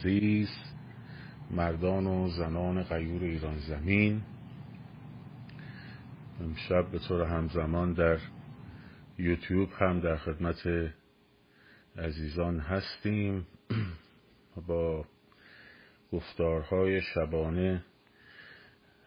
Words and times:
عزیز 0.00 0.48
مردان 1.50 2.06
و 2.06 2.28
زنان 2.28 2.82
غیور 2.82 3.22
ایران 3.22 3.58
زمین. 3.58 4.22
امشب 6.40 6.90
به 6.90 6.98
طور 6.98 7.22
همزمان 7.22 7.92
در 7.92 8.18
یوتیوب 9.18 9.68
هم 9.78 10.00
در 10.00 10.16
خدمت 10.16 10.90
عزیزان 11.98 12.58
هستیم. 12.60 13.46
با 14.66 15.04
گفتارهای 16.12 17.00
شبانه 17.02 17.84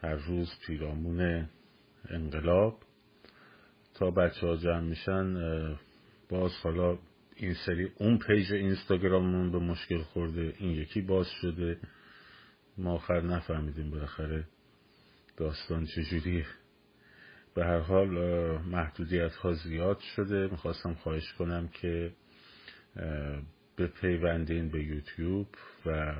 هر 0.02 0.14
روز 0.14 0.52
پیرامون 0.66 1.48
انقلاب. 2.10 2.78
تا 3.94 4.10
بچه 4.10 4.46
ها 4.46 4.56
جمع 4.56 4.80
میشن 4.80 5.34
باز 6.28 6.52
حالا 6.62 6.98
این 7.36 7.54
سری 7.54 7.90
اون 7.96 8.18
page 8.18 8.52
اینستاگراممون 8.52 9.52
به 9.52 9.58
مشکل 9.58 10.02
خورده 10.02 10.54
این 10.58 10.70
یکی 10.70 11.00
باز 11.00 11.26
شده. 11.40 11.78
ما 12.78 12.92
آخر 12.92 13.20
نفهمیدیم 13.20 13.90
بالاخره 13.90 14.44
داستان 15.36 15.86
چجوریه. 15.86 16.46
به 17.54 17.64
هر 17.64 17.78
حال 17.78 18.08
محدودیت 18.58 19.34
ها 19.34 19.52
زیاد 19.52 19.98
شده. 19.98 20.48
می‌خواستم 20.48 20.94
خواهش 20.94 21.32
کنم 21.32 21.68
که 21.68 22.12
بپیوندین 23.78 24.68
به 24.68 24.84
یوتیوب 24.84 25.48
و 25.86 26.14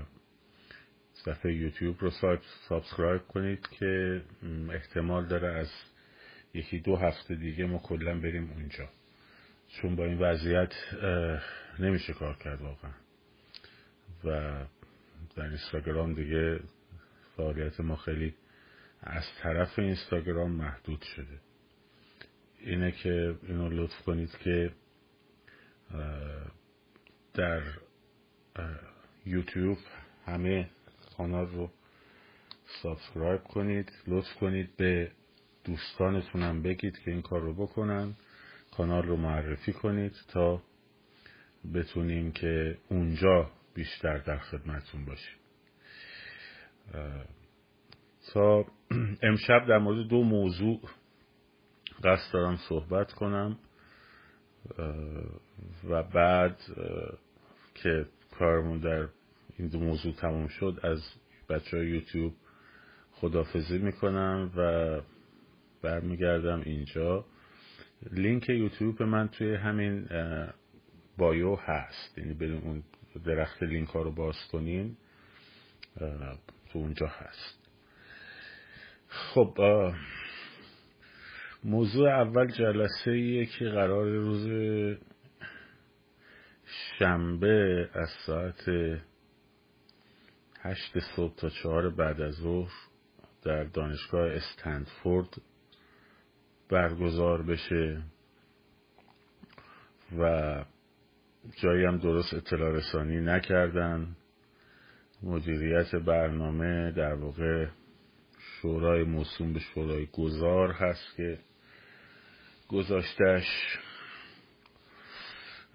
صفحه 1.12 1.52
یوتیوب 1.52 1.96
رو 2.00 2.10
subscribe 2.68 3.22
کنید 3.22 3.68
که 3.68 4.22
احتمال 4.72 5.26
داره 5.26 5.48
از 5.48 5.70
یکی 6.54 6.78
دو 6.78 6.96
هفته 6.96 7.34
دیگه 7.34 7.66
ما 7.66 7.78
کلا 7.78 8.20
بریم 8.20 8.50
اونجا. 8.50 8.88
چون 9.80 9.96
با 9.96 10.04
این 10.04 10.18
وضعیت 10.18 10.72
نمیشه 11.78 12.12
کار 12.12 12.36
کرد 12.36 12.60
واقعا. 12.62 12.92
و 14.24 14.64
در 15.36 15.42
اینستاگرام 15.44 16.14
دیگه 16.14 16.60
فعالیت 17.36 17.80
ما 17.80 17.96
خیلی 17.96 18.34
از 19.02 19.24
طرف 19.42 19.78
اینستاگرام 19.78 20.50
محدود 20.50 21.02
شده. 21.02 21.40
اینه 22.60 22.92
که 22.92 23.34
اینو 23.42 23.68
لطف 23.68 24.02
کنید 24.02 24.30
که 24.38 24.70
در 27.34 27.62
یوتیوب 29.26 29.78
همه 30.26 30.70
کانال 31.16 31.46
رو 31.46 31.70
سابسکرایب 32.82 33.42
کنید 33.44 33.92
لطف 34.06 34.34
کنید 34.34 34.76
به 34.76 35.10
دوستانتونم 35.64 36.62
بگید 36.62 36.98
که 36.98 37.10
این 37.10 37.22
کار 37.22 37.40
رو 37.40 37.54
بکنن. 37.54 38.14
کانال 38.76 39.02
رو 39.02 39.16
معرفی 39.16 39.72
کنید 39.72 40.12
تا 40.28 40.62
بتونیم 41.74 42.32
که 42.32 42.78
اونجا 42.88 43.50
بیشتر 43.74 44.18
در 44.18 44.38
خدمتون 44.38 45.04
باشیم. 45.04 45.36
تا 48.32 48.64
امشب 49.22 49.66
در 49.68 49.78
مورد 49.78 50.08
دو 50.08 50.22
موضوع 50.22 50.80
قصد 52.04 52.32
دارم 52.32 52.56
صحبت 52.68 53.12
کنم 53.12 53.58
و 55.88 56.02
بعد 56.02 56.56
که 57.74 58.06
کارمون 58.38 58.78
در 58.78 59.08
این 59.58 59.68
دو 59.68 59.80
موضوع 59.80 60.12
تموم 60.12 60.48
شد 60.48 60.80
از 60.82 61.02
بچه 61.48 61.76
های 61.76 61.86
یوتیوب 61.86 62.34
خدافزی 63.12 63.78
می‌کنم 63.78 64.52
و 64.56 65.00
برمیگردم 65.82 66.60
اینجا. 66.60 67.24
لینک 68.12 68.48
یوتیوب 68.48 69.02
من 69.02 69.28
توی 69.28 69.54
همین 69.54 70.08
بایو 71.18 71.56
هست. 71.56 72.18
یعنی 72.18 72.34
بریم 72.34 72.62
اون 72.64 72.82
درخت 73.24 73.62
لینک 73.62 73.88
ها 73.88 74.02
رو 74.02 74.12
باز 74.12 74.36
کنین 74.52 74.96
تو 76.72 76.78
اونجا 76.78 77.06
هست. 77.06 77.68
خب 79.08 79.58
موضوع 81.64 82.08
اول 82.08 82.46
جلسه 82.46 83.10
ایه 83.10 83.46
که 83.46 83.64
قرار 83.64 84.06
روز 84.06 84.48
شنبه 86.98 87.88
از 87.94 88.08
ساعت 88.26 88.70
هشت 90.60 90.98
صبح 91.16 91.34
تا 91.36 91.48
چهار 91.48 91.90
بعد 91.90 92.20
از 92.20 92.34
ظهر 92.34 92.72
در 93.42 93.64
دانشگاه 93.64 94.30
استنفورد 94.30 95.28
برگزار 96.68 97.42
بشه 97.42 98.02
و 100.18 100.64
جایی 101.56 101.84
هم 101.84 101.98
درست 101.98 102.34
اطلاع 102.34 102.70
رسانی 102.70 103.20
نکردن. 103.20 104.16
مدیریت 105.22 105.94
برنامه 105.94 106.92
در 106.92 107.14
واقع 107.14 107.66
شورای 108.38 109.04
موسوم 109.04 109.52
به 109.52 109.60
شورای 109.60 110.06
گذار 110.06 110.72
هست 110.72 111.16
که 111.16 111.38
گذاشتش 112.68 113.78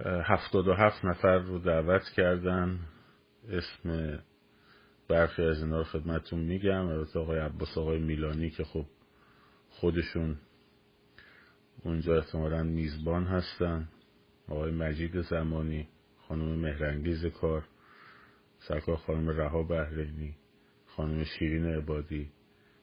هفتاد 0.05 0.67
و 0.67 0.73
هفت 0.73 1.05
نفر 1.05 1.37
رو 1.37 1.59
دعوت 1.59 2.03
کردن. 2.15 2.79
اسم 3.49 4.19
برخی 5.07 5.43
از 5.43 5.63
اینا 5.63 5.77
رو 5.77 5.83
خدمتون 5.83 6.39
میگم. 6.39 6.87
البته 6.87 7.19
آقای 7.19 7.39
عباس 7.39 7.77
آقای 7.77 7.99
میلانی 7.99 8.49
که 8.49 8.63
خب 8.63 8.85
خودشون 9.69 10.37
اونجا 11.83 12.17
احتمالا 12.17 12.63
میزبان 12.63 13.23
هستن. 13.23 13.87
آقای 14.49 14.71
مجید 14.71 15.21
زمانی 15.21 15.87
خانم 16.27 16.59
مهرنگیز 16.59 17.25
کار 17.25 17.63
سرکار 18.59 18.95
خانم 18.95 19.29
رها 19.29 19.63
بهرینی 19.63 20.35
خانم 20.85 21.23
شیرین 21.23 21.65
عبادی 21.65 22.31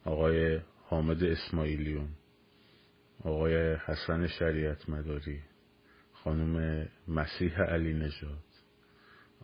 آقای 0.04 0.60
حامد 0.82 1.24
اسماعیلیون 1.24 2.08
آقای 3.24 3.74
حسن 3.74 4.26
شریعت 4.26 4.88
مداری 4.88 5.40
خانم 6.12 6.86
مسیح 7.08 7.60
علی 7.60 7.92
نژاد 7.94 8.44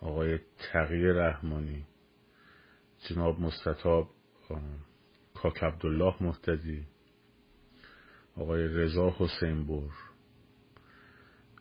آقای 0.00 0.38
تقی 0.72 1.06
رحمانی 1.06 1.86
جناب 3.08 3.40
مستطاب 3.40 4.10
کاک 5.34 5.62
عبدالله 5.62 6.14
محتدی 6.20 6.86
آقای 8.36 8.68
رضا 8.68 9.14
حسین 9.18 9.66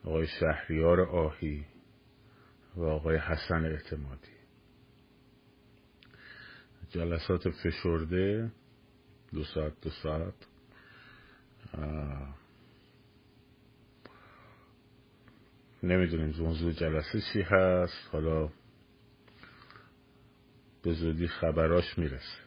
آقای 0.04 0.26
شهریار 0.26 1.00
آهی 1.00 1.66
و 2.76 2.82
آقای 2.82 3.16
حسن 3.16 3.64
اعتمادی. 3.64 4.32
جلسات 6.90 7.50
فشرده 7.50 8.52
دو 9.32 9.44
ساعت 9.44 9.80
دو 9.80 9.90
ساعت. 9.90 10.34
نمی‌دونیم 15.82 16.34
موضوع 16.38 16.72
جلسه 16.72 17.20
چی 17.32 17.42
هست. 17.42 18.08
حالا 18.12 18.50
به 20.82 20.92
زودی 20.92 21.28
خبراش 21.28 21.98
می‌رسه. 21.98 22.42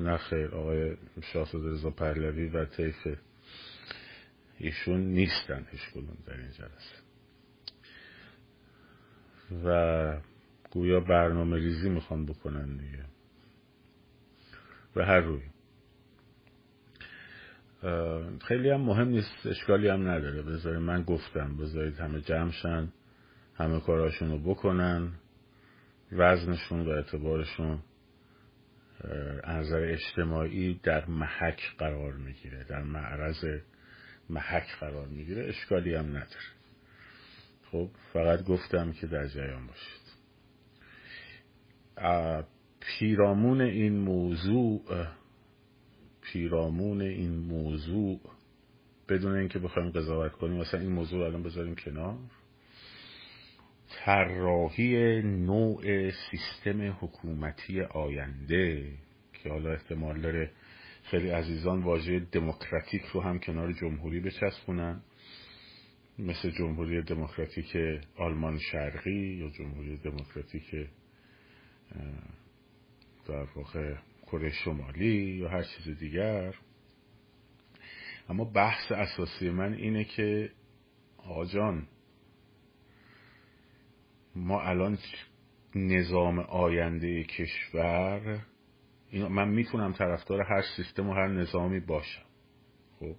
نه 0.00 0.16
خیر 0.16 0.54
آقای 0.54 0.96
شاهزاده 1.32 1.70
رضا 1.70 1.90
پهلوی 1.90 2.48
و 2.48 2.64
طیف 2.64 3.08
ایشون 4.58 5.00
نیستن 5.00 5.66
هیچ 5.70 5.80
در 6.26 6.36
این 6.36 6.50
جلسه. 6.50 6.98
و 9.64 10.20
گویا 10.70 11.00
برنامه 11.00 11.56
ریزی 11.56 11.88
می‌خوان 11.88 12.26
بکنن 12.26 12.76
دیگه. 12.76 13.04
به 14.94 15.06
هر 15.06 15.20
روی. 15.20 15.42
خیلی 18.40 18.70
هم 18.70 18.80
مهم 18.80 19.08
نیست 19.08 19.46
اشکالی 19.46 19.88
هم 19.88 20.08
نداره. 20.08 20.42
بذارید 20.42 20.80
من 20.80 21.02
گفتم 21.02 21.56
بذارید 21.56 21.98
همه 21.98 22.20
جمعشن 22.20 22.92
همه 23.54 23.80
کاراشون 23.80 24.30
رو 24.30 24.38
بکنن 24.38 25.12
وزنشون 26.12 26.86
و 26.86 26.88
اعتبارشون 26.90 27.78
نظر 29.48 29.80
اجتماعی 29.80 30.80
در 30.82 31.06
محک 31.06 31.60
قرار 31.78 32.12
می‌گیره 32.12 32.64
در 32.64 32.82
معرض 32.82 33.44
محک 34.30 34.66
قرار 34.80 35.06
می‌گیره. 35.06 35.44
اشکالی 35.48 35.94
هم 35.94 36.06
نداره. 36.06 36.48
خب 37.70 37.90
فقط 38.12 38.44
گفتم 38.44 38.92
که 38.92 39.06
در 39.06 39.26
جریان 39.26 39.66
باشید. 39.66 40.08
پیرامون 42.80 43.60
این 43.60 43.98
موضوع 43.98 45.06
پیرامون 46.22 47.02
این 47.02 47.38
موضوع 47.38 48.20
بدون 49.08 49.34
اینکه 49.34 49.58
بخوایم 49.58 49.90
قضاوت 49.90 50.32
کنیم 50.32 50.56
مثلا 50.56 50.80
این 50.80 50.92
موضوع 50.92 51.24
الان 51.24 51.42
بذاریم 51.42 51.74
کنار. 51.74 52.18
طراحی 53.88 55.22
نوع 55.22 56.10
سیستم 56.10 56.96
حکومتی 57.00 57.80
آینده 57.80 58.92
که 59.32 59.50
حالا 59.50 59.72
احتمال 59.72 60.20
داره 60.20 60.50
خیلی 61.02 61.30
عزیزان 61.30 61.82
واژه 61.82 62.20
دموکراتیک 62.20 63.02
رو 63.02 63.20
هم 63.20 63.38
کنار 63.38 63.72
جمهوری 63.72 64.20
بچسبونن. 64.20 65.00
مثل 66.18 66.50
جمهوری 66.50 67.02
دموکراتیک 67.02 67.76
آلمان 68.16 68.58
شرقی 68.58 69.36
یا 69.36 69.50
جمهوری 69.50 69.96
دموکراتیک 69.96 70.70
در 73.28 73.46
واقع 73.56 73.94
کره 74.26 74.50
شمالی 74.50 75.36
یا 75.36 75.48
هر 75.48 75.62
چیز 75.62 75.98
دیگر. 75.98 76.54
اما 78.28 78.44
بحث 78.44 78.92
اساسی 78.92 79.50
من 79.50 79.74
اینه 79.74 80.04
که 80.04 80.50
آجان 81.18 81.86
ما 84.38 84.62
الان 84.62 84.98
نظام 85.74 86.38
آینده 86.38 87.24
کشور 87.24 88.40
من 89.12 89.48
می‌تونم 89.48 89.92
طرفدار 89.92 90.42
هر 90.42 90.62
سیستم 90.76 91.08
و 91.08 91.12
هر 91.12 91.28
نظامی 91.28 91.80
باشم. 91.80 92.22
خب؟ 93.00 93.16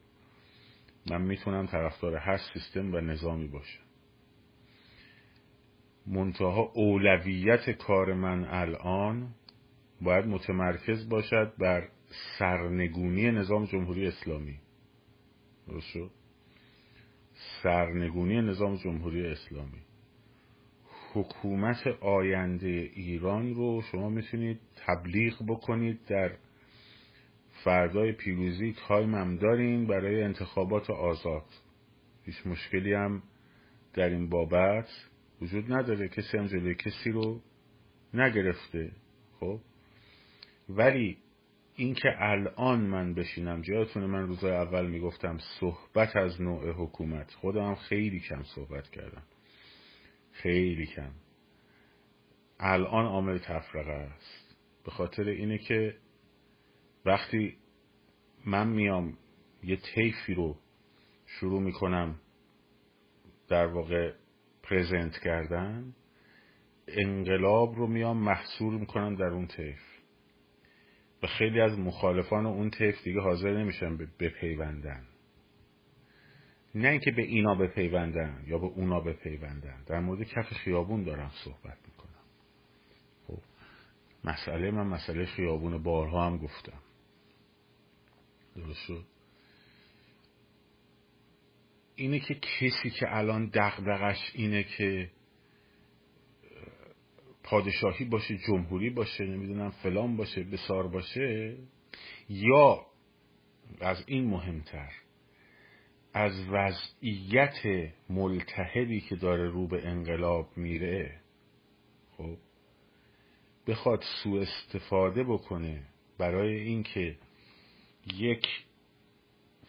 من 1.12 1.22
می‌تونم 1.22 1.66
طرفدار 1.66 2.16
هر 2.16 2.38
سیستم 2.54 2.94
و 2.94 3.02
نظامی 3.02 3.48
باشم. 3.48 3.84
منتها 6.08 6.62
اولویت 6.62 7.70
کار 7.70 8.14
من 8.14 8.46
الان 8.46 9.36
باید 10.02 10.26
متمرکز 10.26 11.10
باشد 11.10 11.54
بر 11.58 11.90
سرنگونی 12.40 13.32
نظام 13.32 13.66
جمهوری 13.66 14.08
اسلامی. 14.08 14.60
درست 15.68 15.88
شد؟ 15.88 16.12
سرنگونی 17.64 18.42
نظام 18.42 18.76
جمهوری 18.76 19.28
اسلامی. 19.28 19.89
حکومت 21.14 21.88
آینده 22.02 22.90
ایران 22.94 23.56
رو 23.56 23.82
شما 23.92 24.10
می‌تونید 24.10 24.60
تبلیغ 24.76 25.46
بکنید 25.48 26.00
در 26.06 26.32
فردای 27.64 28.12
پیروزی 28.12 28.76
تایم 28.88 29.16
هم 29.16 29.36
دارین 29.36 29.88
برای 29.88 30.24
انتخابات 30.24 30.90
آزاد. 30.90 31.46
هیچ 32.26 32.48
مشکلی 32.48 32.94
هم 32.94 33.24
در 33.94 34.10
این 34.10 34.30
بابت 34.30 34.90
وجود 35.42 35.74
نداره. 35.74 36.10
کسی 36.10 36.38
هم 36.38 36.48
جلوی 36.48 36.76
کسی 36.76 37.12
رو 37.12 37.42
نگرفته. 38.14 38.92
خب؟ 39.40 39.60
ولی 40.70 41.18
اینکه 41.76 42.10
الان 42.18 42.80
من 42.80 43.14
بشینم 43.14 43.62
جایتونه 43.62 44.06
من 44.06 44.28
روزای 44.28 44.52
اول 44.52 44.88
می‌گفتم 44.88 45.38
صحبت 45.60 46.16
از 46.16 46.42
نوع 46.42 46.72
حکومت. 46.72 47.32
خودم 47.32 47.76
خیلی 47.76 48.20
کم 48.20 48.44
صحبت 48.44 48.90
کردم. 48.90 49.24
خیلی 50.44 50.86
کم. 50.86 51.12
الان 52.60 53.06
عامل 53.06 53.38
تفرقه 53.38 53.92
است. 53.92 54.56
به 54.86 54.92
خاطر 54.92 55.24
اینه 55.24 55.58
که 55.58 55.96
وقتی 57.06 57.58
من 58.46 58.68
میام 58.68 59.18
یه 59.64 59.76
طیفی 59.96 60.34
رو 60.34 60.58
شروع 61.26 61.62
می‌کنم 61.62 62.20
در 63.48 63.66
واقع 63.66 64.14
پرزنت 64.64 65.18
کردن 65.24 65.96
انقلاب 66.88 67.76
رو 67.76 67.88
میام 67.88 68.18
محصول 68.18 68.74
می‌کنم 68.74 69.16
در 69.16 69.30
اون 69.30 69.48
طیف. 69.48 69.82
و 71.24 71.28
خیلی 71.28 71.62
از 71.62 71.80
مخالفان 71.80 72.46
اون 72.46 72.70
طیف 72.70 73.04
دیگه 73.04 73.22
حاضر 73.22 73.58
نمیشن 73.58 73.98
بپیوندن 74.20 75.08
نه 76.76 76.88
اینکه 76.88 77.12
به 77.12 77.22
اینا 77.22 77.56
بپیوندن 77.56 78.44
یا 78.48 78.58
به 78.58 78.66
اونا 78.66 79.00
بپیوندن. 79.00 79.84
در 79.88 80.00
مورد 80.00 80.24
کف 80.24 80.54
خیابون 80.54 81.04
دارم 81.04 81.32
صحبت 81.44 81.78
می‌کنم. 81.88 82.10
خب 83.28 83.40
مسئله 84.24 84.72
من 84.72 84.88
مسئله 84.88 85.26
خیابون 85.26 85.84
بارها 85.84 86.26
هم 86.26 86.38
گفتم. 86.38 86.82
درست 88.56 88.92
اینه 91.96 92.20
که 92.20 92.36
کسی 92.36 92.90
که 92.90 93.18
الان 93.18 93.52
دغدغش 93.54 94.32
اینه 94.34 94.64
که 94.64 95.12
پادشاهی 97.44 98.06
باشه 98.06 98.38
جمهوری 98.38 98.90
باشه 98.90 99.24
نمی‌دونم 99.26 99.70
فلان 99.70 100.18
باشه 100.18 100.44
بسار 100.44 100.88
باشه 100.88 101.58
یا 102.30 102.86
از 103.82 104.04
این 104.08 104.28
مهمتر 104.28 104.92
از 106.14 106.34
وضعیت 106.50 107.90
ملتهبی 108.10 109.02
که 109.02 109.16
داره 109.16 109.50
رو 109.50 109.68
به 109.68 109.88
انقلاب 109.88 110.58
میره 110.58 111.20
خب 112.18 112.38
بخواد 113.68 114.04
سوء 114.24 114.42
استفاده 114.42 115.24
بکنه 115.24 115.84
برای 116.18 116.60
اینکه 116.60 117.16
یک 118.16 118.48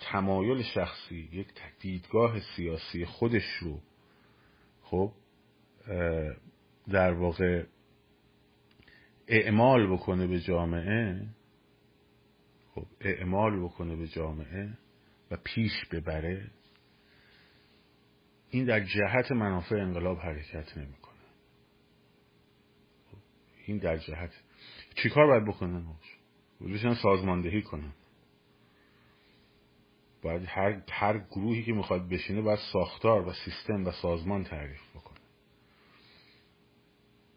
تمایل 0.01 0.63
شخصی 0.63 1.29
یک 1.33 1.47
دیدگاه 1.81 2.41
سیاسی 2.57 3.05
خودش 3.05 3.49
رو 3.61 3.81
خب 4.83 5.13
در 6.89 7.13
واقع 7.13 7.65
اعمال 9.29 9.93
بکنه 9.93 10.27
به 10.27 10.41
جامعه 10.41 11.27
خب 12.75 12.87
اعمال 13.01 13.65
بکنه 13.65 13.97
به 13.97 14.09
جامعه 14.09 14.79
و 15.31 15.37
پیش 15.45 15.85
ببره 15.91 16.51
این 18.51 18.65
در 18.65 18.81
جهت 18.81 19.33
منافع 19.33 19.77
انقلاب 19.77 20.19
حرکت 20.19 20.79
نمی‌کنه. 20.79 21.15
این 23.67 23.79
در 23.79 23.97
جهت. 23.97 24.31
چیکار 24.95 25.27
باید 25.27 25.45
بکنن؟ 25.45 25.87
بشن 26.61 26.95
سازماندهی 26.95 27.63
کنن 27.63 27.93
باید 30.23 30.43
هر, 30.47 30.83
هر 30.91 31.19
گروهی 31.19 31.63
که 31.63 31.73
می‌خواد 31.73 32.09
بشینه 32.09 32.41
باید 32.41 32.59
ساختار 32.73 33.29
و 33.29 33.33
سیستم 33.33 33.85
و 33.85 33.91
سازمان 33.91 34.45
تعریف 34.45 34.91
بکنه. 34.91 35.19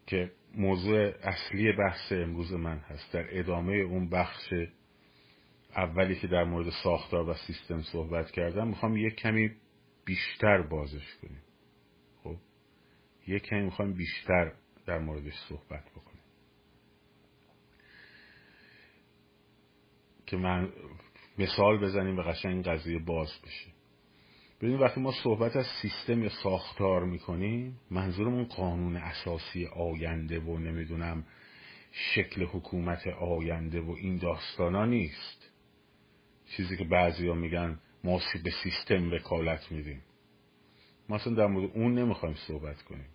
که 0.06 0.32
موضوع 0.54 1.12
اصلی 1.22 1.72
بحث 1.72 2.12
امروز 2.12 2.52
من 2.52 2.78
هست. 2.78 3.12
در 3.12 3.38
ادامه 3.38 3.74
اون 3.74 4.08
بخش 4.08 4.52
اولی 5.76 6.16
که 6.16 6.26
در 6.26 6.44
مورد 6.44 6.70
ساختار 6.82 7.28
و 7.28 7.34
سیستم 7.34 7.82
صحبت 7.82 8.30
کردم 8.30 8.68
می‌خوام 8.68 8.96
یک 8.96 9.14
کمی 9.14 9.50
بیشتر 10.04 10.62
بازش 10.62 11.16
کنیم. 11.22 11.42
خب؟ 12.22 12.36
یک 13.26 13.42
کمی 13.42 13.62
می‌خوام 13.62 13.92
بیشتر 13.92 14.52
در 14.86 14.98
موردش 14.98 15.34
صحبت 15.48 15.90
بکنیم. 15.90 16.22
که 20.26 20.36
من 20.36 20.72
مثال 21.38 21.78
بزنیم 21.78 22.18
و 22.18 22.22
قشنگ 22.22 22.64
قضیه 22.64 22.98
باز 22.98 23.28
بشه. 23.44 23.70
ببینید 24.60 24.80
وقتی 24.80 25.00
ما 25.00 25.12
صحبت 25.22 25.56
از 25.56 25.66
سیستم 25.82 26.22
یا 26.22 26.30
ساختار 26.42 27.04
می‌کنیم 27.04 27.80
منظورمون 27.90 28.44
قانون 28.44 28.96
اساسی 28.96 29.66
آینده 29.66 30.40
و 30.40 30.58
نمی‌دونم 30.58 31.26
شکل 31.92 32.44
حکومت 32.44 33.06
آینده 33.06 33.80
و 33.80 33.90
این 33.90 34.16
داستانا 34.16 34.86
نیست. 34.86 35.53
چیزی 36.56 36.76
که 36.76 36.84
بعضی 36.84 37.28
ها 37.28 37.34
میگن 37.34 37.78
ما 38.04 38.20
به 38.44 38.50
سیستم 38.62 39.12
وکالت 39.12 39.72
میدیم. 39.72 40.02
ما 41.08 41.16
اصلا 41.16 41.34
در 41.34 41.46
مورد 41.46 41.70
اون 41.74 41.98
نمی‌خوایم 41.98 42.34
صحبت 42.34 42.82
کنیم. 42.82 43.08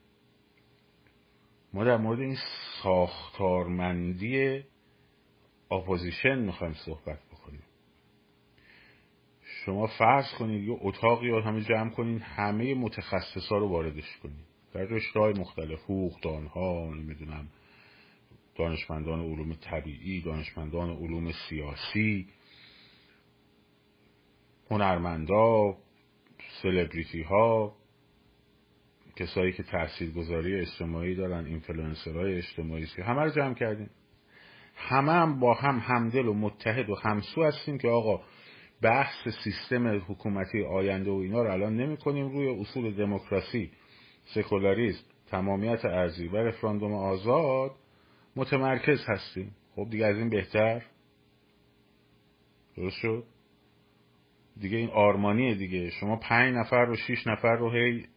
ما 1.73 1.83
در 1.83 1.97
مورد 1.97 2.19
این 2.19 2.37
ساختارمندی 2.83 4.63
اپوزیشن 5.71 6.39
می‌خوایم 6.39 6.73
صحبت 6.73 7.19
بکنیم. 7.31 7.63
شما 9.65 9.87
فرض 9.87 10.31
کنید 10.39 10.67
یه 10.67 10.77
اتاقی 10.81 11.29
رو 11.29 11.41
همه 11.41 11.61
جمع 11.61 11.89
کنید 11.89 12.21
همه 12.21 12.73
متخصص 12.73 13.47
ها 13.47 13.57
رو 13.57 13.67
واردش 13.67 14.17
کنید 14.23 14.45
در 14.73 14.81
رشته 14.81 15.19
های 15.19 15.33
مختلف 15.33 15.79
حقوقی 15.79 16.25
ها 16.25 16.93
نمی‌دونم 16.95 17.47
دانشمندان 18.55 19.19
علوم 19.19 19.53
طبیعی 19.53 20.21
دانشمندان 20.21 20.89
علوم 20.89 21.31
سیاسی 21.31 22.27
هنرمندا 24.71 25.77
سلبریتی 26.61 27.21
ها 27.21 27.75
کسایی 29.15 29.51
که 29.51 29.63
تاثیرگذاری 29.63 30.59
اجتماعی 30.59 31.15
دارن 31.15 31.45
اینفلوئنسرهای 31.45 32.37
اجتماعی 32.37 32.87
همه 33.05 33.21
رو 33.21 33.29
جمع 33.29 33.53
کردیم. 33.53 33.89
همه 34.75 35.11
هم 35.11 35.39
با 35.39 35.53
هم 35.53 35.79
همدل 35.79 36.27
و 36.27 36.33
متحد 36.33 36.89
و 36.89 36.95
همسو 36.95 37.43
هستیم 37.43 37.77
که 37.77 37.87
آقا 37.87 38.23
بحث 38.81 39.27
سیستم 39.43 39.87
حکومتی 39.87 40.63
آینده 40.63 41.11
و 41.11 41.13
اینا 41.13 41.43
رو 41.43 41.51
الان 41.51 41.75
نمی 41.75 41.97
کنیم 41.97 42.29
روی 42.29 42.61
اصول 42.61 42.95
دموکراسی 42.95 43.71
سکولاریسم 44.33 45.03
تمامیت 45.27 45.85
ارزی 45.85 46.27
و 46.27 46.37
رفراندوم 46.37 46.93
آزاد 46.93 47.71
متمرکز 48.35 49.05
هستیم. 49.07 49.55
خب 49.75 49.87
دیگه 49.89 50.05
از 50.05 50.15
این 50.15 50.29
بهتر؟ 50.29 50.85
درست 52.77 52.95
شد؟ 52.95 53.23
دیگه 54.59 54.77
این 54.77 54.89
آرمانیه 54.89 55.55
دیگه. 55.55 55.89
شما 55.89 56.15
پنج 56.15 56.55
نفر 56.55 56.85
رو 56.85 56.95
شیش 56.95 57.27
نفر 57.27 57.55
رو 57.55 57.71
هی 57.71 58.07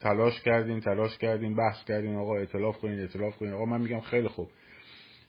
تلاش 0.00 0.40
کردین 0.40 0.80
تلاش 0.80 1.18
کردین 1.18 1.56
بحث 1.56 1.84
کردین 1.84 2.16
آقا 2.16 2.36
اطلاف 2.36 2.78
کنین 2.78 3.00
اطلاف 3.00 3.36
کنین. 3.36 3.52
آقا 3.52 3.64
من 3.64 3.80
میگم 3.80 4.00
خیلی 4.00 4.28
خوب. 4.28 4.50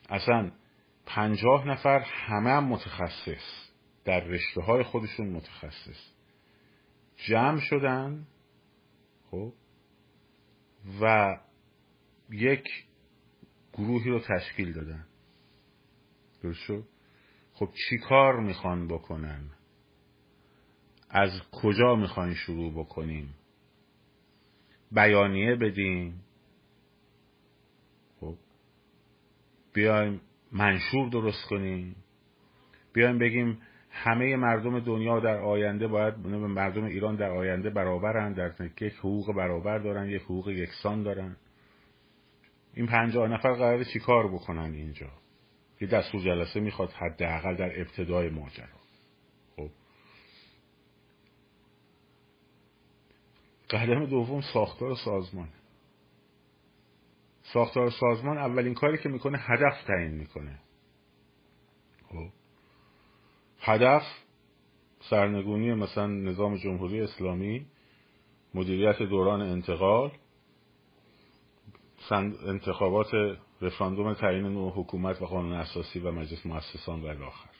اصلا 0.08 0.52
پنجاه 1.06 1.68
نفر 1.68 1.98
همه 1.98 2.50
هم 2.50 2.64
متخصص. 2.64 3.70
در 4.04 4.20
رشته 4.20 4.60
های 4.62 4.82
خودشون 4.82 5.28
متخصص. 5.28 6.12
جمع 7.16 7.60
شدن 7.60 8.26
خب 9.30 9.52
و 11.00 11.36
یک 12.30 12.68
گروهی 13.72 14.10
رو 14.10 14.20
تشکیل 14.20 14.72
دادن. 14.72 15.06
درست 16.42 16.60
شد؟ 16.60 16.84
خب 17.52 17.68
چی 17.88 17.98
کار 17.98 18.40
می‌خوان 18.40 18.88
بکنن؟ 18.88 19.50
از 21.12 21.30
کجا 21.52 21.96
می‌خواین 21.96 22.34
شروع 22.34 22.72
بکنیم 22.72 23.34
بیانیه 24.92 25.54
بدیم 25.54 26.24
خب. 28.20 28.34
بیایم 29.74 30.20
منشور 30.52 31.08
درست 31.08 31.46
کنیم. 31.48 31.96
بیایم 32.92 33.18
بگیم 33.18 33.58
همه 33.90 34.36
مردم 34.36 34.80
دنیا 34.80 35.20
در 35.20 35.36
آینده 35.36 35.88
باید 35.88 36.18
مردم 36.26 36.84
ایران 36.84 37.16
در 37.16 37.30
آینده 37.30 37.70
برابرن 37.70 38.32
در 38.32 38.52
یک 38.80 38.92
حقوق 38.92 39.36
برابر 39.36 39.78
دارن 39.78 40.08
یک 40.08 40.22
حقوق 40.22 40.48
یکسان 40.48 41.02
دارن. 41.02 41.36
این 42.74 42.86
پنجاه 42.86 43.28
نفر 43.28 43.52
قراره 43.52 43.84
چی 43.84 43.98
کار 43.98 44.28
بکنن 44.28 44.74
اینجا؟ 44.74 45.10
یه 45.80 45.88
دستور 45.88 46.20
جلسه 46.20 46.60
می‌خواد 46.60 46.92
حداقل 46.92 47.56
در 47.56 47.80
ابتدای 47.80 48.30
ماجرا 48.30 48.66
خب 49.56 49.70
قدم 53.72 54.06
دوم 54.06 54.40
ساختار 54.40 54.94
سازمان. 55.04 55.48
ساختار 57.42 57.90
سازمان 57.90 58.38
اولین 58.38 58.74
کاری 58.74 58.98
که 58.98 59.08
می‌کنه 59.08 59.38
هدف 59.38 59.84
تعیین 59.86 60.12
می‌کنه. 60.12 60.58
خب. 62.08 62.28
هدف 63.60 64.02
سرنگونی 65.10 65.74
مثلا 65.74 66.06
نظام 66.06 66.56
جمهوری 66.56 67.00
اسلامی 67.00 67.66
مدیریت 68.54 69.02
دوران 69.02 69.40
انتقال 69.40 70.12
انتخابات 72.46 73.38
رفراندوم 73.60 74.14
تعیین 74.14 74.44
نوع 74.44 74.72
حکومت 74.72 75.22
و 75.22 75.26
قانون 75.26 75.52
اساسی 75.52 75.98
و 75.98 76.12
مجلس 76.12 76.46
مؤسسان 76.46 77.02
و 77.02 77.06
الاخر 77.06 77.50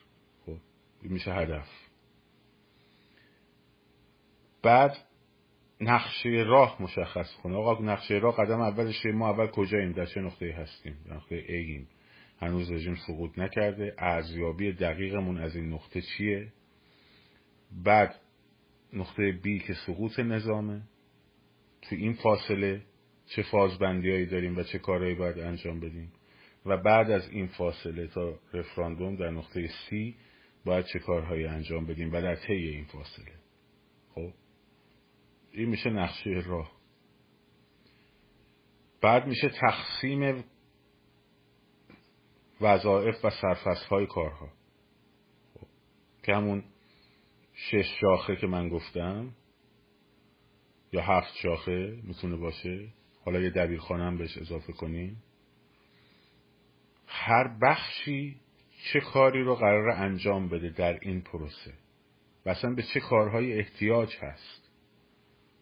خب. 0.46 0.56
میشه 1.02 1.32
هدف. 1.34 1.68
بعد 4.62 4.96
نقشه 5.82 6.28
راه 6.28 6.82
مشخص 6.82 7.34
کنه. 7.42 7.56
آقا 7.56 7.84
نقشه 7.84 8.14
راه 8.14 8.36
قدم 8.36 8.60
اولش 8.60 9.06
ما 9.06 9.30
اول 9.30 9.46
کجاییم؟ 9.46 9.92
در 9.92 10.06
چه 10.06 10.20
نقطه 10.20 10.52
هستیم؟ 10.52 10.96
در 11.06 11.14
نقطه 11.14 11.44
اییم 11.48 11.88
هنوز 12.40 12.72
رژیم 12.72 12.94
سقوط 13.06 13.38
نکرده. 13.38 13.94
ارزیابی 13.98 14.72
دقیقمون 14.72 15.38
از 15.38 15.56
این 15.56 15.72
نقطه 15.72 16.00
چیه؟ 16.00 16.52
بعد 17.84 18.14
نقطه 18.92 19.32
بی 19.32 19.58
که 19.58 19.74
سقوط 19.86 20.18
نظامه. 20.18 20.82
تو 21.82 21.96
این 21.96 22.12
فاصله 22.12 22.82
چه 23.26 23.42
فازبندی 23.42 24.26
داریم 24.26 24.56
و 24.56 24.62
چه 24.62 24.78
کارهایی 24.78 25.14
باید 25.14 25.38
انجام 25.38 25.80
بدیم؟ 25.80 26.12
و 26.66 26.76
بعد 26.76 27.10
از 27.10 27.28
این 27.28 27.46
فاصله 27.46 28.06
تا 28.06 28.38
رفراندوم 28.52 29.16
در 29.16 29.30
نقطه 29.30 29.68
سی 29.68 30.14
باید 30.64 30.84
چه 30.84 30.98
کارهایی 30.98 31.46
انجام 31.46 31.86
بدیم 31.86 32.12
و 32.12 32.22
در 32.22 32.34
طی 32.34 32.52
این 32.52 32.84
فاصله؟ 32.84 33.32
خب؟ 34.14 34.32
این 35.52 35.68
میشه 35.68 35.90
نقشه 35.90 36.30
راه. 36.46 36.72
بعد 39.00 39.26
میشه 39.26 39.48
تقسیم 39.48 40.44
وظایف 42.60 43.24
و 43.24 43.30
سرفست 43.30 43.84
های 43.84 44.06
کارها. 44.06 44.48
خب. 45.54 45.66
که 46.22 46.34
همون 46.34 46.64
شش 47.54 48.00
شاخه 48.00 48.36
که 48.36 48.46
من 48.46 48.68
گفتم 48.68 49.32
یا 50.92 51.02
هفت 51.02 51.34
شاخه 51.42 52.00
می‌تونه 52.02 52.36
باشه. 52.36 52.88
حالا 53.24 53.40
یه 53.40 53.50
دبیرخانه 53.50 54.04
هم 54.04 54.18
بهش 54.18 54.38
اضافه 54.38 54.72
کنیم. 54.72 55.22
هر 57.06 57.58
بخشی 57.62 58.40
چه 58.92 59.00
کاری 59.00 59.42
رو 59.42 59.54
قرار 59.54 59.90
انجام 59.90 60.48
بده 60.48 60.68
در 60.68 60.98
این 61.02 61.20
پروسه. 61.20 61.74
و 62.46 62.50
اصلا 62.50 62.74
به 62.74 62.82
چه 62.82 63.00
کارهای 63.00 63.58
احتیاج 63.58 64.16
هست. 64.16 64.61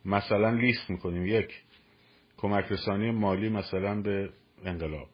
مثلا 0.05 0.51
لیست 0.51 0.91
می‌کنیم. 0.91 1.27
یک 1.27 1.63
کمک 2.37 2.65
رسانی 2.73 3.11
مالی 3.11 3.49
مثلا 3.49 4.03
به 4.03 4.31
انقلاب. 4.65 5.09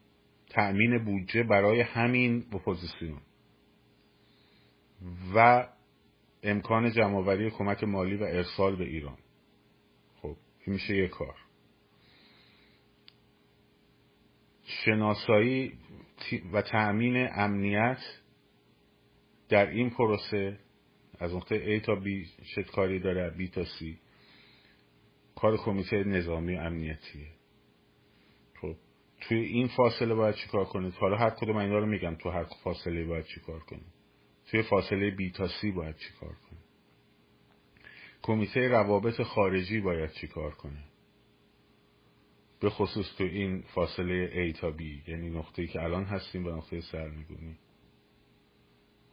تأمین 0.49 1.03
بودجه 1.05 1.43
برای 1.43 1.81
همین 1.81 2.45
اپوزیسیون. 2.53 3.21
و 5.35 5.67
امکان 6.43 6.91
جمعآوری 6.91 7.51
کمک 7.51 7.83
مالی 7.83 8.15
و 8.15 8.23
ارسال 8.23 8.75
به 8.75 8.83
ایران. 8.83 9.17
خب 10.21 10.35
این 10.65 10.73
میشه 10.73 10.95
یک 10.95 11.09
کار. 11.09 11.35
شناسایی 14.63 15.73
و 16.53 16.61
تأمین 16.61 17.27
امنیت 17.31 17.99
در 19.49 19.69
این 19.69 19.89
پروسه 19.89 20.59
از 21.19 21.35
نقطه 21.35 21.79
A 21.79 21.81
تا 21.85 21.95
B 21.95 22.05
چه 22.55 22.63
کاری 22.63 22.99
داره؟ 22.99 23.33
B 23.37 23.49
تا 23.49 23.63
C. 23.63 24.06
کار 25.41 25.57
کمیته 25.57 26.03
نظامی 26.03 26.55
و 26.55 26.59
امنیتیه 26.59 27.27
خب 28.61 28.75
توی 29.21 29.37
این 29.37 29.67
فاصله 29.67 30.15
باید 30.15 30.35
چیکار 30.35 30.65
کنید؟ 30.65 30.93
حالا 30.93 31.17
هر 31.17 31.29
کدوم 31.29 31.57
اینا 31.57 31.79
رو 31.79 31.85
میگم 31.85 32.15
تو 32.15 32.29
هر 32.29 32.43
فاصله 32.63 33.05
باید 33.05 33.25
چیکار 33.25 33.59
کنید. 33.59 33.93
توی 34.45 34.61
فاصله 34.61 35.15
B 35.15 35.31
تا 35.31 35.47
C 35.47 35.65
باید 35.75 35.95
چیکار 35.95 36.35
کنید؟ 36.35 36.63
کمیته 38.21 38.67
روابط 38.67 39.21
خارجی 39.21 39.81
باید 39.81 40.11
چیکار 40.11 40.51
کنه؟ 40.51 40.83
به 42.59 42.69
خصوص 42.69 43.15
تو 43.17 43.23
این 43.23 43.61
فاصله 43.61 44.51
A 44.51 44.59
تا 44.59 44.71
B 44.71 44.81
یعنی 45.07 45.29
نقطه‌ای 45.29 45.67
که 45.67 45.81
الان 45.81 46.03
هستیم 46.03 46.43
به 46.43 46.51
نقطه 46.51 46.81
سرنگونی 46.81 47.57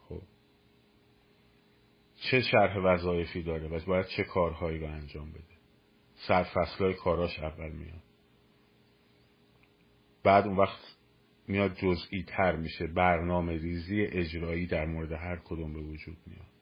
خب. 0.09 0.23
چه 2.31 2.41
شرح 2.41 2.79
وظایفی 2.79 3.43
داره 3.43 3.69
و 3.69 3.81
باید 3.87 4.07
چه 4.07 4.25
کارهایی 4.25 4.79
رو 4.79 4.87
انجام 4.87 5.31
بده؟ 5.31 5.54
سرفصلهای 6.29 6.95
کاراش 6.95 7.39
اول 7.39 7.71
میاد. 7.71 8.03
بعد 10.25 10.47
اون 10.47 10.57
وقت 10.57 10.81
میاد 11.49 11.75
جزئی 11.75 12.23
تر 12.27 12.57
میشه. 12.57 12.87
برنامه 12.87 13.53
ریزی 13.53 14.03
اجرایی 14.03 14.67
در 14.67 14.85
مورد 14.85 15.13
هر 15.13 15.37
کدوم 15.37 15.73
به 15.73 15.81
وجود 15.81 16.17
میاد. 16.27 16.55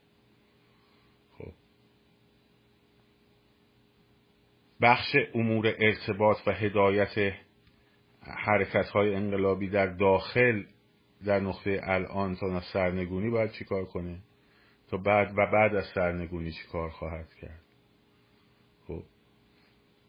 بخش 4.83 5.15
امور 5.33 5.75
ارتباط 5.79 6.37
و 6.47 6.51
هدایت 6.51 7.33
حرکت 8.21 8.89
های 8.89 9.15
انقلابی 9.15 9.69
در 9.69 9.87
داخل 9.87 10.63
در 11.25 11.39
نقطه 11.39 11.79
الان 11.83 12.35
تا 12.35 12.61
سرنگونی 12.61 13.29
باید 13.29 13.51
چیکار 13.51 13.85
کنه؟ 13.85 14.19
تا 14.87 14.97
بعد 14.97 15.31
و 15.37 15.51
بعد 15.51 15.75
از 15.75 15.85
سرنگونی 15.95 16.51
چیکار 16.51 16.89
خواهد 16.89 17.33
کرد؟ 17.41 17.59
خب 17.59 17.62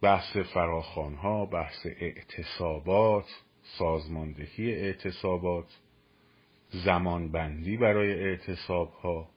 بحث 0.04 0.36
فراخان 0.36 1.14
ها 1.14 1.46
بحث 1.46 1.86
اعتصابات 1.86 3.24
سازماندهی 3.62 4.74
اعتصابات 4.74 5.80
زمانبندی 6.70 7.76
برای 7.76 8.12
اعتصاب 8.12 8.92
ها 8.92 9.30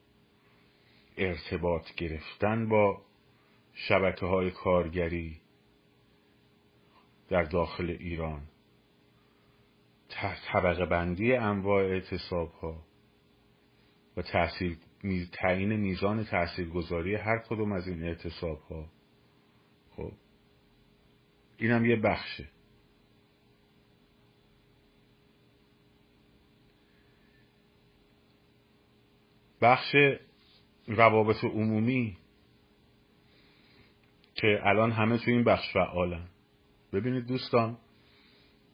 ارتباط 1.17 1.93
گرفتن 1.97 2.69
با 2.69 3.01
شبکه 3.73 4.25
های 4.25 4.51
کارگری 4.51 5.41
در 7.29 7.43
داخل 7.43 7.89
ایران 7.89 8.41
طبقه 10.51 10.85
بندی 10.85 11.33
انواع 11.33 11.83
اعتصاب 11.83 12.51
ها 12.51 12.83
و 14.17 14.21
تعیین 15.31 15.75
میزان 15.75 16.23
تاثیرگذاری 16.23 17.15
هر 17.15 17.37
کدوم 17.37 17.71
از 17.71 17.87
این 17.87 18.03
اعتصاب 18.03 18.61
ها 18.61 18.81
خب 18.83 18.96
اینم 21.57 21.85
یه 21.85 21.95
بخشه. 21.95 22.49
بخش 29.61 29.95
روابط 30.87 31.43
عمومی 31.43 32.17
که 34.33 34.59
الان 34.63 34.91
همه 34.91 35.17
تو 35.17 35.31
این 35.31 35.43
بخش 35.43 35.73
فعالن. 35.73 36.27
ببینید 36.93 37.25
دوستان 37.25 37.77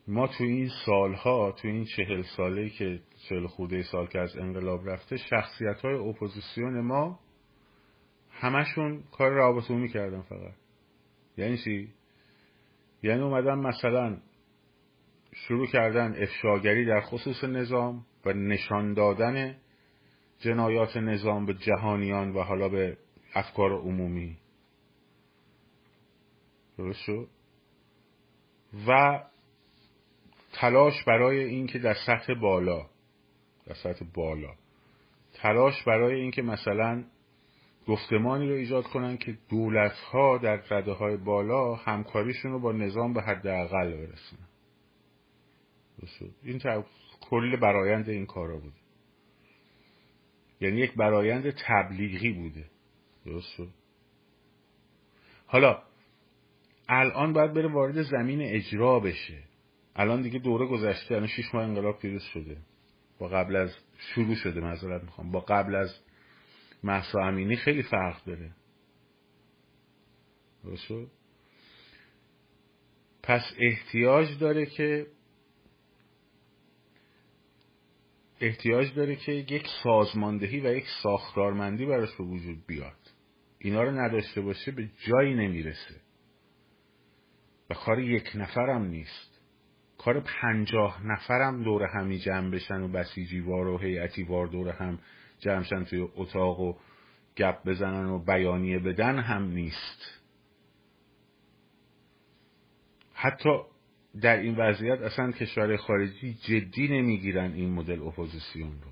ما 0.07 0.27
تو 0.27 0.43
این 0.43 0.69
سالها 0.85 1.51
تو 1.51 1.67
این 1.67 1.85
چهل 1.85 2.21
ساله 2.21 2.69
که 2.69 2.99
چهل 3.29 3.47
خورده 3.47 3.83
سال 3.83 4.07
که 4.07 4.19
از 4.19 4.37
انقلاب 4.37 4.89
رفته 4.89 5.17
شخصیت 5.17 5.81
های 5.81 5.93
اپوزیسیون 5.93 6.81
ما 6.81 7.19
همشون 8.31 9.03
کار 9.11 9.31
روابط 9.31 9.71
عمومی 9.71 9.89
کردن 9.89 10.21
فقط. 10.21 10.53
یعنی 11.37 11.57
چی؟ 11.57 11.89
یعنی 13.03 13.21
اومدن 13.21 13.55
مثلا 13.59 14.17
شروع 15.33 15.67
کردن 15.67 16.23
افشاگری 16.23 16.85
در 16.85 17.01
خصوص 17.01 17.43
نظام 17.43 18.05
و 18.25 18.33
نشان 18.33 18.93
دادن 18.93 19.55
جنایات 20.39 20.97
نظام 20.97 21.45
به 21.45 21.53
جهانیان 21.53 22.31
و 22.31 22.41
حالا 22.41 22.69
به 22.69 22.97
افکار 23.33 23.71
عمومی. 23.71 24.37
درست 26.77 27.09
و 28.87 29.23
تلاش 30.53 31.03
برای 31.03 31.43
اینکه 31.43 31.79
در 31.79 31.93
سطح 31.93 32.33
بالا 32.33 32.89
در 33.65 33.73
سطح 33.73 34.05
بالا 34.13 34.55
تلاش 35.33 35.83
برای 35.83 36.21
اینکه 36.21 36.41
مثلا 36.41 37.03
گفتمانی 37.87 38.49
رو 38.49 38.55
ایجاد 38.55 38.83
کنن 38.83 39.17
که 39.17 39.37
دولت 39.49 39.91
ها 39.91 40.37
در 40.37 40.55
رده 40.69 40.91
های 40.91 41.17
بالا 41.17 41.75
همکاریشون 41.75 42.51
رو 42.51 42.59
با 42.59 42.71
نظام 42.71 43.13
به 43.13 43.21
حداقل 43.21 43.91
برسونن. 43.91 44.47
این 46.43 46.61
کل 47.21 47.55
برایند 47.55 48.09
این 48.09 48.25
کارا 48.25 48.57
بود 48.57 48.73
یعنی 50.61 50.77
یک 50.77 50.93
برایند 50.93 51.49
تبلیغی 51.67 52.31
بوده. 52.31 52.65
درست. 53.25 53.59
حالا 55.45 55.83
الان 56.89 57.33
باید 57.33 57.53
بره 57.53 57.67
وارد 57.67 58.01
زمین 58.01 58.41
اجرا 58.41 58.99
بشه. 58.99 59.43
الان 59.95 60.21
دیگه 60.21 60.39
دوره 60.39 60.65
گذشته 60.65 61.15
الان 61.15 61.27
شیش 61.27 61.45
ماه 61.53 61.63
انقلاب 61.63 61.99
پیروز 61.99 62.23
شده. 62.23 62.57
با 63.19 63.27
قبل 63.27 63.55
از 63.55 63.75
شروع 63.97 64.35
شده 64.35 64.61
معذرت 64.61 65.03
می‌خوام. 65.03 65.31
با 65.31 65.39
قبل 65.39 65.75
از 65.75 65.99
محسا 66.83 67.19
امینی 67.19 67.55
خیلی 67.55 67.83
فرق 67.83 68.25
داره. 68.25 68.51
درست 70.63 71.11
پس 73.23 73.53
احتیاج 73.59 74.39
داره 74.39 74.65
که 74.65 75.07
احتیاج 78.41 78.93
داره 78.93 79.15
که 79.15 79.31
یک 79.31 79.67
سازماندهی 79.83 80.59
و 80.59 80.75
یک 80.75 80.85
ساختارمندی 81.03 81.85
براش 81.85 82.15
به 82.15 82.23
وجود 82.23 82.65
بیاد. 82.67 82.97
اینا 83.57 83.83
رو 83.83 83.91
نداشته 83.91 84.41
باشه 84.41 84.71
به 84.71 84.89
جایی 85.07 85.33
نمی‌رسه. 85.33 85.95
و 87.69 87.73
کار 87.73 87.99
یک 87.99 88.31
نفرم 88.35 88.85
نیست. 88.85 89.41
کار 89.97 90.19
پنجاه 90.19 91.07
نفرم 91.07 91.63
دور 91.63 91.83
همی 91.83 92.19
جمع 92.19 92.49
بشن 92.49 92.81
و 92.81 92.87
بسیجی 92.87 93.39
وار 93.39 93.67
و 93.67 93.77
هیئتی 93.77 94.23
وار 94.23 94.47
دور 94.47 94.69
هم 94.69 94.99
جمعشن 95.39 95.83
توی 95.83 96.07
اتاق 96.15 96.59
و 96.59 96.73
گپ 97.37 97.63
بزنن 97.65 98.05
و 98.05 98.19
بیانیه 98.19 98.79
بدن 98.79 99.19
هم 99.19 99.43
نیست. 99.43 100.21
حتی 103.13 103.49
در 104.21 104.37
این 104.37 104.55
وضعیت 104.55 105.01
اصلا 105.01 105.31
کشور 105.31 105.77
خارجی 105.77 106.33
جدی 106.33 106.87
نمی‌گیرن 106.87 107.53
این 107.53 107.73
مدل 107.73 108.01
اپوزیسیون 108.01 108.81
رو. 108.81 108.91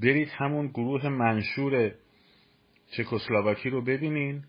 برید 0.00 0.28
همون 0.28 0.66
گروه 0.66 1.08
منشور 1.08 1.94
چکسلواکی 2.90 3.70
رو 3.70 3.82
ببینین. 3.82 4.44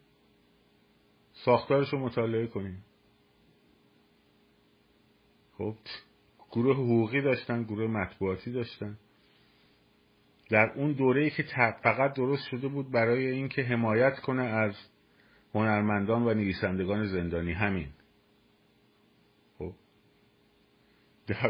ساختارش 1.33 1.89
رو 1.89 1.99
مطالعه 1.99 2.47
کنین. 2.47 2.77
خب؟ 5.57 5.75
گروه 6.55 6.75
حقوقی 6.75 7.21
داشتن 7.21 7.63
گروه 7.63 7.87
مطبوعاتی 7.87 8.51
داشتن. 8.51 8.97
در 10.49 10.71
اون 10.75 10.93
دوره 10.93 11.23
ای 11.23 11.29
که 11.29 11.43
فقط 11.83 12.13
درست 12.13 12.47
شده 12.47 12.67
بود 12.67 12.91
برای 12.91 13.27
اینکه 13.27 13.63
حمایت 13.63 14.19
کنه 14.19 14.43
از 14.43 14.75
هنرمندان 15.53 16.23
و 16.23 16.33
نویسندگان 16.33 17.05
زندانی. 17.05 17.51
همین. 17.51 17.87
خب. 19.57 19.73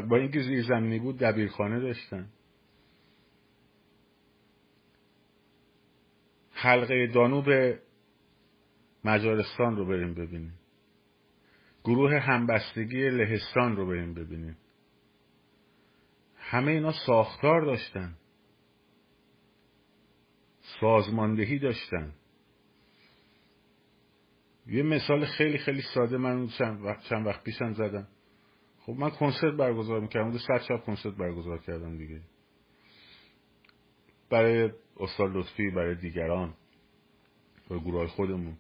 با 0.10 0.18
اینکه 0.18 0.42
زیر 0.42 0.64
زمینی 0.64 1.00
بود 1.00 1.18
دبیرخانه 1.18 1.80
داشتن. 1.80 2.28
حلقه 6.52 7.08
دانوب 7.08 7.46
مجارستان 9.04 9.76
رو 9.76 9.86
بریم 9.86 10.14
ببینیم. 10.14 10.54
گروه 11.84 12.20
همبستگی 12.20 13.10
لهستان 13.10 13.76
رو 13.76 13.88
بریم 13.88 14.14
ببینیم. 14.14 14.58
همه 16.50 16.72
اینا 16.72 16.92
ساختار 17.06 17.66
داشتن. 17.66 18.18
سازماندهی 20.82 21.60
داشتن. 21.60 22.14
یه 24.68 24.84
مثال 24.84 25.26
خیلی 25.26 25.58
خیلی 25.58 25.82
ساده 25.82 26.18
من 26.18 26.48
چند 26.48 26.82
وقت, 26.82 27.04
چند 27.04 27.28
وقت 27.28 27.44
پیشم 27.44 27.74
زدم. 27.74 28.08
خب 28.80 28.94
من 28.94 29.10
کنسرت 29.10 29.54
برگزار 29.54 30.00
می‌کردم. 30.00 30.32
دو 30.32 30.38
صد 30.38 30.62
شب 30.62 30.84
کنسرت 30.86 31.14
برگزار 31.14 31.58
کردم 31.58 31.98
دیگه. 31.98 32.22
برای 34.30 34.70
استاد 35.00 35.36
لطفی 35.36 35.70
برای 35.70 35.96
دیگران 35.96 36.54
و 37.70 37.80
گروه 37.80 38.08
خودمون. 38.08 38.58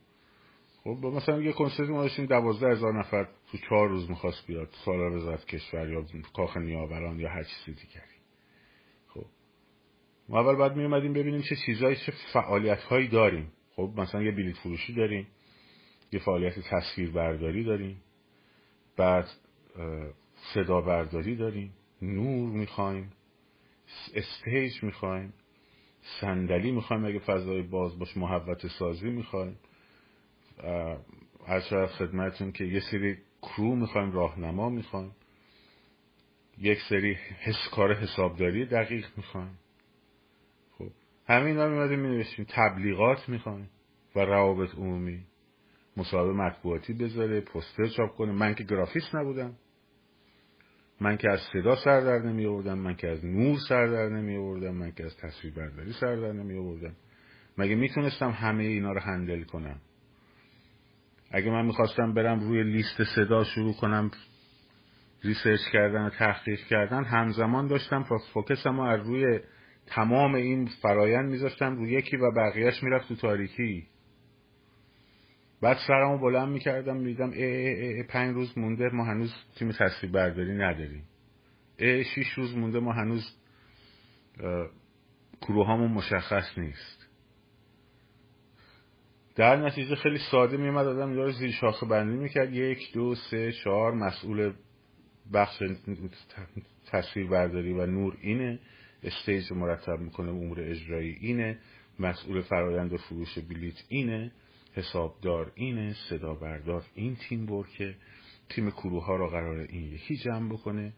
خب 0.85 1.05
مثلا 1.05 1.41
یه 1.41 1.51
کنسرت 1.51 1.89
ما 1.89 2.01
داشتیم 2.01 2.25
دوازده 2.25 2.71
هزار 2.71 2.99
نفر 2.99 3.27
تو 3.51 3.57
چهار 3.57 3.89
روز 3.89 4.09
می‌خواست 4.09 4.47
بیاد 4.47 4.69
سالار 4.85 5.15
وزارت 5.15 5.45
کشور 5.45 5.89
یا 5.89 6.05
کاخ 6.33 6.57
نیاوران 6.57 7.19
یا 7.19 7.29
هر 7.29 7.43
چیزی 7.43 7.79
دیگری. 7.81 8.15
خب. 9.07 9.25
ما 10.29 10.39
اول 10.39 10.55
بعد 10.55 10.75
میومدیم 10.75 11.13
ببینیم 11.13 11.41
چه 11.41 11.55
چیزایی 11.65 11.95
چه 11.95 12.13
فعالیت 12.33 12.83
هایی 12.83 13.07
داریم. 13.07 13.51
خب 13.75 13.91
مثلا 13.97 14.23
یه 14.23 14.31
بلیت 14.31 14.55
فروشی 14.55 14.93
داریم 14.93 15.27
یه 16.11 16.19
فعالیت 16.19 16.59
تصویر 16.59 17.11
برداری 17.11 17.63
داریم 17.63 18.01
بعد 18.97 19.27
صدا 20.53 20.81
برداری 20.81 21.35
داریم 21.35 21.73
نور 22.01 22.49
می‌خوایم 22.49 23.11
استیج 24.15 24.83
می‌خوایم 24.83 25.33
صندلی 26.21 26.71
می‌خوایم 26.71 27.05
اگه 27.05 27.19
فضای 27.19 27.61
باز 27.61 27.99
باش 27.99 28.17
محوت 28.17 28.67
سازی 28.67 29.09
می‌خوایم. 29.09 29.57
از 31.47 31.63
خدمتون 31.97 32.51
که 32.51 32.63
یه 32.63 32.79
سری 32.91 33.17
کرو 33.41 33.75
می‌خوایم 33.75 34.11
راهنما 34.11 34.69
می‌خوایم. 34.69 35.11
یک 36.57 36.79
سری 36.89 37.13
حس 37.13 37.69
کار 37.71 37.93
حسابداری 37.93 38.65
دقیق 38.65 39.05
می‌خوایم. 39.17 39.59
خب 40.77 40.87
همین 41.27 41.57
رو 41.57 41.69
میمدیم 41.69 41.99
مینوشتیم 41.99 42.45
تبلیغات 42.49 43.29
می‌خوایم 43.29 43.69
و 44.15 44.19
روابط 44.19 44.75
عمومی. 44.75 45.19
مصاحبه 45.97 46.33
مطبوعاتی 46.33 46.93
بذاره 46.93 47.41
پوستر 47.41 47.87
چاپ 47.87 48.15
کنه. 48.15 48.31
من 48.31 48.55
که 48.55 48.63
گرافیست 48.63 49.15
نبودم. 49.15 49.53
من 51.01 51.17
که 51.17 51.31
از 51.31 51.39
صدا 51.53 51.75
سر 51.75 52.01
در 52.01 52.19
نمی 52.19 52.45
آوردم 52.45 52.77
من 52.77 52.95
که 52.95 53.07
از 53.07 53.25
نور 53.25 53.57
سر 53.69 53.87
در 53.87 54.09
نمی 54.09 54.37
آوردم 54.37 54.75
من 54.75 54.91
که 54.91 55.05
از 55.05 55.17
تصویر 55.17 55.53
برداری 55.53 55.93
سر 55.93 56.15
در 56.15 56.31
نمی 56.31 56.57
آوردم 56.57 56.95
مگه 57.57 57.75
می‌تونستم 57.75 58.29
همه 58.29 58.63
اینا 58.63 58.91
رو 58.91 58.99
هندل 58.99 59.43
کنم؟ 59.43 59.81
اگه 61.31 61.51
من 61.51 61.65
می‌خواستم 61.65 62.13
برم 62.13 62.39
روی 62.39 62.63
لیست 62.63 63.03
صدا 63.15 63.43
شروع 63.43 63.73
کنم 63.73 64.11
research 65.23 65.59
کردن 65.73 66.05
و 66.05 66.09
تحقیق 66.09 66.59
کردن 66.59 67.03
همزمان 67.03 67.67
داشتم 67.67 68.03
focus 68.33 68.72
م 68.72 68.79
از 68.79 69.07
روی 69.07 69.39
تمام 69.85 70.35
این 70.35 70.69
فرایند 70.81 71.31
میذاشتم 71.31 71.75
روی 71.75 71.91
یکی 71.91 72.17
و 72.17 72.31
بقیهش 72.31 72.83
می‌رفت 72.83 73.07
تو 73.07 73.15
تاریکی. 73.15 73.87
بعد 75.61 75.77
سرمو 75.87 76.17
بلند 76.17 76.49
می‌کردم 76.49 76.97
می‌دیدم 76.97 77.29
ای, 77.29 77.43
ای, 77.43 77.93
ای, 77.93 78.03
پنج 78.03 78.35
روز 78.35 78.57
مونده 78.57 78.89
ما 78.93 79.03
هنوز 79.03 79.33
تیم 79.55 79.71
تصویر 79.71 80.11
برداری 80.11 80.53
نداریم. 80.53 81.03
ای 81.77 82.03
شیش 82.03 82.29
روز 82.29 82.57
مونده 82.57 82.79
ما 82.79 82.93
هنوز 82.93 83.37
crew 85.41 85.66
هامون 85.66 85.91
مشخص 85.91 86.57
نیست. 86.57 87.04
در 89.35 89.55
نتیجه 89.55 89.95
خیلی 89.95 90.19
ساده 90.31 90.57
میومد 90.57 90.87
آدم 90.87 91.13
یارو 91.13 91.31
زیر 91.31 91.51
شاخه 91.51 91.85
بندی 91.85 92.17
می‌کرد. 92.17 92.53
یک 92.53 92.93
دو 92.93 93.15
سه 93.15 93.51
چهار 93.51 93.93
مسئول 93.93 94.53
بخش 95.33 95.63
تصویر 96.87 97.27
برداری 97.27 97.73
و 97.73 97.85
نور 97.85 98.17
اینه. 98.21 98.59
استیج 99.03 99.53
مرتب 99.53 99.99
می‌کنه 99.99 100.29
امور 100.29 100.59
اجرایی 100.61 101.17
اینه. 101.21 101.57
مسئول 101.99 102.41
فرایند 102.41 102.93
و 102.93 102.97
فروش 102.97 103.39
بلیت 103.39 103.83
اینه. 103.89 104.31
حسابدار 104.73 105.51
اینه. 105.55 105.95
صدا 106.09 106.33
بردار 106.33 106.83
این 106.95 107.15
تیم 107.15 107.45
برکه. 107.45 107.95
تیم 108.49 108.71
کروها 108.71 109.15
رو 109.15 109.27
قرار 109.27 109.57
این 109.57 109.93
یکی 109.93 110.17
جمع 110.17 110.53
بکنه. 110.53 110.93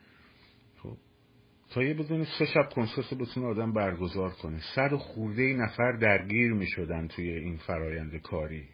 تا 1.78 1.84
یه 1.84 1.94
بدون 1.94 2.24
سه 2.40 2.46
شب 2.46 2.70
کنسرت 2.70 3.13
بتونه 3.13 3.48
آدم 3.48 3.74
برگزار 3.74 4.32
کنه 4.32 4.62
صد 4.76 4.96
خورده 4.96 5.54
نفر 5.54 5.92
درگیر 5.92 6.54
می 6.54 6.68
شدن 6.68 7.08
توی 7.08 7.32
این 7.32 7.58
فرایند 7.58 8.16
کاری. 8.16 8.70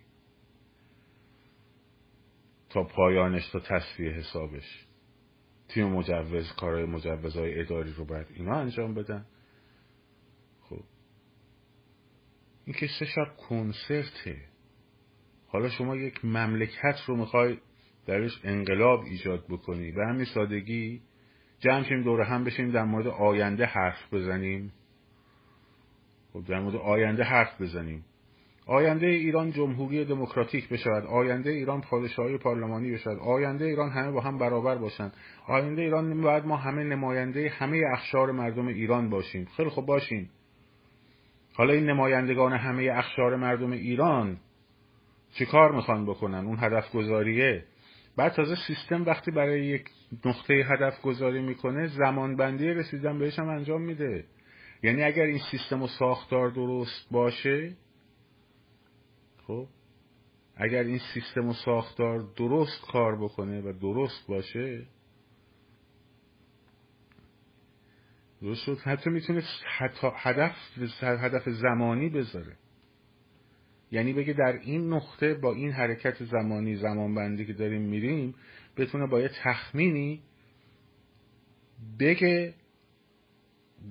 تا 2.70 2.84
پایانش 2.84 3.50
تا 3.50 3.60
تصفیه 3.60 4.10
حسابش. 4.10 4.86
تیم 5.68 5.88
مجوز 5.88 6.52
کارهای 6.56 6.86
مجوزهای 6.86 7.60
اداری 7.60 7.94
رو 7.94 8.06
باید 8.06 8.28
اینا 8.36 8.56
انجام 8.56 8.94
بدن. 8.94 9.26
خب. 10.62 10.84
این 12.66 12.76
که 12.76 12.88
سه 13.00 13.06
شب 13.06 13.36
کنسرته. 13.50 14.38
حالا 15.48 15.70
شما 15.70 15.96
یک 15.96 16.26
مملکت 16.26 17.00
رو 17.08 17.16
می‌خوای 17.18 17.58
درش 18.06 18.40
انقلاب 18.44 19.04
ایجاد 19.04 19.46
بکنی. 19.50 19.92
به 19.92 20.06
همین 20.06 20.26
سادگی 20.26 21.02
جمع 21.64 21.84
شیم 21.84 22.04
دور 22.04 22.22
هم 22.22 22.44
بشیم 22.44 22.72
در 22.72 22.84
مورد 22.84 23.08
آینده 23.08 23.66
حرف 23.66 24.14
بزنیم. 24.14 24.74
خب 26.34 26.44
در 26.48 26.60
مورد 26.60 26.76
آینده 26.76 27.24
حرف 27.24 27.62
بزنیم. 27.62 28.06
آینده 28.68 29.08
ایران 29.08 29.52
جمهوری 29.52 30.06
دموکراتیک 30.06 30.70
بشود. 30.70 31.06
آینده 31.06 31.50
ایران 31.50 31.82
پادشاهی 31.82 32.38
پارلمانی 32.38 32.92
بشود. 32.92 33.18
آینده 33.20 33.66
ایران 33.66 33.90
همه 33.90 34.12
با 34.12 34.22
هم 34.22 34.38
برابر 34.38 34.76
باشند. 34.76 35.14
آینده 35.48 35.82
ایران 35.82 36.22
باید 36.22 36.46
ما 36.46 36.58
همه 36.58 36.84
نماینده 36.84 37.50
همه 37.50 37.82
اخشار 37.94 38.32
مردم 38.32 38.68
ایران 38.68 39.10
باشیم. 39.10 39.46
خیلی 39.58 39.70
خوب 39.70 39.86
باشیم. 39.86 40.30
حالا 41.54 41.74
این 41.74 41.90
نمایندگان 41.90 42.54
همه 42.54 42.92
اخشار 42.94 43.36
مردم 43.36 43.72
ایران 43.72 44.38
چه 45.34 45.46
کار 45.46 45.72
می‌خوان 45.72 46.06
بکنن؟ 46.06 46.46
اون 46.46 46.58
هدف 46.60 46.92
گذاریه 46.92 47.64
بعد 48.16 48.34
تازه 48.34 48.56
سیستم 48.68 49.06
وقتی 49.06 49.32
برای 49.32 49.66
یک 49.66 49.90
نقطه 50.26 50.54
هدف 50.54 51.02
گذاری 51.02 51.42
می‌کنه 51.42 51.88
زمان 51.88 52.36
بندی 52.36 52.68
رسیدن 52.68 53.20
بهش 53.20 53.40
هم 53.40 53.50
انجام 53.50 53.82
میده. 53.82 54.26
یعنی 54.84 55.04
اگر 55.04 55.24
این 55.24 55.40
سیستم 55.52 55.82
و 55.82 55.88
ساختار 55.88 56.50
درست 56.50 57.08
باشه 57.12 57.76
خب 59.48 59.68
اگر 60.56 60.84
این 60.84 61.00
سیستم 61.14 61.48
و 61.48 61.54
ساختار 61.54 62.20
درست 62.38 62.82
کار 62.92 63.24
بکنه 63.24 63.62
و 63.62 63.74
درست 63.80 64.28
باشه 64.28 64.86
درست 68.42 68.64
شد. 68.64 68.78
حتی 68.78 69.10
می‌تونه 69.10 69.44
هدف 70.16 70.56
هدف 71.02 71.50
زمانی 71.50 72.10
بذاره. 72.10 72.58
یعنی 73.94 74.14
بگه 74.14 74.34
در 74.34 74.60
این 74.62 74.94
نقطه 74.94 75.34
با 75.34 75.54
این 75.54 75.72
حرکت 75.72 76.24
زمانی 76.24 76.76
زمان 76.76 77.16
بندی 77.16 77.46
که 77.46 77.54
داریم 77.54 77.82
میریم 77.82 78.36
بتونه 78.78 79.08
با 79.08 79.22
یه 79.22 79.30
تخمینی 79.44 80.24
بگه 82.00 82.54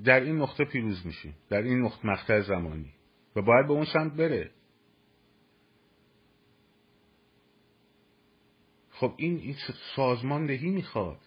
در 0.05 0.21
این 0.21 0.37
نقطه 0.37 0.65
پیروز 0.65 1.07
میشیم 1.07 1.35
در 1.49 1.63
این 1.63 1.79
نقطه 1.79 2.07
مقطع 2.07 2.41
زمانی 2.41 2.93
و 3.37 3.43
باید 3.43 3.67
به 3.67 3.73
اون 3.73 3.85
سمت 3.85 4.13
بره. 4.13 4.51
خب 8.91 9.15
این, 9.17 9.37
این 9.39 9.57
سازماندهی 9.97 10.71
می‌خواد. 10.71 11.21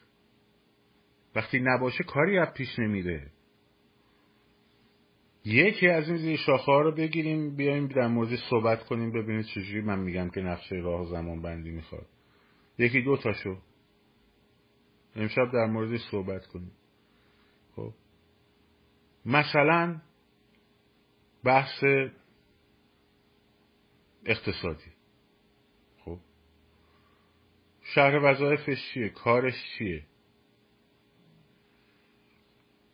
وقتی 1.36 1.60
نباشه 1.60 2.04
کاری 2.04 2.38
از 2.38 2.54
پیش 2.54 2.80
نمیره. 2.80 3.32
یکی 5.46 5.88
از 5.88 6.08
این 6.10 6.18
زیر 6.18 6.38
شاخه 6.38 6.72
ها 6.72 6.82
رو 6.82 6.92
بگیریم 6.92 7.56
بیایم 7.56 7.88
در 7.88 8.08
مورد 8.08 8.36
صحبت 8.50 8.86
کنیم 8.86 9.12
ببینید 9.12 9.46
چجوری 9.46 9.82
من 9.82 10.00
میگم 10.00 10.30
که 10.30 10.42
نقشه 10.42 10.76
راه 10.76 11.06
زمان 11.06 11.42
بندی 11.42 11.72
می‌خواد. 11.72 12.06
یکی 12.78 13.02
دو 13.02 13.18
تاشو. 13.18 13.58
امشب 15.16 15.52
در 15.54 15.66
مورد 15.66 15.98
صحبت 16.12 16.48
کنیم. 16.48 16.72
خب. 17.76 17.94
مثلا 19.26 20.02
بحث 21.44 21.84
اقتصادی. 24.26 24.92
خب. 26.06 26.20
شهر 27.82 28.20
وظایفش 28.24 28.94
چیه؟ 28.94 29.10
کارش 29.10 29.54
چیه؟ 29.78 30.04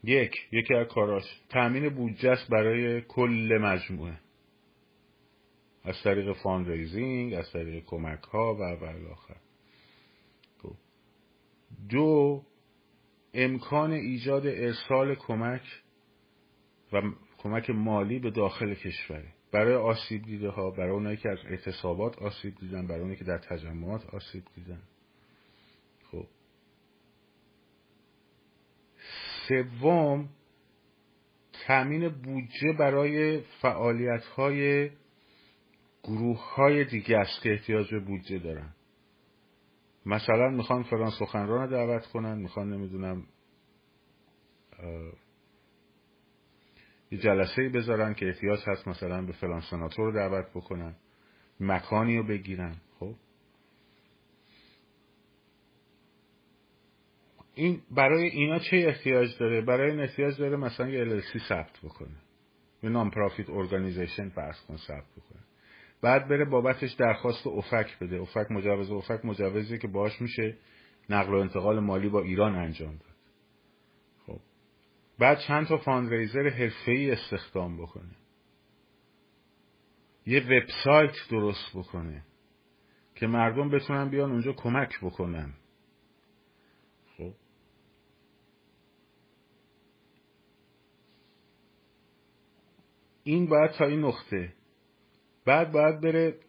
یک 0.03 0.35
یکی 0.51 0.73
از 0.73 0.87
کاراش. 0.87 1.23
تأمین 1.49 1.89
بودجه 1.89 2.37
برای 2.49 3.01
کل 3.01 3.59
مجموعه. 3.61 4.19
از 5.83 5.95
طریق 6.03 6.33
fundraising 6.33 7.33
از 7.33 7.51
طریق 7.51 7.83
کمک 7.85 8.23
ها 8.23 8.55
و 8.55 8.63
آخر. 9.11 9.35
خب. 10.63 10.73
دو 11.89 12.43
امکان 13.33 13.91
ایجاد 13.91 14.47
ارسال 14.47 15.15
کمک 15.15 15.61
و 16.93 17.01
کمک 17.37 17.69
مالی 17.69 18.19
به 18.19 18.31
داخل 18.31 18.73
کشوره 18.73 19.33
برای 19.51 19.75
آسیب 19.75 20.23
دیده 20.25 20.49
ها 20.49 20.71
برای 20.71 20.91
اونایی 20.91 21.17
که 21.17 21.29
از 21.29 21.37
اعتصابات 21.45 22.19
آسیب 22.19 22.55
دیدن 22.59 22.87
برای 22.87 22.99
اونایی 22.99 23.19
که 23.19 23.25
در 23.25 23.37
تجمعات 23.37 24.05
آسیب 24.05 24.43
دیدن. 24.55 24.81
خب. 26.11 26.25
سوم 29.47 30.29
تامین 31.67 32.09
بودجه 32.09 32.73
برای 32.79 33.41
فعالیت 33.41 34.23
های 34.23 34.89
گروه 36.03 36.55
های 36.55 36.85
دیگه 36.85 37.17
است 37.17 37.41
که 37.41 37.51
احتیاج 37.51 37.91
به 37.91 37.99
بودجه 37.99 38.39
دارن. 38.39 38.75
مثلا 40.05 40.49
می‌خوان 40.49 40.83
فلان 40.83 41.11
سخنران 41.19 41.69
دعوت 41.69 42.05
کنن 42.05 42.37
می‌خوان 42.37 42.73
نمی‌دونم 42.73 43.27
یه 47.11 47.17
جلسه 47.17 47.69
بذارن 47.69 48.13
که 48.13 48.27
احتیاج 48.27 48.59
هست 48.67 48.87
مثلا 48.87 49.21
به 49.21 49.31
فلان 49.31 49.61
سناتور 49.61 50.05
رو 50.05 50.11
دعوت 50.11 50.49
بکنن 50.55 50.95
مکانی 51.59 52.17
رو 52.17 52.23
بگیرن. 52.23 52.75
خب؟ 52.99 53.15
این 57.55 57.81
برای 57.91 58.29
اینا 58.29 58.59
چه 58.59 58.77
احتیاج 58.77 59.37
داره؟ 59.39 59.61
برای 59.61 59.91
این 59.91 59.99
احتیاج 59.99 60.37
داره 60.37 60.57
مثلا 60.57 60.89
یه 60.89 61.05
LLC 61.05 61.37
ثبت 61.49 61.79
بکنه. 61.83 62.17
یه 62.83 62.89
non-profit 62.89 63.49
organization 63.49 64.29
فرض 64.29 64.61
کن 64.67 64.77
ثبت 64.77 65.11
بکنه. 65.17 65.41
بعد 66.01 66.27
بره 66.27 66.45
بابتش 66.45 66.93
درخواست 66.93 67.47
OFAC 67.47 67.99
بده. 67.99 68.21
OFAC 68.21 68.51
مجوز 68.51 68.91
OFAC 68.91 69.25
مجوزی 69.25 69.77
که 69.77 69.87
باش 69.87 70.21
میشه 70.21 70.57
نقل 71.09 71.33
و 71.33 71.37
انتقال 71.37 71.79
مالی 71.79 72.09
با 72.09 72.21
ایران 72.21 72.55
انجام 72.55 72.91
داد. 72.91 73.15
خب. 74.27 74.39
بعد 75.19 75.39
چند 75.47 75.67
تا 75.67 75.77
fundraiser 75.77 76.49
حرفه‌ای 76.49 77.11
استخدام 77.11 77.77
بکنه. 77.77 78.15
یه 80.25 80.39
وبسایت 80.39 81.13
درست 81.29 81.71
بکنه 81.75 82.23
که 83.15 83.27
مردم 83.27 83.69
بتونن 83.69 84.09
بیان 84.09 84.31
اونجا 84.31 84.53
کمک 84.53 84.99
بکنن 85.01 85.53
خب 87.17 87.33
این 93.23 93.47
باید 93.47 93.71
تا 93.71 93.85
این 93.85 93.99
نقطه. 93.99 94.53
بعد 95.45 95.71
باید 95.71 96.01
بره 96.01 96.39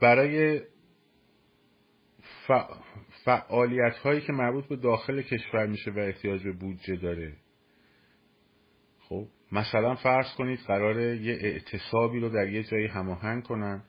برای 0.00 0.60
فعالیت 3.24 3.96
هایی 3.96 4.20
که 4.20 4.32
مربوط 4.32 4.66
به 4.66 4.76
داخل 4.76 5.22
کشور 5.22 5.66
میشه 5.66 5.90
و 5.90 5.98
احتیاج 5.98 6.42
به 6.42 6.52
بودجه 6.52 6.96
داره. 6.96 7.36
خب 9.00 9.26
مثلا 9.52 9.94
فرض 9.94 10.34
کنید 10.36 10.58
قراره 10.66 11.16
یه 11.16 11.34
اعتصابی 11.34 12.20
رو 12.20 12.28
در 12.28 12.48
یه 12.48 12.62
جایی 12.62 12.86
هماهنگ 12.86 13.42
کنن 13.42 13.82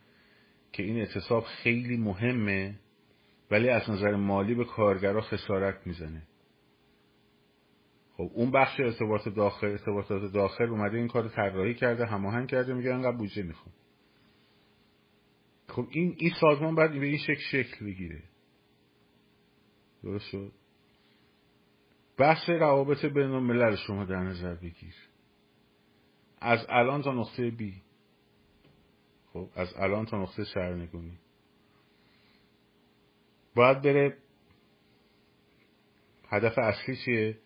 که 0.72 0.84
این 0.84 0.98
اعتصاب 0.98 1.44
خیلی 1.44 1.98
مهمه 1.98 2.80
ولی 3.52 3.70
از 3.70 3.90
نظر 3.90 4.16
مالی 4.16 4.56
به 4.56 4.66
کارگرا 4.66 5.22
خسارت 5.22 5.88
می‌زنه. 5.88 6.29
خب 8.20 8.32
اون 8.34 8.52
بخش 8.52 8.80
ارتباط 8.80 9.28
داخل 9.28 9.68
ارتباطات 9.68 10.32
داخل 10.34 10.64
اومده 10.64 10.98
این 10.98 11.08
کار 11.08 11.30
طراحی 11.30 11.74
کرده 11.74 12.06
هماهنگ 12.06 12.50
کرده 12.50 12.74
میگه 12.74 12.94
انقدر 12.94 13.18
بودجه 13.18 13.44
می‌خوام. 13.44 13.76
خب 15.68 15.88
این 15.92 16.16
این 16.18 16.32
سازمان 16.42 16.76
باید 16.76 16.92
به 16.92 17.06
این 17.06 17.18
شکل 17.18 17.42
شکل 17.52 17.86
بگیره. 17.86 18.24
درست 20.04 20.26
شد؟ 20.26 20.52
بحث 22.18 22.50
روابط 22.50 23.06
بین 23.06 23.32
الملل 23.32 23.76
شما 23.76 24.06
در 24.06 24.24
نظر 24.24 24.56
بگیر. 24.56 24.96
از 26.42 26.66
الان 26.70 27.02
تا 27.02 27.14
نقطه 27.14 27.50
بی 27.50 27.82
خب 29.34 29.50
از 29.56 29.74
الان 29.78 30.06
تا 30.06 30.22
نقطه 30.22 30.44
سرنگونی. 30.44 31.20
باید 33.56 33.82
بره 33.82 34.18
هدف 36.30 36.58
اصلی 36.58 36.96
چیه؟ 37.06 37.38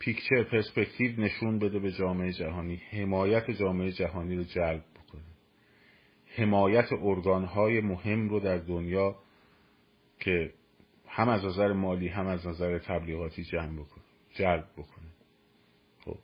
پیکچر 0.00 0.42
پرسپکتیو 0.42 1.20
نشون 1.20 1.58
بده 1.58 1.78
به 1.78 1.92
جامعه 1.92 2.32
جهانی. 2.32 2.76
حمایت 2.90 3.50
جامعه 3.50 3.92
جهانی 3.92 4.36
رو 4.36 4.44
جلب 4.44 4.84
بکنه. 4.94 5.22
حمایت 6.26 6.92
ارگانهای 6.92 7.80
مهم 7.80 8.28
رو 8.28 8.40
در 8.40 8.58
دنیا 8.58 9.16
که 10.20 10.52
هم 11.06 11.28
از 11.28 11.44
نظر 11.44 11.72
مالی 11.72 12.08
هم 12.08 12.26
از 12.26 12.46
نظر 12.46 12.78
تبلیغاتی 12.78 13.44
جمع 13.44 13.72
بکنه 13.72 14.04
جلب 14.34 14.68
بکنه. 14.72 15.10
خب. 16.04 16.18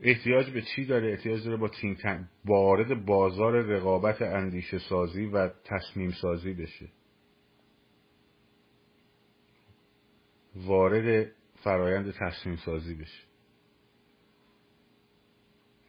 احتیاج 0.00 0.50
به 0.50 0.62
چی 0.62 0.84
داره؟ 0.84 1.10
احتیاج 1.10 1.44
داره 1.44 1.56
با 1.56 1.68
تیم 1.68 2.28
وارد 2.44 3.04
بازار 3.04 3.52
رقابت 3.52 4.22
اندیشه 4.22 4.78
سازی 4.78 5.26
و 5.26 5.48
تصمیم 5.64 6.10
سازی 6.10 6.54
بشه. 6.54 6.88
وارد 10.56 11.32
فرایند 11.64 12.14
تصمیم 12.20 12.56
سازی 12.56 12.94
بشه. 12.94 13.22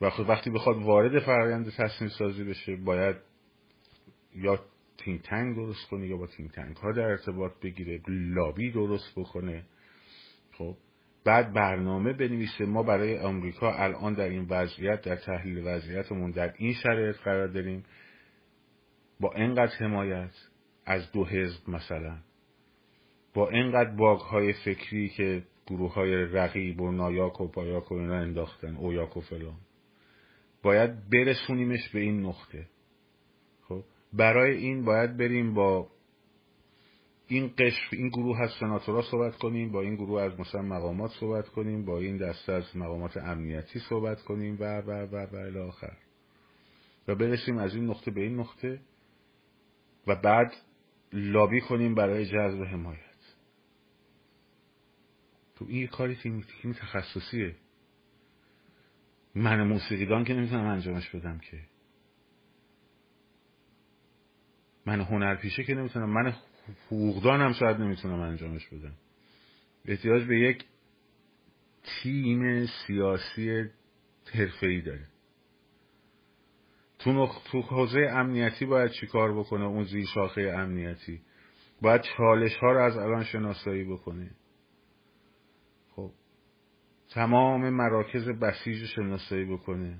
و 0.01 0.09
خب 0.09 0.29
وقتی 0.29 0.49
بخواد 0.49 0.83
وارد 0.83 1.19
فرایند 1.19 1.69
تصمیم 1.77 2.09
سازی 2.09 2.43
بشه 2.43 2.75
باید 2.75 3.15
یا 4.35 4.59
تیم 4.97 5.17
تنگ 5.17 5.55
درست 5.55 5.87
کنه 5.89 6.07
یا 6.07 6.17
با 6.17 6.27
تیم 6.27 6.47
تنگ 6.47 6.75
ها 6.75 6.91
در 6.91 7.01
ارتباط 7.01 7.51
بگیره 7.61 8.01
لابی 8.07 8.71
درست 8.71 9.13
بکنه. 9.15 9.63
خب 10.51 10.77
بعد 11.25 11.53
برنامه 11.53 12.13
بنویسه. 12.13 12.65
ما 12.65 12.83
برای 12.83 13.19
آمریکا 13.19 13.73
الان 13.73 14.13
در 14.13 14.29
این 14.29 14.47
وضعیت 14.49 15.01
در 15.01 15.15
تحلیل 15.15 15.67
وضعیتمون 15.67 16.31
در 16.31 16.53
این 16.57 16.73
شرایط 16.73 17.15
قرار 17.15 17.47
داریم. 17.47 17.83
با 19.19 19.33
اینقدر 19.35 19.75
حمایت 19.75 20.31
از 20.85 21.11
دو 21.11 21.25
حزب 21.25 21.69
مثلا 21.69 22.17
با 23.33 23.49
اینقدر 23.49 23.95
باگ 23.95 24.19
های 24.19 24.53
فکری 24.53 25.09
که 25.09 25.43
گروه 25.71 25.93
های 25.93 26.15
رقیب 26.15 26.81
و 26.81 26.91
نایاک 26.91 27.41
و 27.41 27.47
پایاک 27.47 27.91
و 27.91 27.95
اینا 27.95 28.15
انداختن 28.15 28.75
اویاک 28.75 29.17
و 29.17 29.21
فلان. 29.21 29.57
باید 30.63 31.09
برسونیمش 31.09 31.89
به 31.89 31.99
این 31.99 32.25
نقطه. 32.25 32.67
خب؟ 33.61 33.83
برای 34.13 34.57
این 34.57 34.85
باید 34.85 35.17
بریم 35.17 35.53
با 35.53 35.87
این 37.27 37.51
قشر 37.57 37.87
این 37.91 38.09
گروه 38.09 38.41
از 38.41 38.49
سناتورا 38.59 39.01
صحبت 39.01 39.35
کنیم 39.35 39.71
با 39.71 39.81
این 39.81 39.95
گروه 39.95 40.21
از 40.21 40.39
مثلا 40.39 40.61
مقامات 40.61 41.11
صحبت 41.19 41.49
کنیم 41.49 41.85
با 41.85 41.99
این 41.99 42.17
دسته 42.17 42.53
از 42.53 42.77
مقامات 42.77 43.17
امنیتی 43.17 43.79
صحبت 43.79 44.21
کنیم 44.21 44.57
و 44.59 44.81
و 44.81 44.91
و 44.91 45.15
و 45.15 45.35
الاخر 45.35 45.97
و 47.07 47.15
برسیم 47.15 47.57
از 47.57 47.75
این 47.75 47.85
نقطه 47.85 48.11
به 48.11 48.21
این 48.21 48.39
نقطه 48.39 48.79
و 50.07 50.15
بعد 50.15 50.53
لابی 51.13 51.61
کنیم 51.61 51.95
برای 51.95 52.25
جذب 52.25 52.63
حمایت. 52.63 53.10
تو 55.61 55.67
این 55.69 55.87
کاری 55.87 56.15
تیم 56.61 56.73
تخصصیه. 56.73 57.55
من 59.35 59.63
موسیقیدان 59.63 60.23
که 60.23 60.33
نمی‌تونم 60.33 60.65
انجامش 60.65 61.09
بدم 61.09 61.39
که. 61.39 61.59
من 64.85 65.01
هنرپیشه 65.01 65.63
که 65.63 65.75
نمی‌تونم 65.75 66.09
من 66.09 66.33
حقوقدان 66.87 67.41
هم 67.41 67.53
شاید 67.53 67.77
نمی‌تونم 67.77 68.19
انجامش 68.19 68.67
بدم. 68.67 68.93
احتیاج 69.85 70.23
به 70.23 70.39
یک 70.39 70.65
تیم 71.83 72.65
سیاسی 72.65 73.65
حرفه‌ای 74.33 74.81
داره. 74.81 75.07
تو, 76.99 77.29
تو 77.51 77.61
حوزه 77.61 77.99
امنیتی 77.99 78.65
باید 78.65 78.91
چیکار 78.91 79.39
بکنه؟ 79.39 79.65
اون 79.65 79.83
زیر 79.83 80.05
شاخه 80.05 80.41
امنیتی. 80.41 81.21
باید 81.81 82.01
چالش 82.01 82.55
ها 82.55 82.71
رو 82.71 82.83
از 82.83 82.97
الان 82.97 83.23
شناسایی 83.23 83.83
بکنه. 83.83 84.25
خب 84.25 84.40
تمام 87.13 87.69
مراکز 87.69 88.29
بسیج 88.29 88.81
رو 88.81 88.87
شناسایی 88.87 89.45
بکنه. 89.45 89.99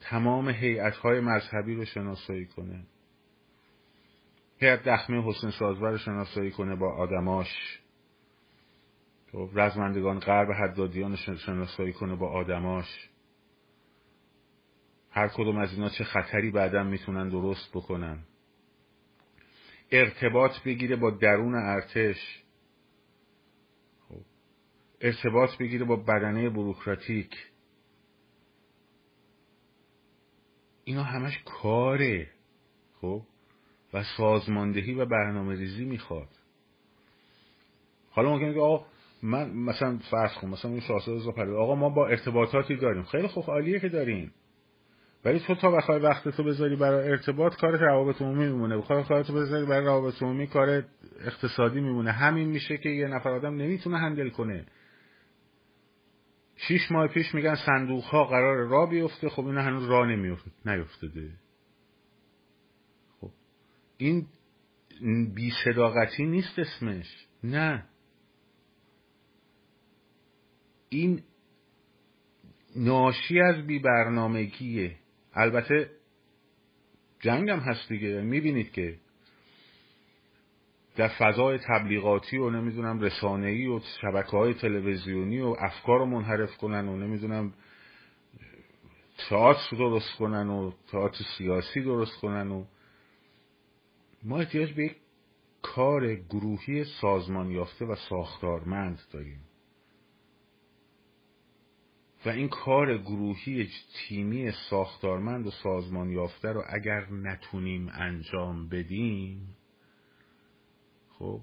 تمام 0.00 0.48
هیئت 0.48 0.96
های 0.96 1.20
مذهبی 1.20 1.74
رو 1.74 1.84
شناسایی 1.84 2.46
کنه. 2.46 2.86
هیئت 4.58 4.82
دخمه 4.88 5.22
حسین 5.22 5.50
سازور 5.50 5.90
رو 5.90 5.98
شناسایی 5.98 6.50
کنه 6.50 6.76
با 6.76 6.94
آدماش. 6.94 7.80
خب 9.32 9.50
رزمندگان 9.54 10.18
غرب 10.18 10.52
حدادیان 10.52 11.10
رو 11.10 11.36
شناسایی 11.36 11.92
کنه 11.92 12.16
با 12.16 12.28
آدماش. 12.28 13.08
هر 15.10 15.28
کدوم 15.28 15.58
از 15.58 15.72
اینا 15.72 15.88
چه 15.88 16.04
خطری 16.04 16.50
بعدا 16.50 16.82
می‌تونن 16.82 17.28
درست 17.28 17.70
بکنن. 17.74 18.18
ارتباط 19.90 20.52
بگیره 20.66 20.96
با 20.96 21.10
درون 21.10 21.54
ارتش. 21.54 22.42
ارتباط 25.00 25.56
بگیره 25.56 25.84
با 25.84 25.96
بدنه 25.96 26.50
بروکراتیک. 26.50 27.30
اینا 30.84 31.02
همش 31.02 31.42
کاره 31.44 32.28
خب؟ 33.00 33.22
و 33.92 34.02
سازماندهی 34.16 34.94
و 34.94 35.06
برنامه 35.06 35.54
ریزی 35.54 35.84
می‌خواد. 35.84 36.28
حالا 38.10 38.30
ممکنه 38.30 38.54
که 38.54 38.60
آقا 38.60 38.86
من 39.22 39.50
مثلا 39.50 39.98
فرض 40.10 40.34
کن 40.34 40.48
مثلا 40.48 40.70
اون 40.70 40.80
شاهزاده 40.80 41.52
آقا 41.52 41.74
ما 41.74 41.88
با 41.88 42.08
ارتباطاتی 42.08 42.76
داریم. 42.76 43.02
خیلی 43.02 43.28
خوب 43.28 43.44
عالیه 43.50 43.80
که 43.80 43.88
داریم. 43.88 44.32
ولی 45.24 45.40
تو 45.40 45.54
تا 45.54 45.70
بخوای 45.70 46.00
وقت 46.00 46.28
تو 46.28 46.44
بذاری 46.44 46.76
برای 46.76 47.10
ارتباط 47.10 47.56
کار 47.56 47.76
روابط 47.76 48.22
عمومی 48.22 48.46
میمونه. 48.46 48.78
بخوای 48.78 49.04
کارتو 49.04 49.32
بذاری 49.32 49.66
برای 49.66 49.86
روابط 49.86 50.22
عمومی 50.22 50.46
کار 50.46 50.84
اقتصادی 51.20 51.80
میمونه. 51.80 52.12
همین 52.12 52.48
میشه 52.48 52.78
که 52.78 52.88
یه 52.88 53.06
نفر 53.06 53.30
آدم 53.30 53.54
نمی‌تونه 53.54 53.98
هندل 53.98 54.28
کنه. 54.28 54.66
شیش 56.56 56.90
ماه 56.90 57.08
پیش 57.08 57.34
میگن 57.34 57.54
صندوق 57.54 58.04
ها 58.04 58.24
قرار 58.24 58.68
را 58.68 58.86
بیفته. 58.86 59.28
خب 59.28 59.46
این 59.46 59.56
هنوز 59.56 59.88
را 59.88 60.04
نمیفته 60.04 60.50
نیفتده 60.66 61.30
خب 63.20 63.30
این 63.96 64.26
بی 65.34 65.52
صداقتی 65.64 66.26
نیست 66.26 66.58
اسمش. 66.58 67.26
نه. 67.44 67.84
این 70.88 71.22
ناشی 72.76 73.40
از 73.40 73.66
بی 73.66 73.78
برنامگیه 73.78 74.96
البته 75.34 75.90
جنگ 77.20 77.50
هم 77.50 77.58
هست 77.58 77.88
دیگه. 77.88 78.20
می‌بینید 78.20 78.72
که 78.72 78.98
در 80.96 81.08
فضای 81.08 81.58
تبلیغاتی 81.58 82.38
و 82.38 82.50
نمی‌دونم 82.50 83.00
رسانه‌ای 83.00 83.66
و 83.66 83.80
شبکه 84.00 84.30
های 84.30 84.54
تلویزیونی 84.54 85.40
و 85.40 85.56
افکار 85.58 85.98
رو 85.98 86.06
منحرف 86.06 86.56
کنن 86.56 86.88
و 86.88 86.96
نمی‌دونم 86.96 87.52
تئاتر 89.28 89.76
درست 89.76 90.16
کنن 90.18 90.48
و 90.48 90.72
تئاتر 90.92 91.24
سیاسی 91.38 91.80
درست 91.82 92.20
کنن 92.20 92.50
و 92.50 92.64
ما 94.22 94.38
احتیاج 94.38 94.72
به 94.72 94.84
یک 94.84 94.96
کار 95.62 96.14
گروهی 96.14 96.84
سازمان 96.84 97.50
یافته 97.50 97.84
و 97.84 97.94
ساختارمند 97.94 98.98
داریم. 99.12 99.40
و 102.26 102.28
این 102.28 102.48
کار 102.48 102.98
گروهی 102.98 103.68
تیمی 103.94 104.52
ساختارمند 104.70 105.46
و 105.46 105.50
سازمان 105.50 106.10
یافته 106.10 106.52
رو 106.52 106.62
اگر 106.68 107.06
نتونیم 107.10 107.88
انجام 107.94 108.68
بدیم 108.68 109.56
خب. 111.18 111.40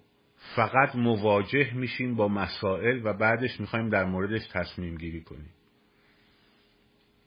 فقط 0.55 0.95
مواجه 0.95 1.73
میشیم 1.73 2.15
با 2.15 2.27
مسائل 2.27 3.01
و 3.03 3.13
بعدش 3.13 3.59
می‌خوایم 3.59 3.89
در 3.89 4.05
موردش 4.05 4.47
تصمیم 4.53 4.95
گیری 4.95 5.21
کنیم. 5.21 5.49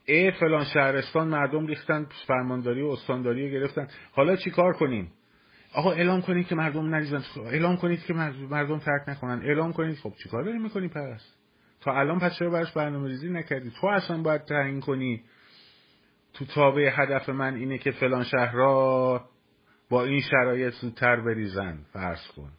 ای 0.07 0.31
فلان 0.31 0.65
شهرستان 0.65 1.29
مردم 1.29 1.67
ریختن 1.67 2.07
فرمانداری 2.27 2.83
و 2.83 2.87
استانداری 2.87 3.51
گرفتن. 3.51 3.89
حالا 4.13 4.37
چی 4.37 4.51
کار 4.51 4.73
کنیم؟ 4.73 5.13
آقا 5.75 5.93
اعلام 5.93 6.23
کنید 6.23 6.47
که 6.47 6.55
مردم 6.55 6.95
نریزن. 6.95 7.23
اعلام 7.47 7.77
کنید 7.77 8.05
که 8.05 8.15
مردم 8.51 8.79
ترک 8.79 9.09
نکنن. 9.09 9.43
اعلام 9.43 9.73
کنید. 9.73 9.97
خب 9.97 10.13
چیکار 10.23 10.45
داریم 10.45 10.63
می‌کنیم 10.63 10.89
پس؟ 10.89 11.35
تا 11.81 11.93
الان 11.93 12.19
پس 12.19 12.39
چرا 12.39 12.51
براش 12.51 12.73
برنامه 12.73 13.09
ریزی 13.09 13.29
نکردی؟ 13.29 13.73
تو 13.81 13.87
اصلا 13.87 14.23
باید 14.23 14.45
تعیین 14.45 14.81
کنی. 14.81 15.23
تو 16.35 16.45
تابع 16.45 16.91
هدف 16.93 17.29
من 17.29 17.55
اینه 17.55 17.79
که 17.79 17.91
فلان 17.91 18.25
شهرها 18.25 19.29
با 19.91 20.05
این 20.05 20.21
شرایط 20.21 20.75
زودتر 20.75 21.21
بریزن 21.21 21.79
فرض 21.93 22.27
کن. 22.37 22.53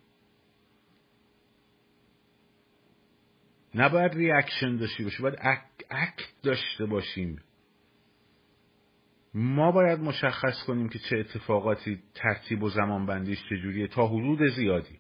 نباید 3.76 4.14
reaction 4.14 4.76
داشته 4.76 5.04
باشی 5.04 5.24
باید 5.24 5.40
act 5.90 6.34
داشته 6.44 6.86
باشیم. 6.86 7.42
ما 9.34 9.72
باید 9.72 10.00
مشخص 10.00 10.64
کنیم 10.68 10.90
که 10.90 11.00
چه 11.00 11.18
اتفاقاتی 11.18 12.04
ترتیب 12.14 12.64
و 12.64 12.70
زمان 12.70 13.06
بندیش 13.06 13.40
چجوریه 13.50 13.88
تا 13.88 14.08
حدود 14.08 14.48
زیادی. 14.56 15.00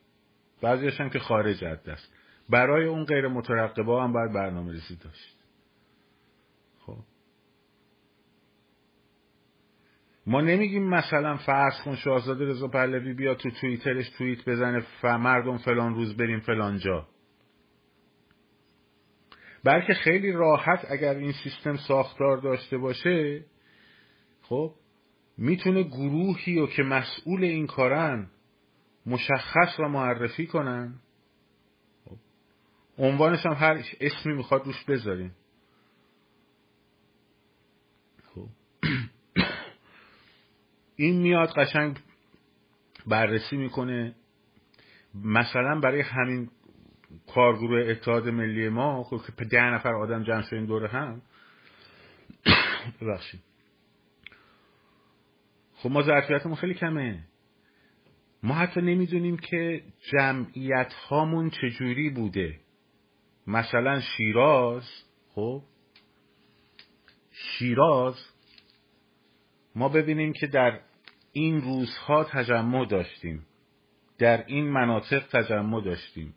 بعضیش 0.62 1.02
هم 1.02 1.10
که 1.10 1.20
خارج 1.20 1.64
از 1.64 1.84
دست. 1.84 2.14
برای 2.50 2.86
اون 2.86 3.06
غیر 3.06 3.28
مترقبه‌ها 3.28 4.04
هم 4.04 4.14
باید 4.14 4.34
برنامه 4.34 4.72
ریزی 4.72 4.96
داشت. 4.96 5.37
ما 10.30 10.42
نمیگیم 10.42 10.90
مثلا 10.90 11.38
فرض 11.38 11.82
کن 11.86 11.96
شاهزاده 11.96 12.46
رضا 12.46 12.68
پهلوی 12.68 13.14
بیا 13.14 13.36
تو 13.36 13.50
توییترش 13.52 14.10
توییت 14.10 14.50
بزنه 14.50 14.86
مردم 15.04 15.58
فلان 15.58 15.96
روز 15.96 16.18
بریم 16.18 16.40
فلان 16.40 16.78
جا. 16.78 17.08
بلکه 19.64 19.94
خیلی 19.94 20.32
راحت 20.32 20.86
اگر 20.90 21.16
این 21.16 21.32
سیستم 21.32 21.76
ساختار 21.76 22.38
داشته 22.38 22.78
باشه 22.78 23.46
خب 24.42 24.74
می‌تونه 25.38 25.84
گروهی 25.84 26.60
و 26.60 26.68
که 26.68 26.84
مسئول 26.84 27.44
این 27.44 27.68
کارن 27.68 28.30
مشخص 29.06 29.80
و 29.80 29.84
معرفی 29.84 30.48
کنن. 30.48 31.00
عنوانش 32.98 33.46
هم 33.46 33.54
هر 33.54 33.84
اسمی 34.02 34.34
می‌خواد 34.34 34.66
روش 34.66 34.84
بذاریم 34.84 35.36
خب. 38.36 38.48
این 41.00 41.22
میاد 41.22 41.50
قشنگ 41.50 42.00
بررسی 43.08 43.58
می‌کنه. 43.58 44.16
مثلا 45.16 45.80
برای 45.80 46.02
همین 46.02 46.50
کارگروه 47.34 47.90
اتحاد 47.90 48.28
ملی 48.30 48.70
ما 48.70 49.04
خب 49.04 49.22
که 49.38 49.46
ده 49.46 49.62
نفر 49.62 49.94
آدم 49.94 50.24
جمع 50.24 50.42
شدیم 50.42 50.66
دور 50.66 50.86
هم. 50.86 51.22
ببخشید. 53.02 53.40
خب 55.74 55.90
ما 55.92 56.02
ظرفیتمون 56.02 56.56
خیلی 56.56 56.74
کمه. 56.74 57.24
ما 58.44 58.54
حتی 58.54 58.82
نمی‌دونیم 58.82 59.38
که 59.38 59.84
جمعیت 60.12 60.94
هامون 60.94 61.50
چجوری 61.50 62.10
بوده. 62.10 62.60
مثلا 63.48 64.00
شیراز 64.00 64.84
خب؟ 65.36 65.64
شیراز 67.32 68.16
ما 69.76 69.90
ببینیم 69.90 70.34
که 70.34 70.48
در 70.48 70.80
این 71.38 71.62
روزها 71.62 72.24
تجمع 72.24 72.86
داشتیم. 72.86 73.46
در 74.18 74.46
این 74.46 74.70
مناطق 74.70 75.28
تجمع 75.32 75.84
داشتیم. 75.84 76.34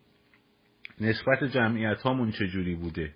نسبت 0.99 1.43
جمعیت 1.43 2.01
هامون 2.01 2.31
چجوری 2.31 2.75
بوده؟ 2.75 3.15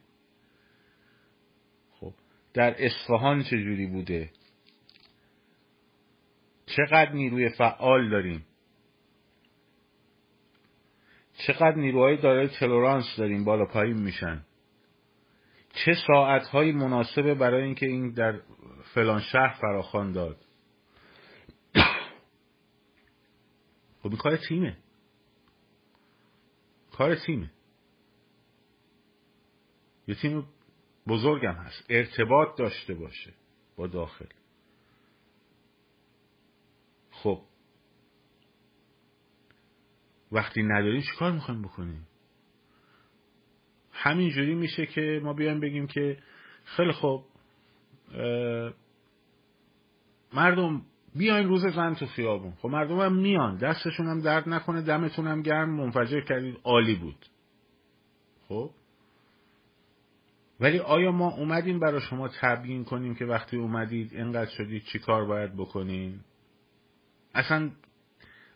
خب 1.92 2.14
در 2.54 2.76
اصفهان 2.86 3.44
چجوری 3.44 3.88
بوده؟ 3.88 4.30
چقدر 6.66 7.12
نیروی 7.12 7.50
فعال 7.50 8.10
داریم؟ 8.10 8.46
چقدر 11.48 11.76
نیروهای 11.76 12.18
دارای 12.18 12.48
تلورانس 12.48 13.16
داریم؟ 13.18 13.46
بالا 13.46 13.66
پایین 13.66 13.98
میشن. 13.98 14.46
چه 15.74 15.94
ساعتهایی 16.08 16.72
مناسبه 16.72 17.36
برای 17.36 17.64
اینکه 17.64 17.86
این 17.86 18.12
در 18.12 18.42
فلان 18.94 19.22
شهر 19.22 19.58
فراخوان 19.62 20.12
داد؟ 20.12 20.45
خب 24.06 24.12
این 24.12 24.18
کار 24.18 24.38
تیمه. 24.38 24.78
کار 26.92 27.16
تیمه. 27.16 27.52
یه 30.08 30.16
تیم 30.16 30.48
بزرگم 31.08 31.54
هست. 31.54 31.86
ارتباط 31.90 32.58
داشته 32.58 32.94
باشه 32.94 33.34
با 33.76 33.88
داخل. 33.88 34.26
خب. 37.12 37.42
وقتی 40.32 40.64
نداریم 40.64 41.02
چیکار 41.02 41.32
می‌خوایم 41.32 41.62
بکنیم؟ 41.62 42.08
همینجوری 43.92 44.56
میشه 44.56 44.86
که 44.86 45.22
ما 45.24 45.34
بیایم 45.34 45.60
بگیم 45.60 45.88
که 45.88 46.24
خیلی 46.66 46.92
خوب 46.92 47.26
مردم 50.34 50.86
بیاین 51.16 51.48
روز 51.48 51.66
زن 51.66 51.94
تو 51.94 52.06
خیابون. 52.06 52.54
خب 52.62 52.70
مردم 52.70 53.00
هم 53.00 53.16
میان. 53.16 53.58
دستشون 53.58 54.08
هم 54.08 54.22
درد 54.22 54.50
نکنه 54.50 54.82
دمتون 54.82 55.28
هم 55.28 55.42
گرم. 55.42 55.70
منفجر 55.70 56.22
کردید. 56.22 56.58
عالی 56.64 56.96
بود. 56.96 57.26
خب؟ 58.48 58.72
ولی 60.60 60.80
آیا 60.80 61.12
ما 61.12 61.32
اومدیم 61.32 61.80
برای 61.80 62.02
شما 62.02 62.28
تبیین 62.28 62.84
کنیم 62.84 63.16
که 63.16 63.26
وقتی 63.26 63.58
اومدید 63.58 64.14
اینقدر 64.14 64.52
شدید 64.52 64.84
چی 64.84 65.00
کار 65.00 65.26
باید 65.26 65.54
بکنیم؟ 65.54 66.26
اصلا 67.34 67.72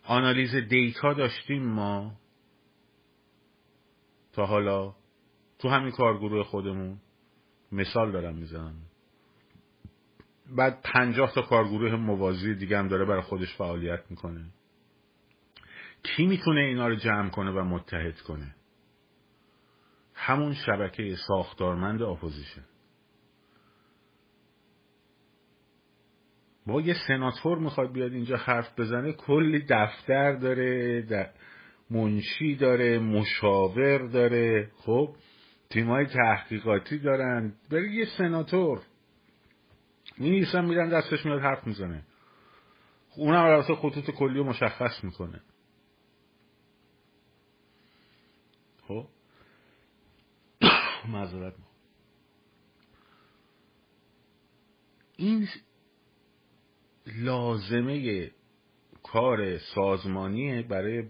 آنالیز 0.04 0.56
دیتا 0.56 1.14
داشتیم 1.14 1.64
ما 1.64 2.12
تا 4.34 4.46
حالا. 4.46 4.96
تو 5.60 5.70
همین 5.70 5.92
کارگروه 5.92 6.44
خودمون. 6.44 6.98
مثال 7.72 8.12
دارم 8.12 8.36
می‌زنم. 8.36 8.89
بعد 10.56 10.82
پنجاه 10.84 11.34
تا 11.34 11.42
کارگروه 11.42 11.96
موازی 11.96 12.56
دیگه 12.56 12.78
هم 12.78 12.88
داره 12.88 13.06
برای 13.06 13.22
خودش 13.22 13.56
فعالیت 13.58 14.00
می‌کنه. 14.10 14.46
کی 16.04 16.26
می‌تونه 16.26 16.62
اینا 16.62 16.88
رو 16.88 16.96
جمع 16.96 17.30
کنه 17.30 17.52
و 17.52 17.64
متحد 17.64 18.22
کنه؟ 18.22 18.56
همون 20.14 20.54
شبکه 20.54 21.16
ساختارمند 21.28 22.02
اپوزیشن. 22.02 22.64
با 26.68 26.82
یه 26.82 26.96
سناتور 27.08 27.58
می‌خواد 27.58 27.92
بیاد 27.92 28.14
اینجا 28.14 28.38
حرف 28.38 28.80
بزنه 28.80 29.12
کلی 29.14 29.66
دفتر 29.70 30.36
داره 30.36 31.30
منشی 31.90 32.56
داره 32.56 33.00
مشاور 33.00 34.08
داره. 34.08 34.72
خب 34.78 35.16
تیمای 35.70 36.06
تحقیقاتی 36.06 37.00
دارن. 37.00 37.54
بره 37.72 37.92
یه 37.92 38.06
سناتور. 38.18 38.82
می 40.20 40.46
میرن 40.54 40.90
دستش 40.90 41.26
میاد 41.26 41.42
حرف 41.42 41.68
می‌زنه. 41.68 42.04
اونم 43.18 43.44
راسته 43.44 43.76
خطوط 43.76 44.10
کلی 44.10 44.44
مشخص 44.44 45.04
می‌کنه. 45.04 45.42
خب؟ 48.88 49.08
معذرت 51.10 51.54
این 55.18 55.48
لازمه 57.06 58.32
کار 59.04 59.58
سازمانی 59.58 60.62
برای 60.62 61.10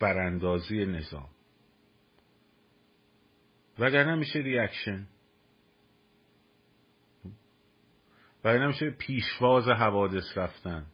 براندازی 0.00 0.86
نظام. 0.86 1.28
وگرنه 3.78 4.14
میشه 4.14 4.38
ریاکشن 4.38 5.06
وگرنه 8.44 8.66
میشه 8.66 8.90
پیشواز 8.90 9.68
حوادث 9.68 10.38
رفتن. 10.38 10.86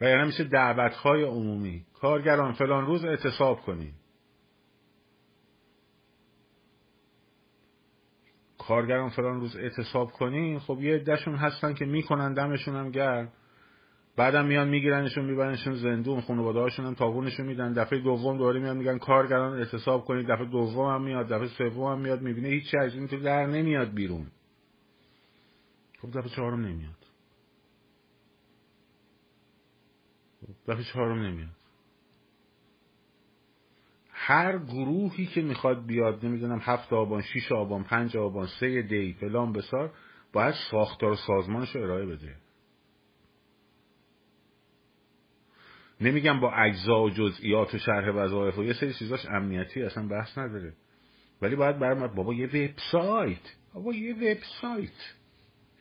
وگرنه 0.00 0.24
میشه 0.24 0.44
دعوتهای 0.44 1.22
عمومی. 1.22 1.84
کارگران 2.00 2.52
فلان 2.52 2.86
روز 2.86 3.04
اعتصاب 3.04 3.60
کنیم. 3.60 3.94
کارگران 8.58 9.10
فلان 9.10 9.40
روز 9.40 9.56
اعتصاب 9.56 10.12
کنین 10.12 10.58
خب 10.58 10.78
یه 10.80 10.94
عدهشون 10.94 11.34
هستن 11.34 11.74
که 11.74 11.84
می‌کنن 11.84 12.34
دمشون 12.34 12.76
هم 12.76 12.90
گرد 12.90 13.32
بعدم 14.16 14.46
میان 14.46 14.68
میگیرنشون 14.68 15.24
میبرنشون 15.24 15.74
زندون 15.74 16.20
خانواده 16.20 16.58
هاشون 16.58 16.86
هم 16.86 16.94
تاغونشون 16.94 17.46
میدن. 17.46 17.72
دفعه 17.72 17.98
دوم 17.98 18.38
دوباره 18.38 18.60
میان 18.60 18.76
میگن 18.76 18.98
کارگران 18.98 19.58
اعتصاب 19.58 20.04
کنید. 20.04 20.26
دفعه 20.26 20.46
دوم 20.46 20.94
هم 20.94 21.02
میاد 21.02 21.26
دفعه 21.28 21.48
سوم 21.48 21.92
هم 21.92 22.00
میاد 22.00 22.22
می‌بینه 22.22 22.48
هیچ 22.48 22.74
از 22.74 22.94
این 22.94 23.08
تو 23.08 23.20
در 23.20 23.46
نمیاد 23.46 23.94
بیرون. 23.94 24.26
خب 26.02 26.18
دفعه 26.18 26.28
چهارم 26.28 26.66
نمیاد. 26.66 27.06
خب 30.40 30.72
دفعه 30.72 30.84
چهارم 30.84 31.22
نمیاد. 31.22 31.56
هر 34.10 34.58
گروهی 34.58 35.26
که 35.26 35.42
می‌خواد 35.42 35.86
بیاد 35.86 36.24
نمی‌دونم 36.24 36.58
هفت 36.62 36.92
آبان 36.92 37.22
شیش 37.22 37.52
آبان 37.52 37.84
پنج 37.84 38.16
آبان 38.16 38.46
سه 38.46 38.82
دی 38.82 39.12
فلان 39.12 39.52
بسار 39.52 39.92
باید 40.32 40.54
ساختار 40.70 41.16
سازمانش 41.16 41.76
رو 41.76 41.82
ارائه 41.82 42.06
بده. 42.06 42.36
نمیگم 46.00 46.40
با 46.40 46.52
اجزا 46.52 47.02
و 47.02 47.10
جزئیات 47.10 47.74
و 47.74 47.78
شرح 47.78 48.10
وظایف 48.10 48.58
و 48.58 48.64
یه 48.64 48.72
سری 48.72 48.94
چیزاش 48.94 49.26
امنیتی 49.26 49.82
اصلا 49.82 50.08
بحث 50.08 50.38
نداره. 50.38 50.72
ولی 51.42 51.56
باید 51.56 51.78
برم 51.78 52.14
بابا 52.14 52.34
یه 52.34 52.46
وبسایت. 52.46 53.56
بابا 53.74 53.94
یه 53.94 54.14
وبسایت. 54.14 55.21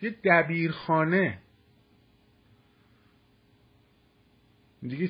یه 0.02 0.16
دبیرخانه. 0.24 1.42
دیگه 4.82 5.10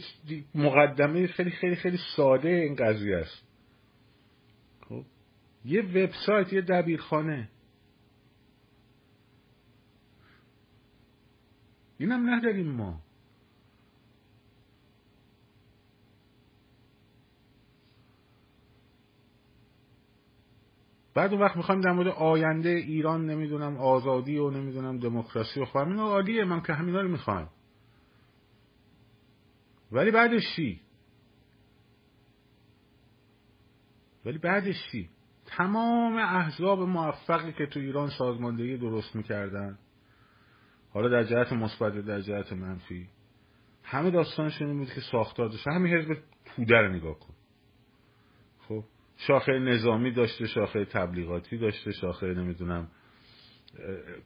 مقدمه 0.55 1.27
خیلی 1.27 1.51
خیلی 1.51 1.75
خیلی 1.75 1.99
ساده 2.15 2.49
این 2.49 2.75
قضیه 2.75 3.17
است. 3.17 3.43
خب 4.89 5.05
یه 5.65 5.81
وبسایت 5.81 6.53
یه 6.53 6.61
دبیرخانه. 6.61 7.49
اینم 11.97 12.29
نداریم 12.29 12.67
ما. 12.67 13.01
بعد 21.21 21.33
اون 21.33 21.41
وقت 21.41 21.57
می‌خوایم 21.57 21.81
در 21.81 21.91
مورد 21.91 22.07
آینده 22.07 22.69
ایران 22.69 23.25
نمی‌دونم 23.25 23.77
آزادی 23.77 24.37
و 24.37 24.49
نمی‌دونم 24.49 24.99
دموکراسی 24.99 25.59
و 25.59 25.65
خواهم 25.65 25.89
اینا 25.89 26.03
عالیه 26.03 26.43
من 26.43 26.61
که 26.61 26.73
همینا 26.73 27.01
رو 27.01 27.07
می‌خوایم. 27.07 27.47
ولی 29.91 30.11
بعدش 30.11 30.55
چی؟ 30.55 30.81
ولی 34.25 34.37
بعدش 34.37 34.75
چی؟ 34.91 35.09
تمام 35.45 36.15
احزاب 36.15 36.79
موفقی 36.79 37.53
که 37.53 37.65
تو 37.65 37.79
ایران 37.79 38.09
سازماندهی 38.09 38.77
درست 38.77 39.15
می‌کردن 39.15 39.79
حالا 40.89 41.09
در 41.09 41.23
جهت 41.23 41.53
مثبت 41.53 41.93
در 41.93 42.21
جهت 42.21 42.53
منفی 42.53 43.09
همه 43.83 44.11
داستانشون 44.11 44.67
این 44.67 44.77
بود 44.77 44.93
که 44.93 45.01
ساختار 45.11 45.49
داشته 45.49 45.71
همین 45.71 45.93
حزب 45.93 46.17
توده 46.45 46.77
رو 46.77 46.93
نگاه 46.93 47.19
کن. 47.19 47.33
خب 47.33 47.40
شاخه 49.27 49.51
نظامی 49.51 50.11
داشته 50.11 50.47
شاخه 50.47 50.85
تبلیغاتی 50.85 51.57
داشته 51.57 51.91
شاخه 51.91 52.33
نمی‌دونم 52.33 52.87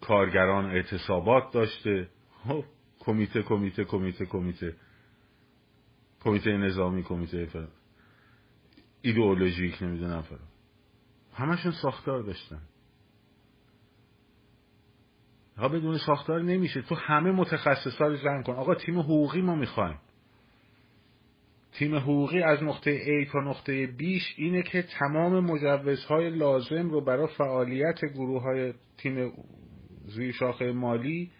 کارگران 0.02 0.66
اعتصابات 0.66 1.54
داشته. 1.54 2.10
خب 2.44 2.64
کمیته 3.00 3.42
کمیته 3.42 3.84
کمیته 3.84 4.26
کمیته. 4.26 4.76
کمیته 6.20 6.58
نظامی 6.58 7.04
کمیته 7.04 7.46
فرق 7.46 7.70
ایدئولوژیک 9.02 9.84
نمی‌دونم 9.84 10.22
فرق 10.22 10.40
همشون 11.34 11.72
ساختار 11.72 12.22
داشتن. 12.22 12.62
ها 15.58 15.70
بدون 15.70 15.98
ساختار 15.98 16.42
نمیشه. 16.42 16.82
تو 16.82 16.96
همه 16.96 17.32
متخصصا 17.32 18.08
رو 18.08 18.18
جمع 18.18 18.44
کن. 18.44 18.54
آقا 18.54 18.76
تیم 18.76 19.00
حقوقی 19.00 19.42
ما 19.42 19.56
می‌خوایم. 19.56 20.00
تیم 21.78 21.96
حقوقی 21.96 22.42
از 22.42 22.64
نقطه 22.64 23.00
A 23.00 23.32
تا 23.32 23.40
نقطه 23.40 23.88
بیش 23.88 24.34
اینه 24.38 24.64
که 24.64 24.82
تمام 24.82 25.40
مجوزهای 25.40 26.30
لازم 26.30 26.90
رو 26.90 27.02
برای 27.02 27.28
فعالیت 27.28 28.06
گروه 28.06 28.42
های 28.42 28.74
تیم 28.98 29.34
زیر 30.08 30.32
شاخه 30.32 30.72
مالی 30.72 31.32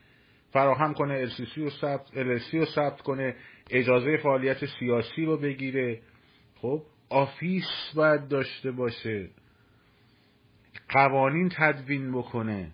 فراهم 0.52 0.94
کنه 0.94 1.28
LCC 1.28 1.58
رو 1.58 1.70
ثبت 1.70 2.08
LLC 2.08 2.54
رو 2.54 2.66
ثبت 2.66 3.02
کنه 3.02 3.36
اجازه 3.70 4.18
فعالیت 4.18 4.66
سیاسی 4.80 5.26
رو 5.26 5.38
بگیره. 5.38 6.02
خب 6.56 6.84
office 7.10 7.92
باید 7.96 8.28
داشته 8.28 8.72
باشه. 8.72 9.30
قوانین 10.90 11.50
تدوین 11.50 12.12
بکنه. 12.12 12.72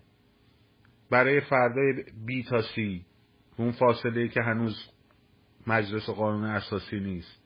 برای 1.10 1.40
فردای 1.40 2.04
B 2.26 2.42
تا 2.42 2.62
C 2.62 3.04
اون 3.56 3.72
فاصله 3.72 4.28
که 4.28 4.42
هنوز 4.42 4.90
مجلس 5.66 6.10
قانون 6.10 6.44
اساسی 6.44 7.00
نیست. 7.00 7.41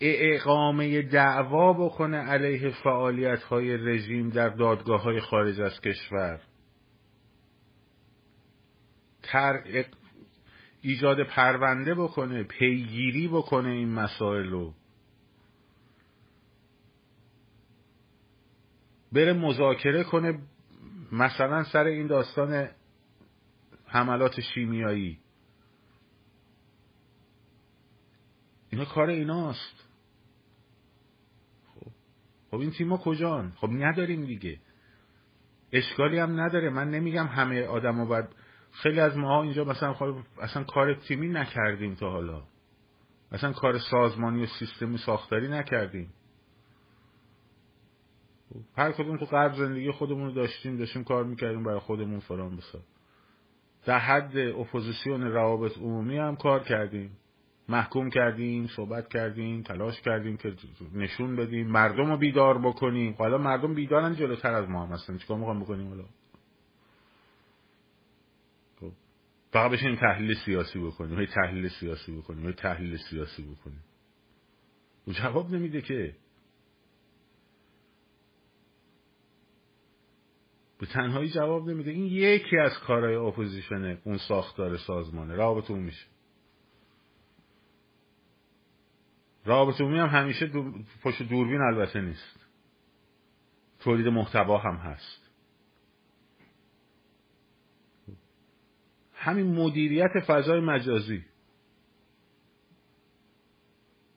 اقامه 0.00 1.02
دعوا 1.02 1.72
بکنه 1.72 2.16
علیه 2.16 2.70
فعالیت 2.70 3.42
های 3.42 3.76
رژیم 3.76 4.30
در 4.30 4.48
دادگاه 4.48 5.02
های 5.02 5.20
خارج 5.20 5.60
از 5.60 5.80
کشور. 5.80 6.40
تر 9.22 9.62
ایجاد 10.82 11.22
پرونده 11.22 11.94
بکنه 11.94 12.42
پیگیری 12.42 13.28
بکنه 13.28 13.68
این 13.68 13.88
مسائل 13.88 14.46
رو. 14.46 14.74
بره 19.12 19.32
مذاکره 19.32 20.04
کنه 20.04 20.38
مثلا 21.12 21.64
سر 21.64 21.84
این 21.84 22.06
داستان 22.06 22.68
حملات 23.86 24.40
شیمیایی. 24.40 25.18
اینا 28.70 28.84
کار 28.84 29.08
ایناست. 29.08 29.85
خب 32.50 32.56
این 32.56 32.70
تیما 32.70 32.96
کجان؟ 32.96 33.52
خب 33.56 33.68
نداریم 33.70 34.24
دیگه. 34.24 34.58
اشکالی 35.72 36.18
هم 36.18 36.40
نداره. 36.40 36.70
من 36.70 36.90
نمیگم 36.90 37.26
همه 37.26 37.64
آدما 37.66 38.04
باید 38.04 38.24
خیلی 38.72 39.00
از 39.00 39.16
ماها 39.16 39.42
اینجا 39.42 39.64
مثلا 39.64 39.94
خب 39.94 40.14
اصلا 40.40 40.64
کار 40.64 40.94
تیمی 40.94 41.28
نکردیم 41.28 41.94
تا 41.94 42.10
حالا. 42.10 42.42
اصلا 43.32 43.52
کار 43.52 43.78
سازمانی 43.78 44.42
و 44.42 44.46
سیستمی 44.46 44.98
ساختاری 44.98 45.48
نکردیم. 45.48 46.12
هر 48.76 48.92
کدوم 48.92 49.16
تو 49.16 49.24
قرب 49.24 49.54
زندگی 49.54 49.90
خودمون 49.90 50.26
رو 50.26 50.32
داشتیم 50.32 50.76
داشتیم 50.76 51.04
کار 51.04 51.24
می‌کردیم 51.24 51.64
برای 51.64 51.78
خودمون 51.78 52.20
فرام 52.20 52.56
بسا. 52.56 52.78
در 53.84 53.98
حد 53.98 54.36
اپوزیسیون 54.36 55.22
روابط 55.22 55.78
عمومی 55.78 56.18
هم 56.18 56.36
کار 56.36 56.62
کردیم. 56.62 57.10
محکوم 57.68 58.10
کردیم 58.10 58.66
صحبت 58.66 59.08
کردیم 59.08 59.62
تلاش 59.62 60.00
کردیم 60.00 60.36
که 60.36 60.54
نشون 60.94 61.36
بدیم 61.36 61.66
مردم 61.66 62.10
رو 62.10 62.16
بیدار 62.16 62.58
بکنیم. 62.58 63.14
حالا 63.18 63.38
مردم 63.38 63.74
بیدارن 63.74 64.14
جلوتر 64.14 64.54
از 64.54 64.68
ما 64.68 64.86
هم 64.86 64.92
هستن 64.92 65.18
چیکار 65.18 65.38
می‌خوام 65.38 65.60
بکنیم 65.60 65.88
حالا؟ 65.88 66.04
خب. 68.80 68.92
فقط 69.52 69.70
بشین 69.70 69.96
تحلیل 69.96 70.34
سیاسی 70.44 70.78
بکنیم. 70.78 71.18
هی 71.18 71.26
تحلیل 71.26 71.68
سیاسی 71.68 72.16
بکنیم 72.16 72.46
هی 72.46 72.52
تحلیل 72.52 72.96
سیاسی 73.10 73.42
بکنیم. 73.42 73.84
و 75.08 75.12
جواب 75.12 75.50
نمیده 75.50 75.82
که. 75.82 76.14
به 80.78 80.86
تنهایی 80.86 81.30
جواب 81.30 81.70
نمیده. 81.70 81.90
این 81.90 82.06
یکی 82.06 82.58
از 82.58 82.78
کارهای 82.78 83.14
اپوزیشنه 83.14 83.98
اون 84.04 84.18
ساختار 84.18 84.76
سازمانه. 84.76 85.34
رابط 85.34 85.70
میشه. 85.70 86.15
رابط 89.46 89.80
عمومی 89.80 89.98
هم 89.98 90.08
همیشه 90.08 90.46
دو... 90.46 90.72
پشت 91.02 91.22
دوربین 91.22 91.60
البته 91.60 92.00
نیست. 92.00 92.46
تولید 93.80 94.06
محتوا 94.06 94.58
هم 94.58 94.76
هست. 94.76 95.30
همین 99.14 99.46
مدیریت 99.46 100.20
فضای 100.26 100.60
مجازی. 100.60 101.24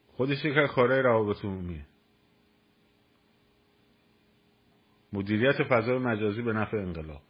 خودش 0.08 0.46
یک 0.46 0.70
کارهای 0.76 1.02
روابط 1.02 1.46
عمومیه. 1.46 1.86
مدیریت 5.14 5.64
فضای 5.64 5.98
مجازی 5.98 6.42
به 6.42 6.54
نفع 6.54 6.78
انقلاب. 6.78 7.22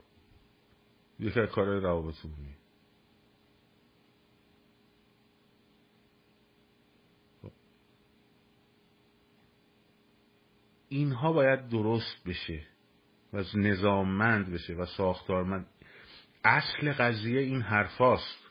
از 1.19 1.35
کارهای 1.35 1.79
روابط 1.79 2.15
عمومی 2.25 2.58
اینها 10.89 11.33
باید 11.33 11.69
درست 11.69 12.23
بشه 12.27 12.61
و 13.33 13.43
نظاممند 13.55 14.53
بشه 14.53 14.73
و 14.73 14.85
ساختارمند. 14.85 15.67
اصل 16.43 16.91
قضیه 16.91 17.41
این 17.41 17.61
حرفاست. 17.61 18.49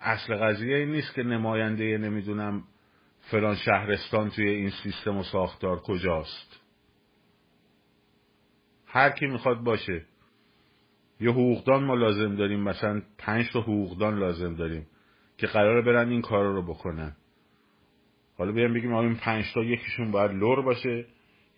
اصل 0.00 0.34
قضیه 0.36 0.76
این 0.76 0.92
نیست 0.92 1.14
که 1.14 1.22
نماینده 1.22 1.98
نمی‌دونم 1.98 2.64
فلان 3.20 3.56
شهرستان 3.56 4.30
توی 4.30 4.48
این 4.48 4.70
سیستم 4.70 5.16
و 5.16 5.22
ساختار 5.22 5.80
کجاست. 5.80 6.60
هر 8.86 9.10
کی 9.10 9.26
می‌خواد 9.26 9.58
باشه. 9.58 10.06
یه 11.20 11.30
حقوقدان 11.30 11.84
ما 11.84 11.94
لازم 11.94 12.36
داریم 12.36 12.60
مثلا 12.60 13.02
پنج 13.18 13.52
تا 13.52 13.60
حقوقدان 13.60 14.18
لازم 14.18 14.54
داریم 14.54 14.86
که 15.38 15.46
قراره 15.46 15.82
برن 15.82 16.08
این 16.08 16.22
کارا 16.22 16.52
رو 16.54 16.62
بکنن. 16.62 17.16
حالا 18.42 18.52
بیایم 18.52 18.74
بگیم 18.74 18.94
این 18.94 19.14
پنج 19.14 19.44
تا 19.54 19.62
یکیشون 19.62 20.10
باید 20.10 20.30
لور 20.30 20.62
باشه 20.62 21.06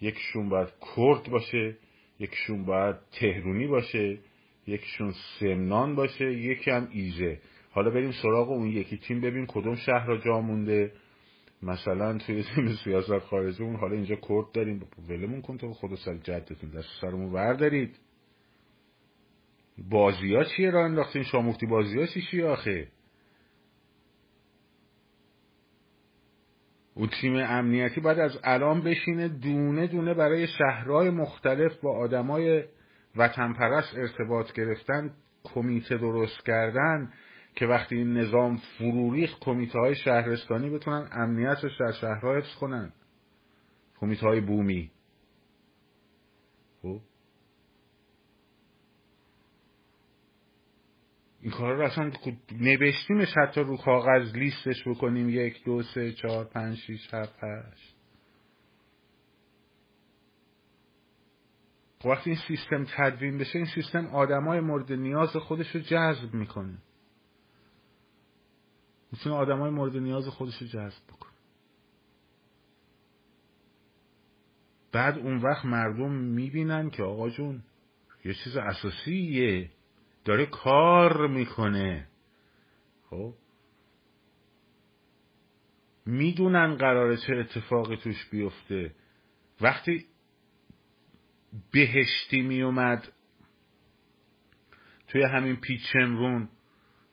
یکیشون 0.01 0.49
باید 0.49 0.69
کرد 0.97 1.31
باشه 1.31 1.77
یکیشون 2.19 2.65
باید 2.65 2.97
تهرونی 3.21 3.67
باشه 3.67 4.19
یکیشون 4.67 5.15
سمنان 5.41 5.95
باشه 5.95 6.33
یکی 6.33 6.71
هم 6.71 6.89
ایزه. 6.93 7.39
حالا 7.71 7.91
بریم 7.91 8.13
سراغ 8.23 8.51
اون 8.51 8.67
یکی 8.67 8.97
تیم 8.97 9.21
ببین 9.21 9.47
کدوم 9.47 9.75
شهر 9.75 10.07
را 10.07 10.17
جا 10.17 10.41
مونده. 10.41 10.93
مثلا 11.63 12.19
توی 12.19 12.45
سیاست 12.85 13.19
خارجی 13.19 13.65
حالا 13.65 13.95
اینجا 13.95 14.17
کرد 14.17 14.53
داریم. 14.53 14.83
ولمون 15.09 15.43
کن 15.43 15.57
تو 15.57 15.73
خود 15.73 15.95
سر 15.95 16.15
جدتون 16.15 16.71
دست 16.71 16.89
سرمون 17.01 17.33
وردارید 17.33 17.99
بازی 19.91 20.35
ها 20.35 20.45
چیه؟ 20.45 20.71
را 20.71 20.85
انداختین 20.85 21.23
شما 21.23 21.43
مفتی 21.43 21.67
بازی 21.67 21.99
ها 21.99 22.07
چیه 22.07 22.47
آخه؟ 22.47 22.89
اون 26.95 27.09
تیم 27.21 27.37
امنیتی 27.37 28.01
باید 28.01 28.19
از 28.19 28.39
الان 28.45 28.83
بشینه 28.83 29.29
دونه 29.29 29.87
دونه 29.87 30.15
برای 30.15 30.47
شهرهای 30.47 31.11
مختلف 31.11 31.77
با 31.77 31.97
آدمای 31.97 32.65
وطن 33.17 33.53
پرست 33.53 33.95
ارتباط 33.95 34.53
گرفتن 34.53 35.15
کمیته 35.45 35.97
درست 35.97 36.45
کردن 36.47 37.13
که 37.55 37.67
وقتی 37.67 37.97
این 37.97 38.17
نظام 38.17 38.57
فروریخ 38.57 39.39
کمیته 39.41 39.79
های 39.79 39.95
شهرستانی 39.95 40.71
بتونن 40.71 41.09
امنیت 41.13 41.65
رو 41.65 41.71
در 41.81 41.93
شهرها 41.93 42.37
حفظ 42.37 42.55
کنن. 42.55 42.93
کمیته 44.01 44.27
های 44.27 44.41
بومی 44.41 44.91
خب 46.83 47.01
این 51.45 51.53
کار 51.53 51.75
رو 51.75 51.85
اصلا 51.85 52.13
نوشتیمش 52.53 53.29
حتی 53.37 53.61
رو 53.61 53.77
کاغذ 53.77 54.35
لیستش 54.35 54.89
بکنیم. 54.89 55.29
یک 55.29 55.65
دو 55.65 55.83
سه 55.83 56.13
چهار 56.13 56.45
پنج 56.45 56.77
شیش 56.77 57.15
هفت 57.15 57.39
هشت. 57.45 57.95
خب 61.99 62.07
وقتی 62.07 62.31
این 62.31 62.39
سیستم 62.49 62.87
تدوین 62.97 63.39
بشه 63.39 63.59
این 63.59 63.67
سیستم 63.75 64.07
آدمای 64.07 64.61
مورد 64.61 64.93
نیاز 64.93 65.37
خودش 65.37 65.75
رو 65.75 65.81
جذب 65.81 66.35
می‌کنه. 66.35 66.79
می‌تونه 69.13 69.35
آدمای 69.35 69.71
مورد 69.71 69.97
نیاز 69.97 70.29
خودش 70.29 70.63
رو 70.63 70.67
جذب 70.67 71.07
بکنه. 71.09 71.33
بعد 74.93 75.19
اون 75.19 75.37
وقت 75.37 75.65
مردم 75.65 76.11
می‌بینن 76.11 76.91
که 76.91 77.03
آقا 77.03 77.31
جون 77.31 77.63
یه 78.25 78.35
چیز 78.35 78.57
اساسیه. 78.57 79.71
داره 80.25 80.47
کار 80.47 81.27
می‌کنه. 81.27 82.09
خب؟ 83.11 83.35
می‌دونن 86.07 86.75
قراره 86.75 87.17
چه 87.17 87.37
اتفاقی 87.37 87.97
توش 87.97 88.27
بیفته. 88.31 88.95
وقتی 89.61 90.05
بهشتی 91.73 92.43
میومد 92.43 93.13
توی 95.09 95.23
همین 95.23 95.57
پیچمرون 95.57 96.49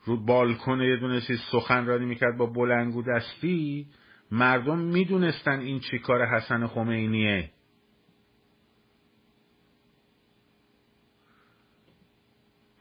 رو 0.04 0.18
بالکن 0.18 0.82
یه 0.82 0.98
دونه 0.98 1.22
چیز 1.22 1.40
سخنرانی 1.52 2.06
می‌کرد 2.06 2.38
با 2.38 2.46
بلنگو 2.46 3.02
دستی 3.02 3.88
مردم 4.32 4.80
می‌دونستن 4.80 5.60
این 5.60 5.80
چی 5.80 6.00
کار 6.00 6.26
حسن 6.26 6.68
خمینیه. 6.68 7.51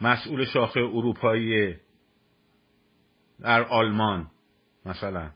مسئول 0.00 0.44
شاخه 0.44 0.80
اروپایی 0.80 1.76
در 3.40 3.62
آلمان 3.62 4.30
مثلا. 4.86 5.30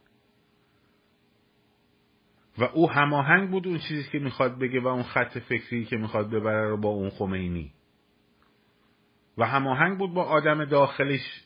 و 2.59 2.65
او 2.65 2.91
هماهنگ 2.91 3.51
بود 3.51 3.69
اون 3.69 3.79
چیزی 3.79 4.11
که 4.11 4.19
می‌خواد 4.19 4.59
بگه 4.59 4.81
و 4.81 4.87
اون 4.87 5.03
خط 5.03 5.39
فکری 5.39 5.85
که 5.85 5.97
می‌خواد 5.97 6.31
ببره 6.31 6.69
رو 6.69 6.77
با 6.77 6.89
اون 6.89 7.11
خمینی. 7.11 7.73
و 9.39 9.47
هماهنگ 9.47 9.99
بود 9.99 10.15
با 10.15 10.25
آدم 10.25 10.65
داخلش 10.65 11.45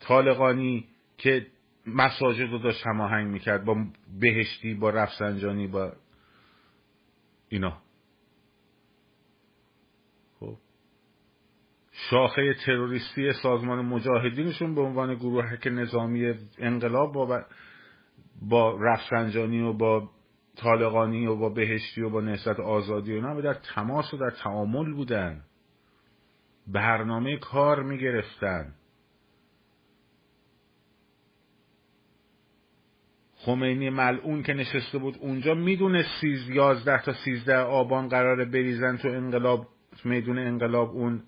طالقانی 0.00 0.88
که 1.18 1.46
مساجد 1.86 2.50
رو 2.50 2.58
داشت 2.58 2.86
هماهنگ 2.86 3.26
می‌کرد 3.26 3.64
با 3.64 3.76
بهشتی 4.20 4.74
با 4.74 4.90
رفسنجانی 4.90 5.66
با 5.66 5.92
اینا. 7.48 7.82
شاخه 12.10 12.54
تروریستی 12.54 13.32
سازمان 13.32 13.84
مجاهدینشون 13.84 14.74
به 14.74 14.80
عنوان 14.80 15.14
گروه 15.14 15.56
که 15.56 15.70
نظامی 15.70 16.34
انقلاب 16.58 17.12
با 17.12 17.44
با 18.42 18.76
رفسنجانی 18.80 19.60
و 19.60 19.72
با 19.72 20.10
طالقانی 20.56 21.26
و 21.26 21.36
با 21.36 21.48
بهشتی 21.48 22.02
و 22.02 22.10
با 22.10 22.20
نهضت 22.20 22.60
آزادی 22.60 23.12
و 23.12 23.14
اینا 23.14 23.40
در 23.40 23.54
تماس 23.54 24.14
و 24.14 24.16
در 24.16 24.30
تعامل 24.30 24.92
بودن. 24.92 25.42
برنامه 26.66 27.36
کار 27.36 27.82
می‌گرفتن. 27.82 28.74
خمینی 33.36 33.90
ملعون 33.90 34.42
که 34.42 34.54
نشسته 34.54 34.98
بود 34.98 35.18
اونجا 35.20 35.54
می‌دونه 35.54 36.04
سیز 36.20 36.48
یازده 36.48 37.02
تا 37.02 37.12
سیزده 37.12 37.56
آبان 37.56 38.08
قراره 38.08 38.44
بریزن 38.44 38.96
تو 38.96 39.08
انقلاب 39.08 39.68
میدون 40.04 40.38
انقلاب 40.38 40.90
اون 40.90 41.22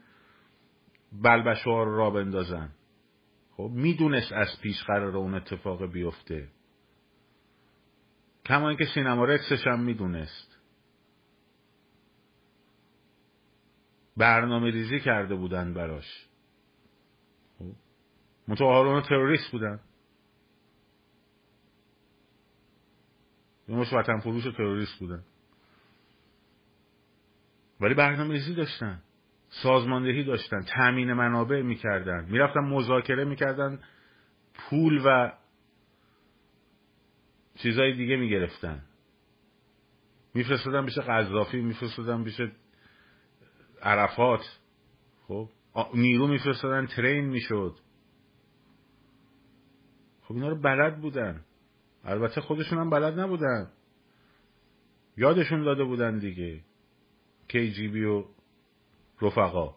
بلبشوار 1.23 1.87
را 1.87 2.11
بندازن. 2.11 2.73
خب 3.57 3.71
می‌دونست 3.75 4.33
از 4.33 4.61
پیش 4.63 4.83
قرار 4.83 5.17
اون 5.17 5.35
اتفاق 5.35 5.87
بیفته. 5.87 6.49
کما 8.47 8.69
اینکه 8.69 8.85
سینما 8.95 9.25
رکسش 9.25 9.67
هم 9.67 9.81
می‌دونست. 9.81 10.59
برنامه 14.17 14.71
ریزی 14.71 15.01
کرده 15.01 15.35
بودن 15.35 15.75
براش. 15.75 16.29
خب 17.59 17.73
متوهرون 18.49 19.03
تروریست 19.03 19.51
بودن. 19.53 19.81
مش 23.69 23.93
وطن 23.93 24.21
فروش 24.21 24.45
تروریست 24.45 24.99
بودن. 24.99 25.25
ولی 27.81 27.95
برنامه 27.95 28.35
ریزی 28.35 28.55
داشتن. 28.55 29.03
سازماندهی 29.63 30.25
داشتن 30.25 30.61
تامین 30.61 31.13
منابع 31.13 31.63
می‌کردن 31.63 32.27
می‌رفتن 32.31 32.61
مذاکره 32.61 33.25
می‌کردن 33.25 33.81
پول 34.55 35.03
و 35.05 35.33
چیزای 37.55 37.93
دیگه 37.97 38.17
می‌گرفتن. 38.17 38.83
میفرستادن 40.35 40.87
بشه 40.87 41.01
قذافی 41.01 41.61
میفرستادن 41.61 42.25
بشه 42.25 42.53
عرفات. 43.83 44.61
خب 45.27 45.49
نیرو 45.95 46.27
میفرستادن 46.27 46.87
ترین 46.87 47.25
می‌شد. 47.25 47.77
خب 50.23 50.35
اینا 50.35 50.49
رو 50.49 50.61
بلد 50.61 51.01
بودن. 51.01 51.45
البته 52.05 52.41
خودشون 52.41 52.79
هم 52.79 52.91
بلد 52.91 53.21
نبودن. 53.21 53.71
یادشون 55.17 55.63
داده 55.63 55.85
بودن 55.85 56.19
دیگه. 56.19 56.61
کی 57.49 57.73
جی 57.73 57.89
بی 57.89 58.05
و 58.05 58.25
رفقا. 59.23 59.75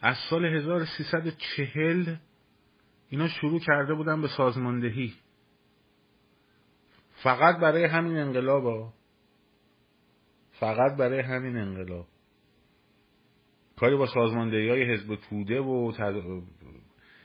از 0.00 0.16
سال 0.30 0.44
1340 0.44 2.16
اینا 3.08 3.28
شروع 3.28 3.60
کرده 3.60 3.94
بودن 3.94 4.22
به 4.22 4.28
سازماندهی. 4.28 5.14
فقط 7.22 7.60
برای 7.60 7.84
همین 7.84 8.16
انقلاب 8.16 8.64
ها. 8.64 8.94
فقط 10.60 10.96
برای 10.96 11.20
همین 11.20 11.56
انقلاب. 11.56 12.06
کاری 13.76 13.96
با 13.96 14.06
سازماندهی 14.06 14.68
های 14.68 14.94
حزب 14.94 15.14
توده 15.14 15.60
و 15.60 15.92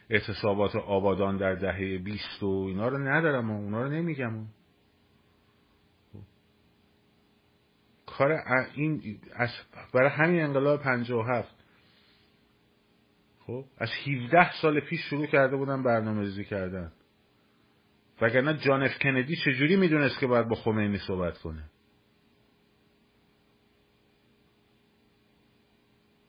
اعتصابات 0.09 0.75
آبادان 0.75 1.37
در 1.37 1.55
دهه 1.55 1.97
بیست 1.97 2.43
و 2.43 2.65
اینا 2.67 2.87
رو 2.87 2.97
ندارم 2.97 3.51
و 3.51 3.55
اونا 3.55 3.83
رو 3.83 3.89
نمیگم. 3.89 4.47
کار 8.17 8.31
این 8.75 9.19
برای 9.93 10.09
همین 10.09 10.41
انقلاب 10.41 10.81
پنجه 10.81 11.15
و 11.15 11.21
هفت. 11.21 11.55
خب؟ 13.39 13.65
از 13.77 13.89
17 14.07 14.51
سال 14.61 14.79
پیش 14.79 14.99
شروع 15.09 15.25
کرده 15.25 15.55
بودن 15.55 15.83
برنامه 15.83 16.21
ریزی 16.21 16.45
کردن. 16.45 16.91
وگرنه 18.21 18.57
جان 18.57 18.83
اف 18.83 18.99
کندی 18.99 19.35
چجوری 19.35 19.75
می‌دونست 19.75 20.19
که 20.19 20.27
باید 20.27 20.47
با 20.47 20.55
خمینی 20.55 20.97
صحبت 21.07 21.37
کنه؟ 21.37 21.69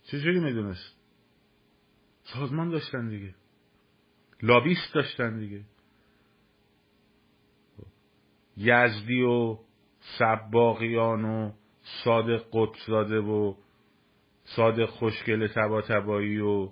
چجوری 0.02 0.40
می‌دونست؟ 0.40 0.96
سازمان 2.22 2.70
داشتن 2.70 3.08
دیگه. 3.08 3.34
لابیست 4.42 4.94
داشتن 4.94 5.38
دیگه. 5.38 5.64
یزدی 8.56 9.22
و 9.22 9.58
سباقیان 10.18 11.24
و 11.24 11.52
صادق 11.84 12.44
قطزاده 12.52 13.20
و 13.20 13.54
صادق 14.44 14.86
خوشگل 14.86 15.46
تبا 15.46 15.82
تبایی 15.82 16.38
و 16.38 16.68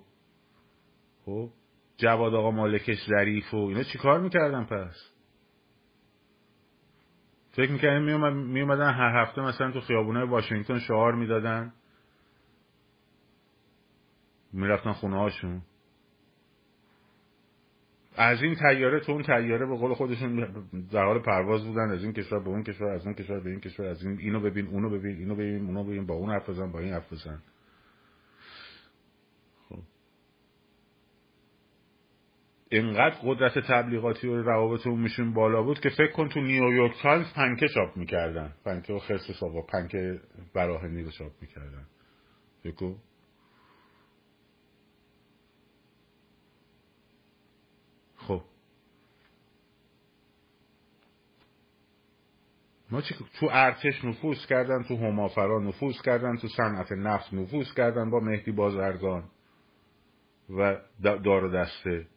خب 1.25 1.49
جواد 1.97 2.33
آقا 2.33 2.51
مالکش 2.51 2.97
ظریف 3.09 3.53
و 3.53 3.57
اینا 3.57 3.83
چیکار 3.83 4.19
می‌کردن 4.19 4.63
پس؟ 4.63 5.13
فکر 7.51 7.71
می‌کردن 7.71 8.01
میومدن 8.33 8.93
هر 8.93 9.21
هفته 9.21 9.41
مثلا 9.41 9.71
تو 9.71 9.81
خیابونه 9.81 10.23
واشنگتن 10.23 10.79
شعار 10.79 11.15
می‌دادن. 11.15 11.73
می‌رفتن 14.53 14.91
خونه 14.91 15.17
هاشون 15.17 15.61
از 18.15 18.43
این 18.43 18.55
تیاره 18.55 18.99
تو 18.99 19.11
اون 19.11 19.23
تیاره 19.23 19.65
به 19.65 19.75
قول 19.75 19.93
خودشون 19.93 20.47
در 20.91 21.05
حال 21.05 21.19
پرواز 21.19 21.65
بودن 21.65 21.91
از 21.91 22.03
این 22.03 22.13
کشور 22.13 22.39
به 22.39 22.49
اون 22.49 22.63
کشور 22.63 22.87
از 22.87 23.05
اون 23.05 23.15
کشور 23.15 23.39
به 23.39 23.49
این 23.49 23.59
کشور 23.59 23.85
از 23.85 24.05
این 24.05 24.19
اینو 24.19 24.39
ببین 24.39 24.67
اونو 24.67 24.89
ببین 24.89 25.17
اینو 25.17 25.35
ببین 25.35 25.65
اونو 25.65 25.83
ببین 25.83 26.05
با 26.05 26.15
اون 26.15 26.29
حرف 26.29 26.49
بزن 26.49 26.71
با 26.71 26.79
این 26.79 26.93
حرف 26.93 27.13
بزن. 27.13 27.41
خب. 29.69 29.79
اینقدر 32.69 33.15
قدرت 33.23 33.59
تبلیغاتی 33.59 34.27
و 34.27 34.41
روابط 34.41 34.87
میشون 34.87 35.33
بالا 35.33 35.63
بود 35.63 35.79
که 35.79 35.89
فکر 35.89 36.11
کن 36.11 36.29
تو 36.29 36.41
نیویورک 36.41 36.93
تایمز 37.01 37.33
پنکه 37.33 37.67
چاپ 37.67 37.97
می‌کردن. 37.97 38.53
پنکه 38.65 38.93
و 38.93 38.99
خرس 38.99 39.31
ساوا 39.39 39.61
پنکه 39.61 40.19
براهنی 40.53 41.03
رو 41.03 41.11
چاپ 41.11 41.31
می‌کردن. 41.41 41.85
فکر 42.63 42.95
خب 48.27 48.41
ما 52.93 53.01
چی 53.01 53.15
تو 53.39 53.49
ارتش 53.51 54.05
نفوذ 54.05 54.45
کردن 54.45 54.83
تو 54.83 54.97
همافرا 54.97 55.59
نفوذ 55.59 56.01
کردن 56.01 56.37
تو 56.37 56.47
صنعت 56.47 56.91
نفت 56.91 57.33
نفوذ 57.33 57.73
کردن 57.73 58.09
با 58.09 58.19
مهدی 58.19 58.51
بازرگان 58.51 59.23
و 60.49 60.77
دار 61.03 61.63
دسته 61.63 62.07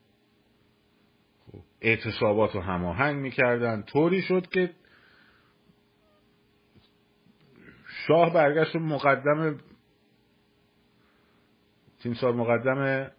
خب. 1.46 1.58
اعتصابات 1.80 2.54
رو 2.54 2.60
هماهنگ 2.60 3.16
می‌کردن 3.16 3.82
طوری 3.82 4.22
شد 4.22 4.48
که 4.48 4.70
شاه 8.06 8.34
برگشت 8.34 8.76
مقدم 8.76 9.58
تیم 12.02 12.14
سال 12.14 12.34
مقدم 12.34 13.10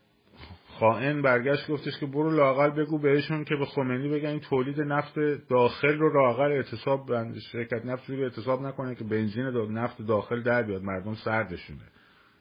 خائن 0.79 1.21
برگشت 1.21 1.71
گفتش 1.71 1.99
که 1.99 2.05
برو 2.05 2.31
لاقل 2.31 2.69
بگو 2.69 2.99
بهشون 2.99 3.43
که 3.43 3.55
به 3.55 3.65
خمینی 3.65 4.09
بگن 4.09 4.29
این 4.29 4.39
تولید 4.39 4.81
نفت 4.81 5.19
داخل 5.49 5.97
رو 5.97 6.13
لاقل 6.13 6.51
اعتصاب 6.51 7.09
شرکت 7.51 7.85
نفت 7.85 8.09
رو 8.09 8.23
اعتصاب 8.23 8.61
نکنه 8.61 8.95
که 8.95 9.03
بنزین 9.03 9.43
نفت 9.71 10.01
داخل 10.01 10.41
در 10.41 10.63
بیاد. 10.63 10.83
مردم 10.83 11.15
سردشونه. 11.15 11.83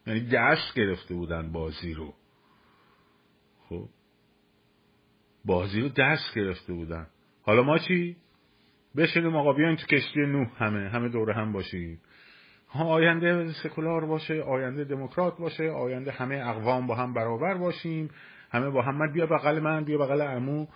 یعنی 0.07 0.21
دست 0.21 0.75
گرفته 0.75 1.15
بودن 1.15 1.53
بازی 1.53 1.95
رو. 1.95 2.15
خب. 3.69 3.89
بازی 5.45 5.81
رو 5.81 5.89
دست 5.89 6.35
گرفته 6.35 6.73
بودن. 6.73 7.07
حالا 7.43 7.63
ما 7.63 7.79
چی؟ 7.79 8.17
بشینیم 8.97 9.37
آقا 9.37 9.53
بیاین 9.53 9.77
تو 9.77 9.87
کشتی 9.87 10.21
نوح 10.21 10.49
همه. 10.57 10.89
همه 10.89 11.09
دوره 11.09 11.35
هم 11.35 11.53
باشیم. 11.53 12.01
آینده 12.85 13.53
سکولار 13.63 14.07
باشه 14.07 14.43
آینده 14.43 14.85
دموکرات 14.85 15.39
باشه 15.39 15.71
آینده 15.71 16.11
همه 16.11 16.37
اقوام 16.47 16.87
با 16.87 16.95
هم 16.95 17.15
برابر 17.15 17.55
باشیم 17.55 18.11
همه 18.51 18.71
با 18.71 18.83
هم 18.83 19.13
بیا 19.13 19.27
بغل 19.27 19.61
من 19.61 19.85
بیا 19.85 19.99
بغل 19.99 20.23
عمو 20.23 20.67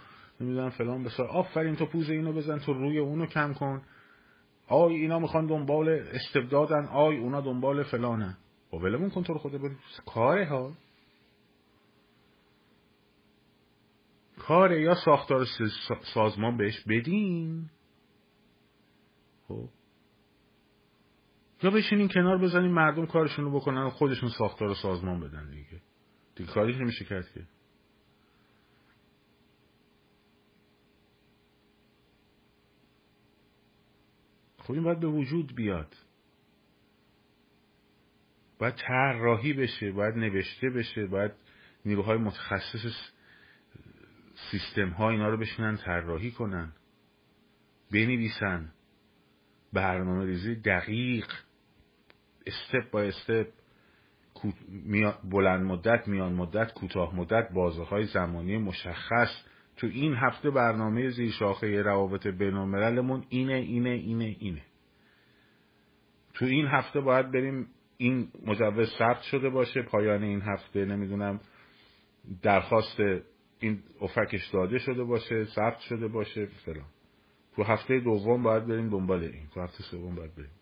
نمی‌دونم 0.40 0.70
فلان 0.70 1.05
بسار 1.05 1.28
آفرین 1.28 1.76
تو 1.76 1.86
پوز 1.86 2.11
اینو 2.11 2.32
بزن 2.32 2.59
تو 2.59 2.72
روی 2.72 2.98
اونو 2.98 3.26
کم 3.26 3.53
کن. 3.53 3.82
آی 4.68 4.94
اینا 4.94 5.18
می‌خوان 5.18 5.46
دنبال 5.46 5.88
استبدادن 5.88 6.86
آی 6.86 7.16
اونا 7.18 7.40
دنبال 7.40 7.82
فلانن. 7.82 8.36
با 8.70 8.78
ولمون 8.78 9.11
کن 9.11 9.22
تو 9.22 9.32
رو 9.32 9.38
خدا 9.38 9.59
بریم. 9.59 9.78
کاره 10.07 10.46
ها. 10.46 10.72
کاره 14.38 14.80
یا 14.80 14.94
ساختار 14.94 15.46
سازمان 16.14 16.57
بهش 16.57 16.84
بدین 16.88 17.70
خب. 19.48 19.68
یا 21.62 21.70
بشینین 21.70 22.08
کنار 22.08 22.38
بزنین 22.38 22.70
مردم 22.70 23.06
کارشون 23.06 23.44
رو 23.44 23.50
بکنن 23.50 23.82
و 23.82 23.90
خودشون 23.90 24.28
ساختار 24.38 24.74
سازمان 24.74 25.20
بدن 25.20 25.50
دیگه. 25.50 25.82
دیگه 26.34 26.52
کاری 26.52 26.78
نمیشه 26.78 27.04
کرد 27.04 27.32
که. 27.34 27.42
خب 34.58 34.72
این 34.72 34.82
باید 34.82 35.00
به 35.00 35.08
وجود 35.08 35.54
بیاد. 35.54 35.96
باید 38.58 38.74
طراحی 38.74 39.52
بشه 39.52 39.92
باید 39.92 40.14
نوشته 40.14 40.70
بشه 40.70 41.06
باید 41.06 41.32
نیروهای 41.84 42.18
متخصص 42.18 43.11
سیستم 44.50 44.88
ها 44.88 45.11
اینا 45.11 45.28
رو 45.28 45.36
بشینن 45.36 45.76
طراحی 45.76 46.30
کنن 46.30 46.72
بنویسن. 47.92 48.72
برنامه 49.72 50.24
ریزی 50.24 50.54
دقیق. 50.54 51.26
استپ 52.51 52.90
با 52.90 53.03
استپ 53.03 53.46
بلند 55.24 55.64
مدت 55.64 56.09
میان 56.09 56.32
مدت 56.32 56.72
کوتاه 56.72 57.16
مدت 57.16 57.53
بازه 57.55 57.84
های 57.84 58.05
زمانی 58.05 58.59
مشخص. 58.59 59.44
تو 59.76 59.86
این 59.86 60.14
هفته 60.14 60.51
برنامه 60.51 61.09
زیر 61.09 61.30
شاخه 61.30 61.82
روابط 61.82 62.26
بین 62.26 62.55
المللمون 62.55 63.24
اینه 63.28 63.55
اینه 63.55 63.90
اینه 63.90 64.36
اینه. 64.38 64.62
تو 66.34 66.44
این 66.44 66.66
هفته 66.66 67.01
باید 67.01 67.30
بریم 67.32 67.66
این 67.96 68.28
مجوز 68.46 68.88
ثبت 68.98 69.22
شده 69.22 69.51
باشه. 69.51 69.82
پایان 69.82 70.22
این 70.22 70.42
هفته 70.42 70.84
نمی‌دونم 70.84 71.40
درخواست 72.42 73.01
این 73.61 73.82
افکش 74.01 74.48
داده 74.48 74.78
شده 74.78 75.05
باشه 75.05 75.44
ثبت 75.44 75.78
شده 75.78 76.09
باشه 76.09 76.46
فلان. 76.46 76.86
تو 77.57 77.62
هفته 77.62 78.01
دوم 78.01 78.42
باید 78.42 78.66
بریم 78.66 78.90
دنبال 78.90 79.22
این. 79.22 79.46
تو 79.55 79.61
هفته 79.61 79.82
سوم 79.82 80.14
باید 80.14 80.34
بریم. 80.34 80.59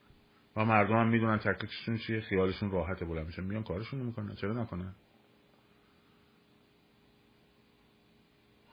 و 0.59 0.65
مردم 0.65 0.97
هم 0.97 1.09
می‌دونن 1.09 1.39
تکلیفشون 1.39 1.99
چیه 1.99 2.21
خیالشون 2.21 2.71
راحت 2.71 3.05
بلند 3.05 3.27
میشن 3.27 3.45
میان 3.45 3.63
کارشون 3.63 4.01
می‌کنن. 4.01 4.35
چرا 4.35 4.53
نکنن؟ 4.63 4.95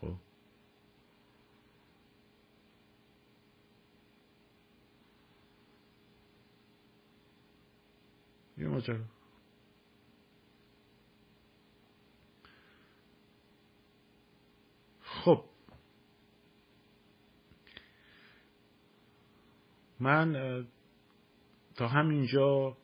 خب. 0.02 0.16
یه 8.58 8.68
ماجرا 8.68 8.98
خب. 15.02 15.44
من 20.00 20.66
تا 21.76 21.88
همینجا 21.88 22.78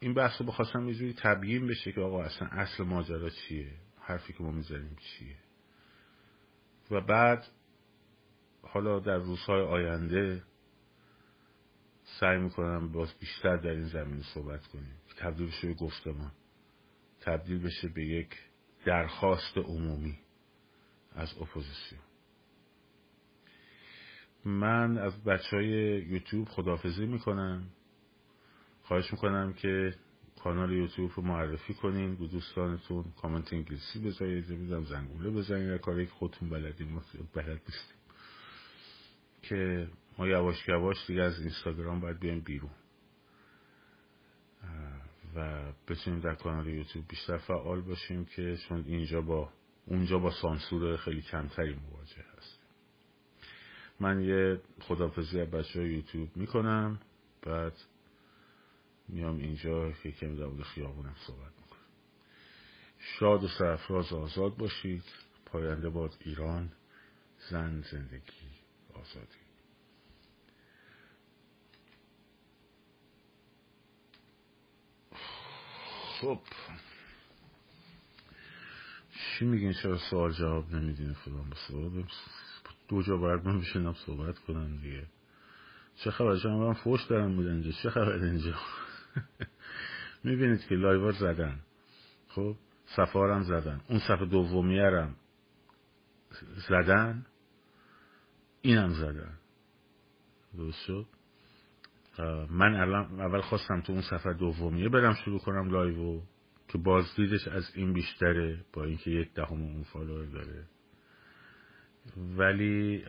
این 0.00 0.14
بحث 0.14 0.40
رو 0.40 0.46
بخواستم 0.46 0.88
یه 0.88 0.94
جوری 0.94 1.14
تبیین 1.18 1.66
بشه 1.66 1.92
که 1.92 2.00
آقا 2.00 2.22
اصلا 2.22 2.48
اصل 2.48 2.84
ماجرا 2.84 3.30
چیه؟ 3.30 3.72
حرفی 4.00 4.32
که 4.32 4.42
ما 4.42 4.50
می‌زنیم 4.50 4.96
چیه؟ 4.96 5.36
و 6.90 7.00
بعد 7.00 7.46
حالا 8.62 9.00
در 9.00 9.16
روزهای 9.16 9.62
آینده 9.62 10.42
سعی 12.20 12.38
می‌کنم 12.38 12.92
باز 12.92 13.18
بیشتر 13.18 13.56
در 13.56 13.70
این 13.70 13.88
زمین 13.88 14.22
صحبت 14.34 14.66
کنیم. 14.66 14.96
تبدیل 15.18 15.46
بشه 15.46 15.68
به 15.68 15.74
گفتمان. 15.74 16.32
تبدیل 17.20 17.58
بشه 17.58 17.88
به 17.88 18.04
یک 18.04 18.38
درخواست 18.84 19.58
عمومی 19.58 20.18
از 21.14 21.34
اپوزیسیون. 21.40 22.02
من 24.44 24.98
از 24.98 25.24
بچه 25.24 25.56
های 25.56 25.68
یوتیوب 26.02 26.48
خدافزی 26.48 27.06
می‌کنم. 27.06 27.62
خواهش 28.82 29.12
می‌کنم 29.12 29.52
که 29.52 29.94
کانال 30.42 30.72
یوتیوب 30.72 31.10
رو 31.16 31.22
معرفی 31.22 31.74
کنین 31.74 32.16
به 32.16 32.26
دوستانتون 32.26 33.04
کامنت 33.22 33.52
انگلیسی 33.52 33.98
بذارید 33.98 34.48
میدم 34.48 34.84
زنگوله 34.84 35.30
بزنید 35.30 35.80
کاری 35.80 36.06
که 36.06 36.12
خودتون 36.12 36.48
بلدین 36.50 36.92
ما 36.92 37.02
بلد 37.34 37.60
نیستیم. 37.68 37.96
که 39.42 39.88
ما 40.18 40.26
یواش 40.26 40.68
یواش 40.68 41.06
دیگه 41.06 41.22
از 41.22 41.40
اینستاگرام 41.40 42.00
باید 42.00 42.18
بیایم 42.18 42.40
بیرون. 42.40 42.70
و 45.34 45.72
بتونیم 45.88 46.20
در 46.20 46.34
کانال 46.34 46.66
یوتیوب 46.66 47.08
بیشتر 47.08 47.38
فعال 47.38 47.80
باشیم 47.80 48.24
که 48.24 48.56
چون 48.68 48.84
اینجا 48.86 49.20
با 49.20 49.52
اونجا 49.86 50.18
با 50.18 50.30
سانسور 50.30 50.96
خیلی 50.96 51.22
کمتری 51.22 51.74
مواجه 51.74 52.24
هست 52.36 52.61
من 54.02 54.20
یه 54.20 54.60
خدافزی 54.80 55.40
از 55.40 55.50
بچه 55.50 55.80
های 55.80 55.90
یوتیوب 55.90 56.36
می‌کنم 56.36 57.00
بعد 57.42 57.72
میام 59.08 59.36
اینجا 59.38 59.92
که 59.92 60.12
کمی 60.12 60.36
در 60.36 60.64
خیابونم 60.64 61.14
صحبت 61.26 61.52
می‌کنم. 61.60 61.86
شاد 62.98 63.44
و 63.44 63.48
سرفراز 63.48 64.12
آزاد 64.12 64.56
باشید. 64.56 65.04
پاینده 65.46 65.90
باد 65.90 66.16
ایران 66.20 66.72
زن 67.50 67.84
زندگی 67.92 68.50
آزادی. 68.94 69.42
خب. 76.20 76.40
چی 79.38 79.44
میگین؟ 79.44 79.72
چرا 79.72 79.98
سوال 79.98 80.32
جواب 80.32 80.74
نمیدین؟ 80.74 81.12
فلان 81.12 81.50
با 81.50 81.56
دو 82.92 83.02
جا 83.02 83.16
باید 83.16 83.48
من 83.48 83.62
صحبت 84.06 84.38
کنم 84.38 84.76
دیگه. 84.76 85.06
چه 85.96 86.10
خبر؟ 86.10 86.36
شما 86.36 86.66
من 86.66 86.72
فوش 86.72 87.04
دارم 87.04 87.30
میدن 87.30 87.52
اینجا. 87.52 87.70
چه 87.82 87.90
خبر 87.90 88.12
اینجا؟ 88.12 88.54
می‌بینید 90.24 90.66
که 90.66 90.74
live 90.74 90.96
ها 90.96 91.01
رو 91.01 91.12
زدن. 91.12 91.60
خب؟ 92.28 92.56
صفحه 92.96 93.27
رم 93.27 93.42
زدن. 93.42 93.80
اون 93.88 93.98
صفحه 93.98 94.26
دومی 94.26 94.86
رم 94.86 95.16
زدن. 96.68 97.26
اینم 98.62 98.92
زدن. 98.92 99.38
درست 100.56 100.84
شد؟ 100.86 101.06
من 102.50 102.74
اول 103.20 103.40
خواستم 103.40 103.80
تو 103.80 103.92
اون 103.92 104.02
صفحه 104.02 104.32
دومیه 104.32 104.88
برم 104.88 105.14
شروع 105.14 105.38
کنم 105.38 105.70
live 105.70 106.20
که 106.68 106.78
بازدیدش 106.78 107.48
از 107.48 107.70
این 107.74 107.92
بیشتره 107.92 108.64
با 108.72 108.84
اینکه 108.84 109.10
یک 109.10 109.34
دهم 109.34 109.62
اون 109.62 109.82
follower 109.82 110.26
داره. 110.26 110.66
ولی 112.16 113.04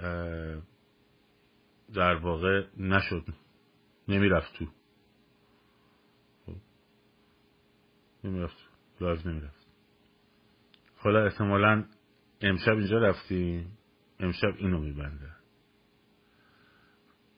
در 1.94 2.16
واقع 2.16 2.68
نشد. 2.78 3.26
نمی‌رفت 4.08 4.54
تو. 4.54 4.66
خب. 6.46 6.56
نمی‌رفت 8.24 8.58
live 9.02 9.20
نمی‌رفت. 9.30 9.68
حالا 10.96 11.26
احتمالا 11.26 11.86
امشب 12.42 12.72
اینجا 12.72 12.98
رفتیم. 12.98 13.78
امشب 14.20 14.54
اینو 14.58 14.80
میبنده. 14.80 15.30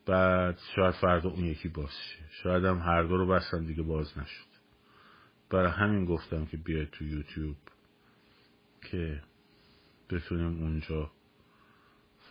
بعد 0.05 0.59
شاید 0.75 0.95
فردا 0.95 1.29
اون 1.29 1.45
یکی 1.45 1.69
باز 1.69 1.89
شه. 1.89 2.23
شاید 2.29 2.65
هم 2.65 2.77
هر 2.77 3.03
دو 3.03 3.17
رو 3.17 3.27
بستن 3.27 3.65
دیگه 3.65 3.83
باز 3.83 4.17
نشد. 4.17 4.55
برای 5.49 5.71
همین 5.71 6.05
گفتم 6.05 6.45
که 6.45 6.57
بیاید 6.57 6.89
تو 6.89 7.03
یوتیوب 7.05 7.55
که 8.81 9.23
بتونیم 10.09 10.63
اونجا 10.63 11.11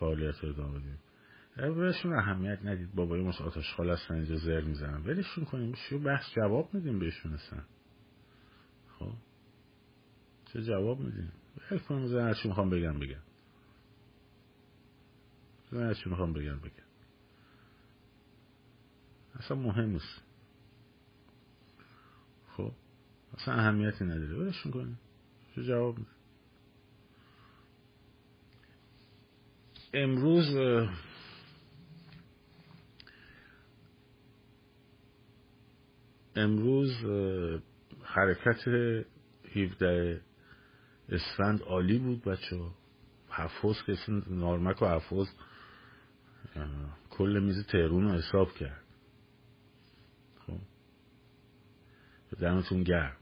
فعالیت 0.01 0.39
رو 0.39 0.49
ادامه 0.49 0.79
بدیم. 0.79 0.99
بهشون 1.57 2.13
اهمیت 2.13 2.59
ندید. 2.65 2.95
بابای 2.95 3.23
ما 3.23 3.31
آتش 3.31 3.75
خال 3.75 3.91
هستن 3.91 4.15
اینجا 4.15 4.37
زر 4.37 4.61
می‌زنن. 4.61 5.03
ولشون 5.03 5.45
کنیم. 5.45 5.75
شو 5.75 5.99
بحث 5.99 6.35
جواب 6.37 6.75
میدیم 6.75 6.99
بهشون 6.99 7.33
هستن 7.33 7.65
خب؟ 8.99 9.13
چه 10.53 10.63
جواب 10.63 11.01
میدیم؟ 11.01 11.33
ول 11.71 11.79
کنیم 11.79 12.07
زن 12.07 12.21
هرچی 12.21 12.49
می‌خوام 12.49 12.71
بگم 12.71 12.99
بگم. 12.99 13.23
زن 15.71 15.87
هرچی 15.87 16.11
می‌خوام 16.11 16.33
بگم 16.33 16.59
بگم. 16.59 16.85
اصلا 19.35 19.57
مهم 19.57 19.91
نیست. 19.91 20.23
خب؟ 22.49 22.73
اصلا 23.35 23.55
اهمیتی 23.55 24.05
نداره. 24.05 24.35
ولشون 24.35 24.73
کنیم 24.73 24.99
چه 25.55 25.65
جواب 25.65 25.99
میدیم 25.99 26.14
امروز 29.95 30.57
امروز 36.37 36.91
حرکت 38.03 38.69
17 39.57 40.21
اسفند 41.09 41.63
عالی 41.63 41.99
بود 41.99 42.25
بچه 42.25 42.61
حفظ 43.29 43.83
که 43.87 43.97
نارمک 44.27 44.83
و 44.83 44.87
حفظ 44.87 45.29
کل 47.11 47.41
میز 47.43 47.67
تهرون 47.67 48.05
رو 48.05 48.11
حساب 48.11 48.53
کرد. 48.53 48.85
خب. 50.47 50.59
دمتون 52.41 52.83
گرم. 52.83 53.17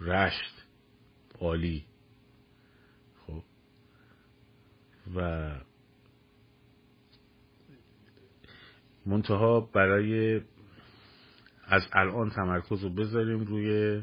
رشت 0.00 0.64
عالی. 1.40 1.84
خب. 3.26 3.42
و 5.16 5.50
منتها 9.06 9.60
برای 9.60 10.40
از 11.66 11.82
الان 11.92 12.30
تمرکز 12.30 12.82
رو 12.82 12.90
بذاریم 12.90 13.40
روی 13.40 14.02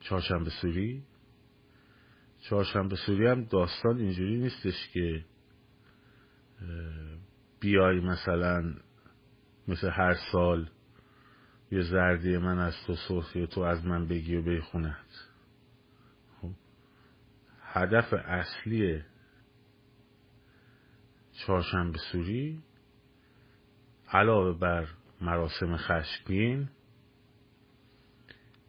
چهارشنبه 0.00 0.50
سوری. 0.50 1.02
چهارشنبه 2.40 2.96
سوری 2.96 3.26
هم 3.26 3.44
داستان 3.44 3.98
اینجوری 3.98 4.38
نیستش 4.38 4.88
که 4.92 5.24
بیای 7.60 8.00
مثلا 8.00 8.74
مثل 9.68 9.90
هر 9.90 10.14
سال 10.32 10.70
یه 11.70 11.82
زردی 11.82 12.36
من 12.36 12.58
از 12.58 12.74
تو 12.86 12.96
سرخی 13.08 13.46
تو 13.46 13.60
از 13.60 13.84
من 13.84 14.08
بگی 14.08 14.36
و 14.36 14.42
بخونت 14.42 15.28
خب؟ 16.40 16.50
هدف 17.62 18.12
اصلی 18.12 19.02
چهارشنبه 21.46 21.98
سوری 22.12 22.62
علاوه 24.08 24.58
بر 24.58 24.88
مراسم 25.20 25.76
خشمگین 25.76 26.68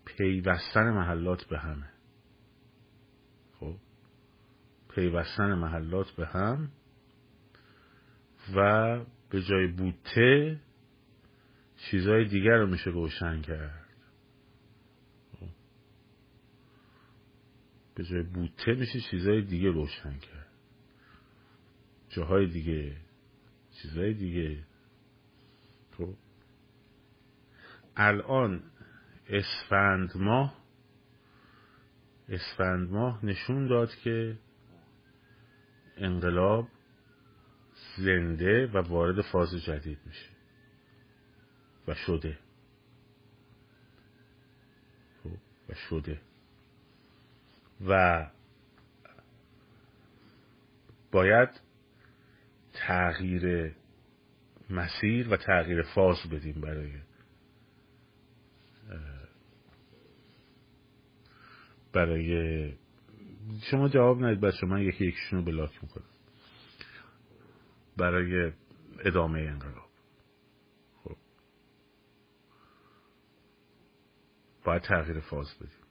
پیوستن 0.05 0.89
محلات 0.89 1.43
به 1.43 1.59
همه 1.59 1.89
خب 3.59 3.75
پیوستن 4.89 5.53
محلات 5.53 6.11
به 6.11 6.27
هم 6.27 6.71
و 8.55 8.99
به 9.29 9.41
جای 9.41 9.67
بوته 9.67 10.59
چیزهای 11.77 12.25
دیگر 12.25 12.57
رو 12.57 12.67
میشه 12.67 12.89
روشن 12.89 13.41
کرد 13.41 13.87
خب. 15.39 15.49
به 17.95 18.03
جای 18.03 18.23
بوته 18.23 18.73
میشه 18.73 18.99
چیزهای 19.11 19.41
دیگه 19.41 19.69
روشن 19.69 20.17
کرد 20.17 20.42
جاهای 22.15 22.47
دیگه 22.47 22.95
چیزهای 23.71 24.13
دیگه. 24.13 24.63
تو 25.91 26.15
الان 27.95 28.63
اسفند 29.29 30.11
ماه 30.15 30.63
اسفند 32.29 32.89
ماه 32.89 33.25
نشون 33.25 33.67
داد 33.67 33.95
که 33.95 34.39
انقلاب 35.97 36.67
زنده 37.97 38.67
و 38.67 38.77
وارد 38.77 39.21
فاز 39.21 39.55
جدید 39.65 39.99
میشه 40.05 40.29
و 41.87 41.93
شده. 41.93 42.39
خب، 45.23 45.37
و 45.69 45.73
شده. 45.73 46.21
و 47.87 48.25
باید 51.11 51.49
تغییر 52.73 53.75
مسیر 54.69 55.29
و 55.29 55.37
تغییر 55.37 55.81
فاز 55.81 56.17
بدیم 56.31 56.61
برای 56.61 56.91
برای 61.93 62.73
شما 63.71 63.89
جواب 63.89 64.23
ندید 64.23 64.39
بچه 64.39 64.67
من 64.67 64.81
یکی 64.81 65.05
یکیشون 65.05 65.39
رو 65.39 65.45
بلاک 65.45 65.83
می‌کنم. 65.83 66.03
برای 67.97 68.51
ادامه 68.99 69.39
انقلاب. 69.39 69.89
خب. 71.03 71.15
باید 74.65 74.81
تغییر 74.81 75.19
فاز 75.19 75.55
بدیم. 75.55 75.83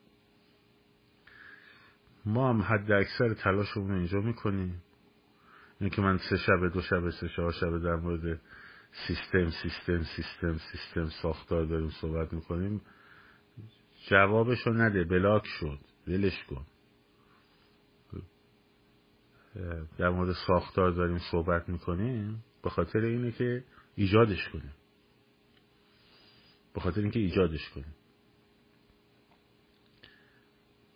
ما 2.25 2.49
هم 2.49 2.61
حد 2.61 2.91
اکثر 2.91 3.33
تلاشمون 3.33 3.91
اینجا 3.91 4.19
می‌کنیم. 4.19 4.81
اینه 5.79 5.95
که 5.95 6.01
من 6.01 6.17
سه 6.17 6.37
شب 6.37 6.73
دو 6.73 6.81
شب 6.81 7.09
سه 7.09 7.29
چهار 7.29 7.51
شب 7.51 7.77
در 7.77 7.95
مورد 7.95 8.41
سیستم 9.07 9.49
سیستم 9.49 10.03
سیستم 10.03 10.57
سیستم 10.57 11.09
ساختار 11.21 11.65
داریم 11.65 11.89
صحبت 11.89 12.33
می‌کنیم. 12.33 12.81
جوابشو 14.09 14.73
نده 14.73 15.03
بلاک 15.03 15.45
شد 15.45 15.79
ولش 16.07 16.43
کن. 16.43 16.65
در 19.97 20.09
مورد 20.09 20.35
ساختار 20.47 20.91
داریم 20.91 21.19
صحبت 21.31 21.69
می‌کنیم 21.69 22.43
به 22.63 22.69
خاطر 22.69 22.99
اینه 22.99 23.31
که 23.31 23.63
ایجادش 23.95 24.49
کنیم. 24.49 24.73
به 26.73 26.81
خاطر 26.81 27.01
اینکه 27.01 27.19
ایجادش 27.19 27.69
کنیم. 27.69 27.95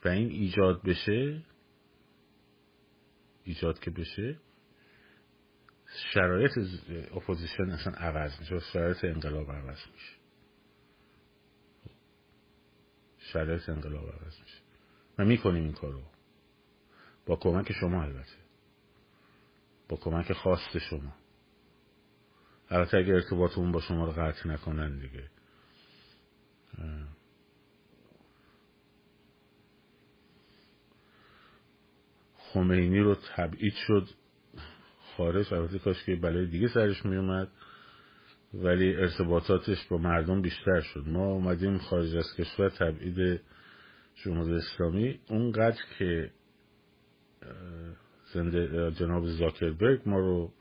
و 0.05 0.07
این 0.07 0.29
ایجاد 0.29 0.81
بشه 0.83 1.43
ایجاد 3.43 3.79
که 3.79 3.91
بشه 3.91 4.39
شرایط 6.13 6.51
اپوزیشن 7.13 7.69
اصلا 7.69 7.93
عوض 7.93 8.39
میشه 8.39 8.59
شرایط 8.59 9.03
انقلاب 9.03 9.51
عوض 9.51 9.79
میشه. 9.93 10.13
شرایط 13.17 13.69
انقلاب 13.69 14.09
عوض 14.09 14.39
میشه. 14.41 14.61
و 15.17 15.25
می‌کنیم 15.25 15.63
این 15.63 15.73
کارو. 15.73 16.03
با 17.25 17.35
کمک 17.35 17.71
شما 17.71 18.03
البته. 18.03 18.37
با 19.89 19.97
کمک 19.97 20.33
خواست 20.33 20.77
شما. 20.77 21.15
البته 22.69 22.97
اگر 22.97 23.13
ارتباطمون 23.13 23.71
با 23.71 23.81
شما 23.81 24.05
رو 24.05 24.11
قطع 24.11 24.49
نکنن 24.49 24.99
دیگه. 24.99 25.29
خمینی 32.37 32.99
رو 32.99 33.15
تبعید 33.15 33.73
شد. 33.73 34.07
خارج 35.17 35.53
البته 35.53 35.79
کاش 35.79 36.03
که 36.03 36.15
بلای 36.15 36.45
دیگه 36.45 36.67
سرش 36.67 37.05
میومد 37.05 37.47
ولی 38.53 38.95
ارتباطاتش 38.95 39.87
با 39.89 39.97
مردم 39.97 40.41
بیشتر 40.41 40.81
شد. 40.81 41.03
ما 41.07 41.25
اومدیم 41.25 41.77
خارج 41.77 42.15
از 42.15 42.35
کشور 42.37 42.69
تبعید 42.69 43.41
جمهوری 44.15 44.55
اسلامی. 44.55 45.19
اونقدر 45.29 45.81
که 45.99 46.31
زنده 48.33 48.91
جناب 48.91 49.25
زاکربرگ 49.25 50.01
ما 50.05 50.19
رو 50.19 50.51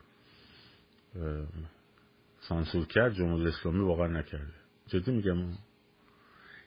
سانسور 2.41 2.87
کرد 2.87 3.15
جمهوری 3.15 3.49
اسلامی 3.49 3.85
واقعا 3.85 4.07
نکرده. 4.07 4.55
جدی 4.87 5.13
میگم؟ 5.13 5.37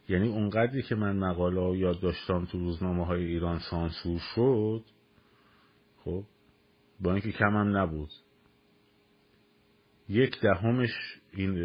یعنی 0.09 0.27
اونقدری 0.27 0.81
که 0.81 0.95
من 0.95 1.15
مقاله 1.15 1.77
یاد 1.77 1.99
داشتم 1.99 2.45
تو 2.45 2.59
روزنامه 2.59 3.05
های 3.05 3.25
ایران 3.25 3.59
سانسور 3.59 4.19
شد 4.35 4.83
خب 6.03 6.23
با 6.99 7.11
اینکه 7.11 7.31
کم 7.31 7.57
هم 7.57 7.77
نبود. 7.77 8.09
یک 10.09 10.41
دهمش 10.41 11.19
این 11.33 11.55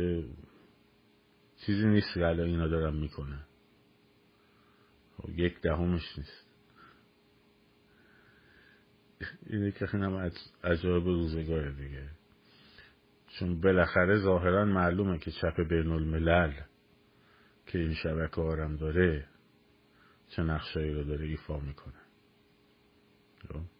چیزی 1.66 1.86
نیست 1.86 2.14
که 2.14 2.26
الان 2.26 2.46
اینا 2.46 2.68
دارم 2.68 2.96
می‌کنه 2.96 3.46
خب 5.16 5.38
یک 5.38 5.60
دهمش 5.60 6.18
نیست. 6.18 6.46
اینه 9.46 9.72
که 9.72 9.86
خیلی 9.86 10.30
عجایب 10.64 11.04
روزگار 11.04 11.70
دیگه. 11.70 12.10
چون 13.28 13.60
بالاخره 13.60 14.18
ظاهرا 14.18 14.64
معلومه 14.64 15.18
که 15.18 15.30
چپ 15.30 15.60
بین 15.68 15.90
الملل 15.90 16.52
که 17.66 17.78
این 17.78 17.94
شبکه 17.94 18.40
آرم 18.40 18.76
داره 18.76 19.28
چه 20.28 20.42
نقشایی 20.42 20.94
رو 20.94 21.04
داره 21.04 21.26
ایفا 21.26 21.60
می‌کنه. 21.60 22.00
خب؟ 23.48 23.73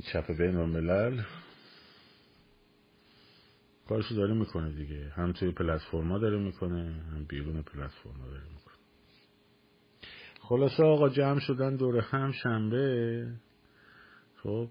چپ 0.00 0.32
بین 0.32 0.56
الملل 0.56 1.22
کارشو 3.88 4.14
داره 4.14 4.34
می‌کنه 4.34 4.72
دیگه. 4.72 5.12
هم 5.16 5.32
توی 5.32 5.52
پلتفرما 5.52 6.18
داره 6.18 6.38
می‌کنه 6.38 7.02
هم 7.12 7.24
بیرون 7.24 7.62
پلتفرما 7.62 8.26
داره 8.26 8.42
می‌کنه. 8.42 8.74
خلاصه 10.40 10.82
آقا 10.82 11.08
جمع 11.08 11.40
شدن 11.40 11.76
دور 11.76 11.98
هم 12.00 12.32
شنبه. 12.32 13.26
خب 14.42 14.68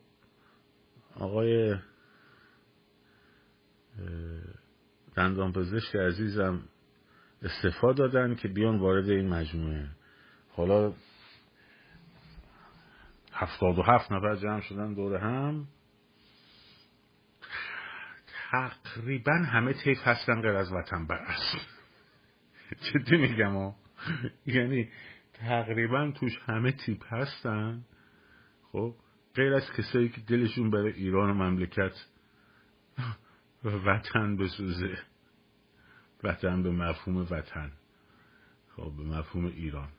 آقای 1.16 1.76
دندان 5.16 5.54
پزشک 5.54 5.96
عزیزم 5.96 6.64
استفاده 7.42 8.08
دادن 8.08 8.36
که 8.36 8.48
بیان 8.48 8.80
وارد 8.80 9.10
این 9.10 9.28
مجموعه. 9.28 9.90
حالا 10.50 10.94
هفتاد 13.40 13.80
و 13.80 13.82
هفت 13.82 14.12
نفر 14.12 14.36
جمع 14.36 14.62
شدن 14.62 14.94
دور 14.94 15.18
هم. 15.18 15.68
تقریبا 18.52 19.34
همه 19.34 19.74
تیپ 19.74 20.08
هستن 20.08 20.42
غیر 20.42 20.56
از 20.56 20.72
وطن 20.72 21.08
برست 21.08 21.68
جدی 22.82 23.18
میگم 23.18 23.56
و 23.56 23.74
یعنی 24.46 24.90
تقریبا 25.34 26.12
توش 26.12 26.40
همه 26.46 26.72
تیپ 26.72 27.14
هستن. 27.14 27.86
خب 28.72 28.96
غیر 29.36 29.54
از 29.54 29.72
کسایی 29.78 30.10
که 30.10 30.22
دلشون 30.22 30.70
برای 30.70 30.94
ایران 30.94 31.30
و 31.30 31.34
مملکت 31.34 32.06
وطن 33.64 34.38
بسوزه. 34.38 34.98
وطن 36.24 36.64
به 36.64 36.72
مفهوم 36.72 37.18
وطن. 37.18 37.72
خب 38.76 38.94
به 38.98 39.04
مفهوم 39.04 39.46
ایران. 39.46 39.90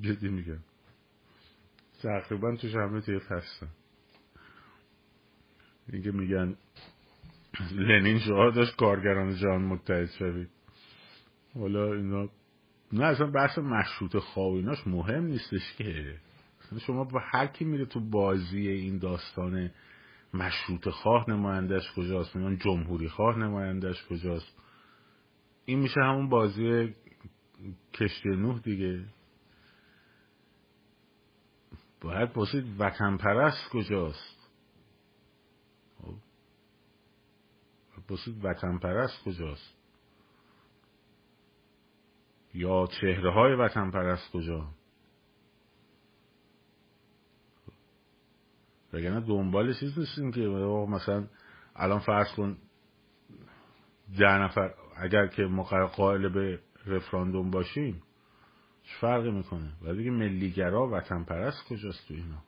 جدی 0.00 0.28
میگم. 0.28 0.67
تقریبا 2.02 2.56
توش 2.56 2.74
همه 2.74 3.00
تیف 3.00 3.32
هستن 3.32 3.68
اینکه 5.92 6.12
میگن 6.12 6.56
لنین 7.72 8.18
شعار 8.18 8.50
داشت 8.50 8.76
کارگران 8.76 9.36
جهان 9.36 9.62
متحد 9.62 10.10
شوید. 10.18 10.50
حالا 11.54 11.92
اینا 11.92 12.28
نه 12.92 13.04
اصلا 13.04 13.26
بحث 13.26 13.58
مشروط 13.58 14.16
خواب 14.16 14.54
ایناش 14.54 14.86
مهم 14.86 15.24
نیستش 15.24 15.76
که. 15.78 16.14
شما 16.86 17.04
با 17.04 17.20
هر 17.32 17.46
کی 17.46 17.64
میره 17.64 17.86
تو 17.86 18.00
بازی 18.00 18.68
این 18.68 18.98
داستان 18.98 19.70
مشروط 20.34 20.88
خواه 20.88 21.30
نمایندش 21.30 21.92
کجاست؟ 21.96 22.36
میگن 22.36 22.56
جمهوری 22.56 23.08
خواه 23.08 23.38
نمایندش 23.38 24.06
کجاست؟ 24.06 24.56
این 25.64 25.78
میشه 25.78 26.00
همون 26.00 26.28
بازی 26.28 26.94
کشتی 27.94 28.28
نوح 28.28 28.58
دیگه. 28.58 29.04
باید 32.00 32.32
پرسید 32.32 32.80
وطن 32.80 33.16
پرست 33.16 33.70
کجاست؟ 33.72 34.50
خب. 36.02 36.14
پرسید 38.08 38.44
وطن 38.44 38.78
پرست 38.78 39.24
کجاست؟ 39.24 39.78
یا 42.54 42.86
چهره 43.00 43.32
های 43.32 43.54
وطن 43.54 43.90
پرست 43.90 44.32
کجا؟ 44.32 44.68
وگرنه 48.92 49.20
دنبال 49.20 49.74
چیز 49.74 49.98
نیستیم 49.98 50.32
که 50.32 50.40
مثلا 50.86 51.26
الان 51.76 51.98
فرض 51.98 52.34
کن 52.36 52.56
ده 54.18 54.38
نفر 54.38 54.74
اگر 54.96 55.26
که 55.26 55.46
قائل 55.96 56.28
به 56.28 56.60
رفراندوم 56.86 57.50
باشیم 57.50 58.02
چه 58.88 58.94
فرقی 59.00 59.30
می‌کنه. 59.30 59.72
ولی 59.82 59.98
دیگه 59.98 60.10
ملیگرا 60.10 60.88
وطن 60.88 61.24
پرست 61.24 61.68
کجاست 61.68 62.08
تو 62.08 62.14
اینا؟ 62.14 62.42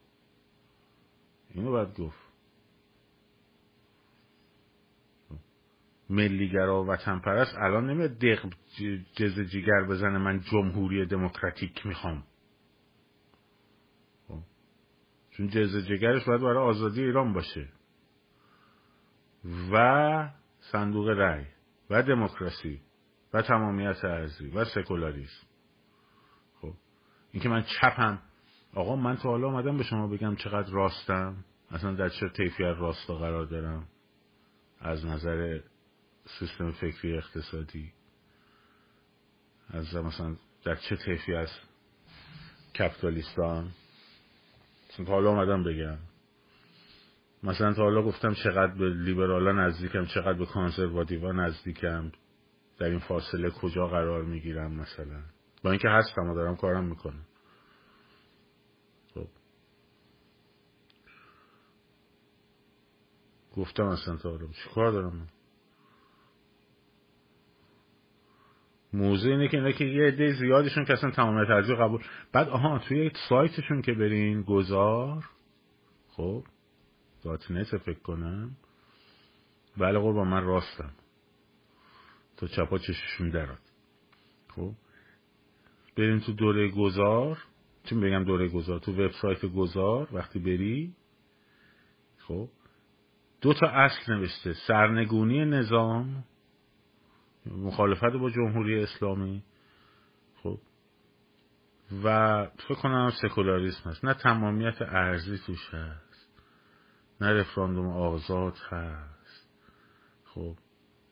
اینو 1.50 1.70
باید 1.70 1.96
گفت. 1.98 2.30
ملیگرا 6.10 6.84
و 6.84 6.86
وطن 6.86 7.18
پرست 7.18 7.58
الان 7.58 7.90
نمیاد 7.90 8.18
دق 8.18 8.52
جز 9.16 9.40
جیگر 9.40 9.84
بزنه 9.90 10.18
من 10.18 10.40
جمهوری 10.40 11.06
دموکراتیک 11.06 11.86
می‌خوام. 11.86 12.24
خب. 14.28 14.38
چون 15.30 15.48
جز 15.48 15.86
جگرش 15.88 16.24
باید 16.24 16.40
برای 16.40 16.68
آزادی 16.68 17.02
ایران 17.02 17.32
باشه. 17.32 17.68
و 19.72 20.30
صندوق 20.72 21.08
رأی 21.08 21.46
و 21.90 22.02
دموکراسی 22.02 22.80
و 23.32 23.42
تمامیت 23.42 24.04
ارزی 24.04 24.50
و 24.50 24.64
سکولاریسم. 24.64 25.49
اینکه 27.32 27.48
من 27.48 27.62
چپم. 27.62 28.18
آقا 28.74 28.96
من 28.96 29.16
تا 29.16 29.28
حالا 29.28 29.48
آمدم 29.48 29.76
به 29.76 29.84
شما 29.84 30.06
بگم 30.06 30.36
چقدر 30.36 30.70
راستم. 30.70 31.44
اصلا 31.70 31.94
در 31.94 32.08
چه 32.08 32.28
طیفی 32.28 32.64
از 32.64 32.78
راستا 32.78 33.14
قرار 33.14 33.46
دارم؟ 33.46 33.86
از 34.80 35.04
نظر 35.04 35.60
سیستم 36.38 36.70
فکری 36.70 37.16
اقتصادی. 37.16 37.92
از 39.70 39.94
مثلا 39.96 40.36
در 40.64 40.74
چه 40.74 40.96
طیفی 40.96 41.34
از 41.34 41.48
کپیتالیستان؟ 42.78 43.70
تا 44.96 45.04
حالا 45.04 45.30
آمدم 45.30 45.64
بگم. 45.64 45.98
مثلا 47.42 47.72
تا 47.74 47.82
حالا 47.82 48.02
گفتم 48.02 48.34
چقدر 48.34 48.74
به 48.74 48.90
لیبرالا 48.90 49.52
نزدیکم 49.52 50.04
چقدر 50.04 50.38
به 50.38 50.46
کانسرواتیوا 50.46 51.32
نزدیکم. 51.32 52.12
در 52.78 52.86
این 52.86 52.98
فاصله 52.98 53.50
کجا 53.50 53.86
قرار 53.86 54.22
می‌گیرم 54.22 54.72
مثلا؟ 54.72 55.22
با 55.62 55.70
اینکه 55.70 55.88
هستم 55.88 56.28
و 56.28 56.34
دارم 56.34 56.56
کارم 56.56 56.84
می‌کنم. 56.84 57.26
خب. 59.14 59.28
گفتم 63.56 63.84
اصلا 63.84 64.16
تا 64.16 64.30
حالا 64.30 64.46
کار 64.74 64.90
دارم 64.90 65.16
من؟ 65.16 65.28
موضوع 68.92 69.32
اینه 69.32 69.48
که 69.48 69.56
اینه 69.56 69.72
که 69.72 69.84
یه 69.84 70.06
عده 70.06 70.32
زیادشون 70.32 70.84
که 70.84 70.92
اصلا 70.92 71.10
تمام 71.10 71.44
ترجیح 71.44 71.76
قبول 71.76 72.02
بعد 72.32 72.48
آها 72.48 72.78
توی 72.78 73.10
سایتشون 73.28 73.82
که 73.82 73.92
برین 73.92 74.42
گذار. 74.42 75.24
خب. 76.08 76.44
دات 77.22 77.50
نت 77.50 77.76
فکر 77.76 77.98
کنم. 77.98 78.56
بله 79.76 79.98
قربان 79.98 80.28
من 80.28 80.44
راستم. 80.44 80.92
تا 82.36 82.46
چپا 82.46 82.78
چششون 82.78 83.30
دراد 83.30 83.58
خب. 84.48 84.72
برین 86.00 86.20
تو 86.20 86.32
دوره 86.32 86.68
گذار. 86.68 87.38
چون 87.84 88.00
بگم 88.00 88.24
دوره 88.24 88.48
گذار؟ 88.48 88.78
تو 88.78 88.92
وبسایت 88.92 89.44
گذار 89.46 90.08
وقتی 90.12 90.38
بری. 90.38 90.94
خب. 92.18 92.48
دو 93.40 93.52
تا 93.52 93.66
اصل 93.66 94.12
نوشته. 94.12 94.52
سرنگونی 94.66 95.44
نظام. 95.44 96.24
مخالفت 97.46 98.12
با 98.20 98.30
جمهوری 98.30 98.82
اسلامی. 98.82 99.42
خب. 100.42 100.58
و 102.04 102.46
فکر 102.46 102.74
کنم 102.74 103.12
سکولاریسم 103.22 103.90
هست. 103.90 104.04
نه 104.04 104.14
تمامیت 104.14 104.82
ارزی 104.82 105.38
توش 105.46 105.74
هست. 105.74 106.40
نه 107.20 107.32
رفراندوم 107.32 107.86
آزاد 107.86 108.56
هست. 108.70 109.48
خب. 110.24 110.56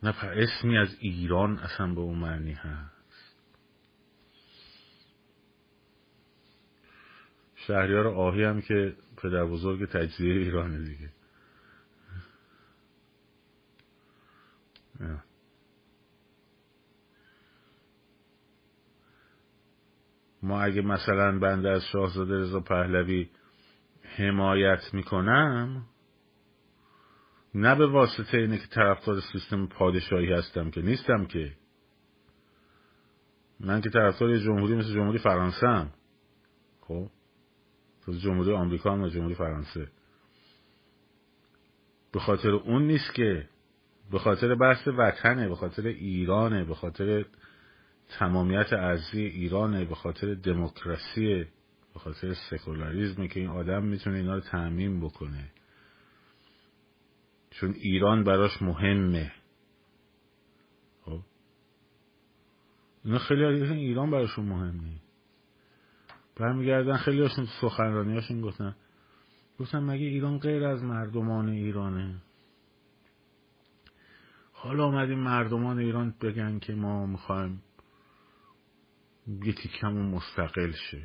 نه 0.02 0.14
اسمی 0.24 0.78
از 0.78 0.96
ایران 1.00 1.58
اصلا 1.58 1.94
به 1.94 2.00
اون 2.00 2.18
معنی 2.18 2.52
هست. 2.52 2.97
شهریار 7.68 8.06
آهی 8.06 8.44
هم 8.44 8.60
که 8.60 8.96
پدر 9.16 9.44
بزرگ 9.44 9.88
تجزیه 9.88 10.34
ایرانه 10.34 10.78
دیگه. 10.78 11.10
ما 20.42 20.62
اگه 20.62 20.82
مثلا 20.82 21.38
بنده 21.38 21.70
از 21.70 21.84
شاهزاده 21.84 22.38
رضا 22.38 22.60
پهلوی 22.60 23.30
حمایت 24.02 24.94
می‌کنم 24.94 25.86
نه 27.54 27.74
به 27.74 27.86
واسطه 27.86 28.38
اینه 28.38 28.58
که 28.58 28.66
طرفدار 28.66 29.20
سیستم 29.32 29.66
پادشاهی 29.66 30.32
هستم 30.32 30.70
که 30.70 30.82
نیستم 30.82 31.24
که. 31.24 31.52
من 33.60 33.80
که 33.80 33.90
طرفدار 33.90 34.38
جمهوری 34.38 34.74
مثل 34.74 34.94
جمهوری 34.94 35.18
فرانسه 35.18 35.66
هم 35.66 35.90
خب؟ 36.80 37.10
جمهوری 38.12 38.52
آمریکا 38.52 38.98
و 38.98 39.08
جمهوری 39.08 39.34
فرانسه. 39.34 39.88
به 42.12 42.20
خاطر 42.20 42.50
اون 42.50 42.86
نیست 42.86 43.14
که 43.14 43.48
به 44.10 44.18
خاطر 44.18 44.54
بحث 44.54 44.88
وطنه 44.88 45.48
به 45.48 45.56
خاطر 45.56 45.86
ایرانه 45.86 46.64
به 46.64 46.74
خاطر 46.74 47.24
تمامیت 48.08 48.72
ارزی 48.72 49.20
ایرانه 49.20 49.84
به 49.84 49.94
خاطر 49.94 50.34
دموکراسی 50.34 51.46
به 51.94 52.00
خاطر 52.00 52.34
سکولاریزمه 52.50 53.28
که 53.28 53.40
این 53.40 53.48
آدم 53.48 53.84
می‌تونه 53.84 54.16
اینا 54.16 54.34
رو 54.34 54.40
تعمین 54.40 55.00
بکنه. 55.00 55.50
چون 57.50 57.74
ایران 57.78 58.24
براش 58.24 58.62
مهمه. 58.62 59.32
خب؟ 61.04 61.20
اینا 63.04 63.18
خیلی 63.18 63.44
ایران 63.72 64.10
براشون 64.10 64.44
مهمه. 64.44 65.07
برمیگردن 66.38 66.96
خیلی 66.96 67.22
هاشون 67.22 67.46
سخنرانی 67.60 68.14
هاشون 68.14 68.40
گفتن. 68.40 68.76
گفتن 69.60 69.78
مگه 69.78 70.06
ایران 70.06 70.38
غیر 70.38 70.64
از 70.64 70.82
مردمان 70.82 71.48
ایرانه؟ 71.48 72.22
حالا 74.52 74.84
آمدیم 74.84 75.18
مردمان 75.18 75.78
ایران 75.78 76.14
بگن 76.20 76.58
که 76.58 76.74
ما 76.74 77.06
می‌خوایم 77.06 77.62
یه 79.44 79.52
تیکمون 79.52 80.06
مستقل 80.06 80.72
شه. 80.90 81.02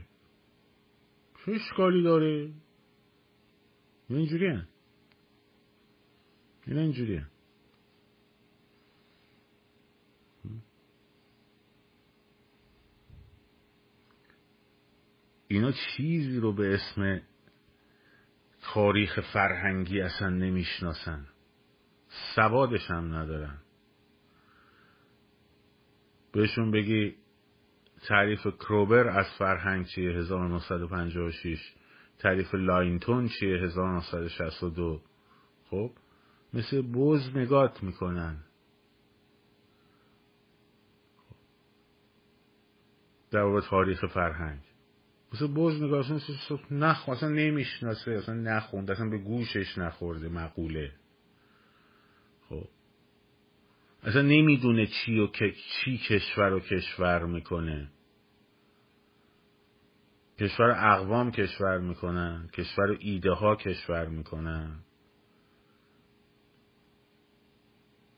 چه 1.46 1.52
اشکالی 1.52 2.04
داره. 2.04 2.54
اینجوری 4.10 4.48
هن. 4.48 4.68
این 6.68 7.33
اینا 15.54 15.72
چیزی 15.72 16.40
رو 16.40 16.54
به 16.54 16.74
اسم 16.74 17.22
تاریخ 18.62 19.20
فرهنگی 19.34 20.02
اصلا 20.02 20.30
نمی‌شناسن. 20.30 21.28
سوادش 22.36 22.92
هم 22.92 23.14
ندارن. 23.14 23.58
بهشون 26.32 26.72
بگی 26.72 27.16
تعریف 28.08 28.48
کروبر 28.48 29.08
از 29.08 29.26
فرهنگ 29.38 29.86
چیه 29.86 30.12
1956 30.12 31.74
تعریف 32.20 32.56
لاینتون 32.56 33.28
چیه 33.28 33.58
1962 33.58 35.02
خب 35.70 35.92
مثل 36.54 36.82
بوز 36.82 37.38
نگات 37.38 37.84
می‌کنن. 37.84 38.38
در 43.32 43.62
تاریخ 43.70 44.06
فرهنگ. 44.06 44.73
مثل 45.34 45.48
بوز 45.48 45.82
نگاه 45.84 46.06
نخ 46.72 47.10
اصلا 47.10 47.30
نمی‌شناسه 47.30 48.12
اصلا 48.12 48.36
نخوند 48.36 48.92
اصلا 48.92 49.10
به 49.10 49.18
گوشش 49.18 49.78
نخورده 49.78 50.30
مقوله. 50.30 50.92
خب. 52.50 52.68
اصلا 54.04 54.22
نمی‌دونه 54.22 54.88
چی 54.88 55.20
و 55.20 55.28
چی 55.86 55.98
کشور 55.98 56.54
و 56.54 56.60
کشور 56.60 57.26
می‌کنه. 57.26 57.90
کشور 60.40 60.72
اقوام 60.72 61.32
کشور 61.32 61.80
می‌کنن 61.80 62.50
کشور 62.54 62.98
ایده 63.00 63.32
ها 63.32 63.56
کشور 63.56 64.06
می‌کنن. 64.06 64.80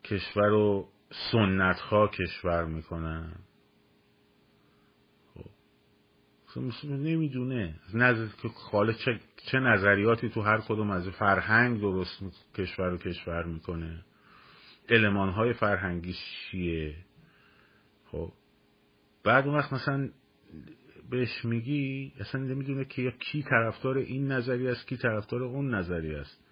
کشور 0.04 0.52
و 0.52 0.90
سنت 1.32 1.80
ها 1.80 2.08
کشور 2.08 2.66
می‌کنن 2.66 3.36
خب 5.34 5.50
نمی‌دونه. 6.84 7.76
نظر 7.94 8.28
حالا 8.72 8.94
چه, 8.94 9.20
چه 9.52 9.60
نظریاتی 9.60 10.30
تو 10.30 10.42
هر 10.42 10.58
کدوم 10.58 10.92
از 10.92 11.10
فرهنگ 11.10 11.82
درست 11.82 12.24
کشور 12.56 12.94
و 12.94 12.98
کشور 12.98 13.44
می‌کنه. 13.44 14.06
علمان 14.90 15.30
های 15.30 15.54
فرهنگی 15.54 16.14
چیه؟ 16.14 16.96
خب. 18.12 18.32
بعد 19.24 19.48
اون 19.48 19.58
وقت 19.58 19.74
مثلا 19.74 20.10
بهش 21.10 21.46
میگی 21.46 22.14
اصلا 22.20 22.42
نمی‌دونه 22.42 22.86
که 22.86 23.02
یا 23.02 23.12
کی 23.12 23.44
طرفدار 23.44 23.98
این 23.98 24.32
نظری 24.32 24.68
است 24.68 24.88
کی 24.88 24.98
طرفدار 24.98 25.44
اون 25.44 25.76
نظری 25.76 26.16
است. 26.16 26.46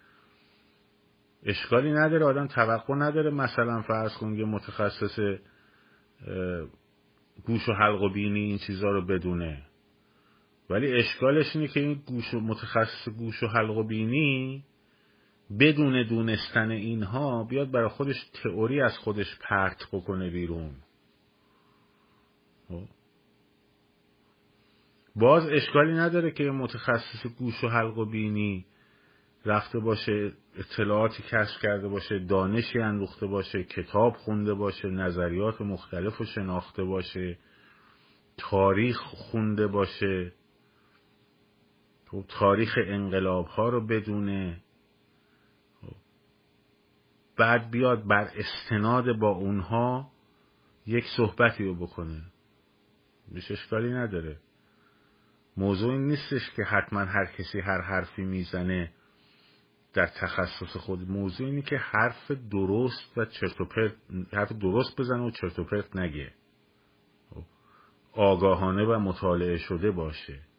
اشکالی 1.42 1.92
نداره 1.92 2.24
آدم 2.24 2.46
توقع 2.46 2.94
نداره. 2.94 3.30
مثلا 3.30 3.82
فرض 3.82 4.16
کن 4.16 4.34
یه 4.34 4.44
متخصص 4.44 5.18
گوش 7.44 7.68
و 7.68 7.72
حلق 7.72 8.02
و 8.02 8.08
بینی 8.08 8.40
این 8.40 8.58
چیزها 8.58 8.90
رو 8.90 9.06
بدونه. 9.06 9.62
ولی 10.70 10.92
اشکالش 10.92 11.56
اینه 11.56 11.68
که 11.68 11.80
این 11.80 12.02
گوش 12.06 12.34
و 12.34 12.40
متخصص 12.40 13.08
گوش 13.18 13.42
و 13.42 13.46
حلق 13.46 13.76
و 13.76 13.82
بینی 13.82 14.64
بدون 15.60 16.06
دونستن 16.08 16.70
اینها 16.70 17.44
بیاد 17.44 17.70
برای 17.70 17.88
خودش 17.88 18.30
تئوری 18.42 18.80
از 18.80 18.98
خودش 18.98 19.38
پرت 19.40 19.86
بکنه 19.92 20.30
بیرون 20.30 20.74
خب؟ 22.68 22.84
باز 25.16 25.48
اشکالی 25.48 25.92
نداره 25.92 26.30
که 26.30 26.44
متخصص 26.44 27.26
گوش 27.38 27.64
و 27.64 27.68
حلق 27.68 27.98
و 27.98 28.04
بینی 28.04 28.66
رفته 29.46 29.78
باشه 29.78 30.32
اطلاعاتی 30.56 31.22
کشف 31.22 31.62
کرده 31.62 31.88
باشه 31.88 32.18
دانشی 32.18 32.78
اندوخته 32.78 33.26
باشه 33.26 33.64
کتاب 33.64 34.16
خونده 34.16 34.54
باشه 34.54 34.88
نظریات 34.88 35.60
مختلف 35.60 36.16
رو 36.16 36.24
شناخته 36.24 36.84
باشه 36.84 37.38
تاریخ 38.36 39.00
خونده 39.00 39.66
باشه 39.66 40.32
خب 42.14 42.24
تاریخ 42.28 42.78
انقلاب 42.86 43.46
ها 43.46 43.68
رو 43.68 43.86
بدونه. 43.86 44.60
خب، 45.80 45.96
بعد 47.36 47.70
بیاد 47.70 48.06
بر 48.06 48.30
استناد 48.34 49.18
با 49.18 49.30
اونها 49.30 50.10
یک 50.86 51.04
صحبتی 51.16 51.64
رو 51.64 51.74
بکنه. 51.74 52.22
بیش 53.32 53.50
اشکالی 53.50 53.92
نداره. 53.92 54.36
موضوع 55.56 55.92
این 55.92 56.06
نیستش 56.06 56.50
که 56.56 56.62
حتما 56.62 57.00
هر 57.00 57.24
کسی 57.24 57.60
هر 57.60 57.80
حرفی 57.80 58.22
می‌زنه 58.22 58.92
در 59.94 60.06
تخصص 60.06 60.76
خود. 60.76 61.10
موضوع 61.10 61.46
اینه 61.46 61.62
که 61.62 61.76
حرف 61.76 62.30
درست 62.30 63.18
و 63.18 63.24
چرت 63.24 63.54
حرف 64.32 64.52
درست 64.52 65.00
بزنه 65.00 65.22
و 65.22 65.30
چرت 65.30 65.58
و 65.58 65.64
پرت 65.64 65.96
نگه. 65.96 66.32
آگاهانه 68.12 68.84
و 68.84 68.98
مطالعه 68.98 69.58
شده 69.58 69.90
باشه. 69.90 70.53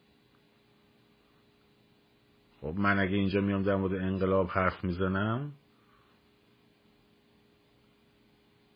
خب 2.66 2.74
من 2.78 2.98
اگه 2.98 3.16
اینجا 3.16 3.40
میام 3.40 3.62
در 3.62 3.76
مورد 3.76 3.94
انقلاب 3.94 4.48
حرف 4.50 4.84
می‌زنم 4.84 5.52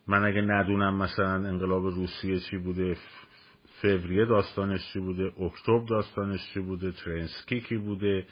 من 0.07 0.23
اگه 0.23 0.41
ندونم 0.41 0.97
مثلا 0.97 1.33
انقلاب 1.33 1.85
روسیه 1.85 2.39
چی 2.39 2.57
بوده 2.57 2.97
فوریه 3.81 4.25
داستانش 4.25 4.93
چی 4.93 4.99
بوده 4.99 5.23
اکتبر 5.41 5.85
داستانش 5.89 6.39
چی 6.53 6.59
بوده 6.59 6.91
ترنسکی 6.91 7.61
کی 7.61 7.77
بوده 7.77 8.27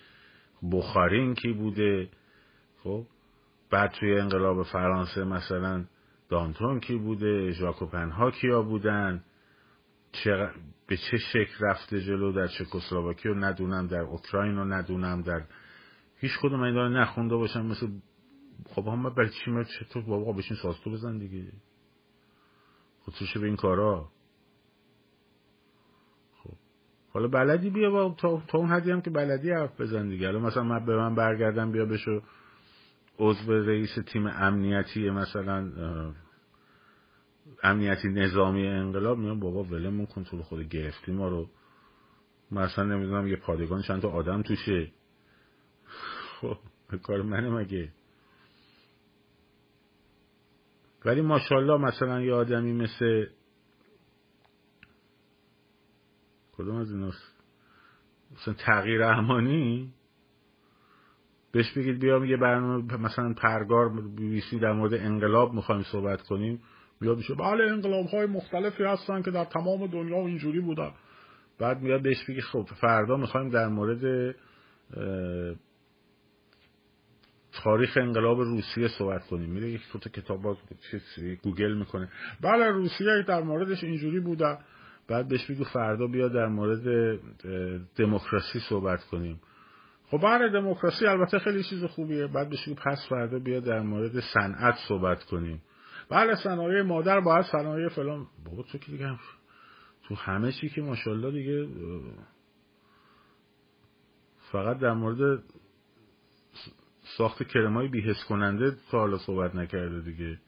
بخارین 0.71 1.33
کی 1.33 1.53
بوده 1.53 2.09
خب؟ 2.83 3.05
بعد 3.69 3.91
توی 3.91 4.19
انقلاب 4.19 4.63
فرانسه 4.63 5.23
مثلا 5.23 5.85
دانتون 6.29 6.79
کی 6.79 6.95
بوده 6.95 7.51
ژاکوپن 7.51 8.09
ها 8.09 8.31
کیا 8.31 8.61
بودن؟ 8.61 9.23
به 10.87 10.97
چه 10.97 11.17
شکل 11.17 11.65
رفته 11.65 12.01
جلو 12.01 12.31
در 12.31 12.47
چکسلواکی 12.47 13.29
رو 13.29 13.35
ندونم 13.35 13.87
در 13.87 13.99
اوکراین 13.99 14.55
رو 14.55 14.65
ندونم 14.65 15.21
در 15.21 15.41
هیچ 16.15 16.31
کدوم 16.41 16.61
این 16.61 16.73
داره 16.73 16.89
نخونده 16.89 17.35
باشم. 17.35 17.65
مثل 17.65 17.87
خب 18.75 18.87
هم 18.87 19.09
برای 19.09 19.29
چی 19.29 19.51
میاد 19.51 19.65
چطور 19.79 20.03
بابا 20.03 20.31
بشین 20.31 20.57
ساستو 20.61 20.91
بزن 20.91 21.17
دیگه؟ 21.17 21.51
خودش 22.99 23.37
به 23.37 23.45
این 23.45 23.55
کارا؟ 23.55 24.09
خب. 26.43 26.53
حالا 27.13 27.27
بلدی 27.27 27.69
بیا 27.69 27.91
با 27.91 28.15
تا, 28.17 28.43
تا 28.47 28.57
اون 28.57 28.69
حدی 28.69 28.91
هم 28.91 29.01
که 29.01 29.09
بلدی 29.09 29.51
حرف 29.51 29.81
بزن 29.81 30.09
دیگه. 30.09 30.25
حالا 30.25 30.39
مثلا 30.39 30.63
من 30.63 30.85
به 30.85 30.95
من 30.95 31.15
برگردم 31.15 31.71
بیا 31.71 31.85
بشو. 31.85 32.21
عضو 33.19 33.53
رئیس 33.53 33.95
تیم 34.07 34.27
امنیتی 34.27 35.09
مثلا 35.09 35.71
امنیتی 37.63 38.09
نظامی 38.09 38.67
انقلاب 38.67 39.17
میگم 39.17 39.39
بابا 39.39 39.63
ولمون 39.63 40.05
کن 40.05 40.23
تو 40.23 40.43
خود 40.43 40.69
گرفتی 40.69 41.11
ما 41.11 41.27
رو. 41.27 41.49
مثلا 42.51 42.83
نمی‌دونم 42.83 43.27
یه 43.27 43.35
پادگان 43.35 43.81
چند 43.81 44.01
تا 44.01 44.09
آدم 44.09 44.41
توشه. 44.41 44.91
خب 46.41 46.57
کار 47.03 47.21
منه 47.21 47.49
مگه؟ 47.49 47.91
ولی 51.05 51.21
ماشاءالله 51.21 51.77
مثلا 51.77 52.21
یه 52.21 52.33
آدمی 52.33 52.73
مثل 52.73 53.25
کدوم 56.51 56.75
از 56.75 56.91
ایناست 56.91 57.43
مثلا 58.35 58.53
تغییر 58.53 59.03
احمانی 59.03 59.93
بهش 61.51 61.77
بگید 61.77 61.99
بیام 61.99 62.25
یه 62.25 62.37
برنامه 62.37 62.97
مثلا 62.97 63.33
پرگار 63.33 63.89
بی 64.01 64.59
در 64.61 64.71
مورد 64.71 64.93
انقلاب 64.93 65.53
می‌خوایم 65.53 65.83
صحبت 65.83 66.21
کنیم. 66.21 66.61
بیاد 67.01 67.17
میشه 67.17 67.33
بله 67.33 67.63
انقلاب 67.63 68.05
های 68.05 68.25
مختلفی 68.25 68.83
هستن 68.83 69.21
که 69.21 69.31
در 69.31 69.45
تمام 69.45 69.87
دنیا 69.87 70.17
اینجوری 70.17 70.59
بودن. 70.59 70.91
بعد 71.59 71.81
میاد 71.81 72.01
بهش 72.01 72.23
بگی 72.29 72.41
خب 72.41 72.69
فردا 72.81 73.17
می‌خوایم 73.17 73.49
در 73.49 73.67
مورد 73.67 74.35
تاریخ 77.63 77.97
انقلاب 77.97 78.39
روسیه 78.39 78.87
صحبت 78.87 79.27
کنیم. 79.27 79.49
میره 79.49 79.69
یک 79.69 79.81
تو 79.91 80.09
کتاب 80.09 80.41
باز 80.41 80.57
گوگل 81.43 81.73
می‌کنه. 81.73 82.09
بله 82.41 82.65
روسیه 82.69 83.23
در 83.27 83.41
موردش 83.41 83.83
اینجوری 83.83 84.19
بوده 84.19 84.57
بعد 85.07 85.27
بهش 85.27 85.51
بگو 85.51 85.63
فردا 85.63 86.07
بیا 86.07 86.27
در 86.27 86.47
مورد 86.47 87.15
دموکراسی 87.95 88.59
صحبت 88.69 89.03
کنیم. 89.03 89.41
خب 90.07 90.17
بله 90.17 90.49
دموکراسی 90.49 91.05
البته 91.05 91.39
خیلی 91.39 91.63
چیز 91.63 91.83
خوبیه. 91.83 92.27
بعد 92.27 92.49
بهش 92.49 92.69
پس 92.69 93.05
فردا 93.09 93.39
بیا 93.39 93.59
در 93.59 93.79
مورد 93.79 94.19
صنعت 94.19 94.75
صحبت 94.87 95.23
کنیم. 95.23 95.61
بله 96.09 96.35
صنایع 96.35 96.81
مادر 96.81 97.19
باید 97.19 97.45
صنایع 97.51 97.89
فلان. 97.89 98.27
بابا 98.45 98.63
تو 98.63 98.77
که 98.77 98.91
دیگه 98.91 99.19
تو 100.03 100.15
همه 100.15 100.51
چی 100.51 100.69
که 100.69 100.81
ماشاءالله 100.81 101.31
دیگه 101.31 101.67
فقط 104.51 104.79
در 104.79 104.93
مورد 104.93 105.43
ساخت 107.17 107.43
کرمای 107.43 107.87
بیهس 107.87 108.23
کننده 108.29 108.71
تا 108.91 108.99
حالا 108.99 109.17
صحبت 109.17 109.55
نکرده 109.55 110.01
دیگه. 110.01 110.39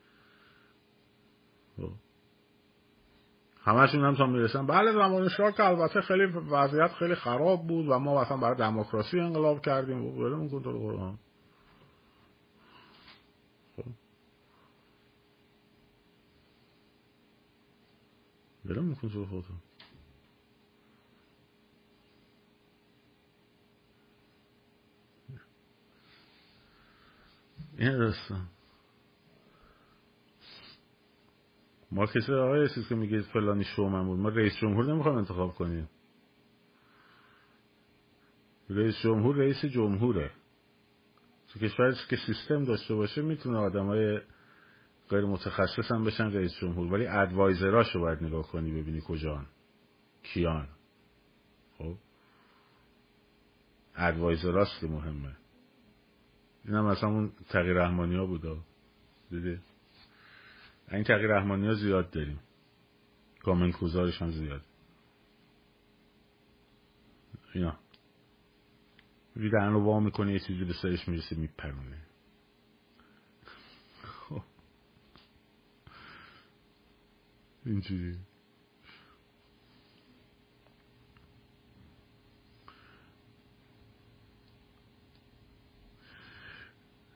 خب. 1.77 1.91
همشون 3.63 4.05
هم 4.05 4.15
تا 4.15 4.25
می‌رسن. 4.25 4.65
بله 4.67 4.91
زمان 4.91 5.29
شاه 5.29 5.51
که 5.51 5.63
البته 5.63 6.01
خیلی 6.01 6.25
وضعیت 6.25 6.91
خیلی 6.91 7.15
خراب 7.15 7.67
بود 7.67 7.87
و 7.87 7.99
ما 7.99 8.21
مثلا 8.21 8.37
برای 8.37 8.55
دموکراسی 8.57 9.19
انقلاب 9.19 9.61
کردیم. 9.61 10.05
و 10.05 10.11
بله 10.11 10.49
کن 10.49 10.63
تو 10.63 10.71
قرآن 10.71 11.19
خب 13.75 13.83
بله 18.65 18.81
میکن 18.81 19.09
تو 19.09 19.25
خودتون 19.25 19.57
این 27.77 27.97
داستان 27.97 28.47
ما 31.91 32.05
کسی 32.05 32.33
آقای 32.33 32.69
که 32.89 32.95
میگه 32.95 33.21
فلانی 33.21 33.63
شو 33.63 33.89
من 33.89 34.05
بود. 34.07 34.19
ما 34.19 34.29
رئیس 34.29 34.53
جمهور 34.61 34.85
نمی‌خوام 34.85 35.15
انتخاب 35.15 35.55
کنیم. 35.55 35.89
رئیس 38.69 38.95
جمهور 39.03 39.35
رئیس 39.35 39.65
جمهوره. 39.65 40.31
تو 41.49 41.59
کشور 41.59 41.95
که 42.09 42.15
سیستم 42.15 42.65
داشته 42.65 42.95
باشه 42.95 43.21
می‌تونه 43.21 43.57
آدمای 43.57 44.21
غیر 45.11 45.25
متخصص 45.25 45.91
هم 45.91 46.03
بشن 46.03 46.31
رئیس 46.31 46.51
جمهور. 46.61 46.93
ولی 46.93 47.07
ادوایزراشو 47.07 47.99
باید 47.99 48.23
نگاه 48.23 48.47
کنی 48.47 48.81
ببینی 48.81 49.01
کجان 49.07 49.45
کیان. 50.23 50.67
خب؟ 51.77 51.95
ادوایزراست 53.95 54.79
که 54.81 54.87
مهمه. 54.87 55.37
این 56.65 56.75
هم 56.75 56.85
مثلا 56.85 57.09
اون 57.09 57.33
تغییر 57.49 57.73
رحمانی 57.73 58.15
ها 58.15 58.25
بودا. 58.25 58.57
دیدی؟ 59.29 59.59
این 60.91 61.03
تغییر 61.03 61.27
رحمانی 61.27 61.67
ها 61.67 61.73
زیاد 61.73 62.11
داریم. 62.11 62.39
کامنت 63.43 63.79
گذارش 63.79 64.21
هم 64.21 64.31
زیاد. 64.31 64.61
اینا. 67.53 67.79
ویدن 69.35 69.73
رو 69.73 69.83
وا 69.83 69.99
می‌کنه 69.99 70.33
یه 70.33 70.39
چیزی 70.39 70.65
به 70.65 70.73
سرش 70.73 71.07
می‌رسه 71.07 71.35
میپرونه 71.35 72.01
خب 74.03 74.43
اینجوری. 77.65 78.17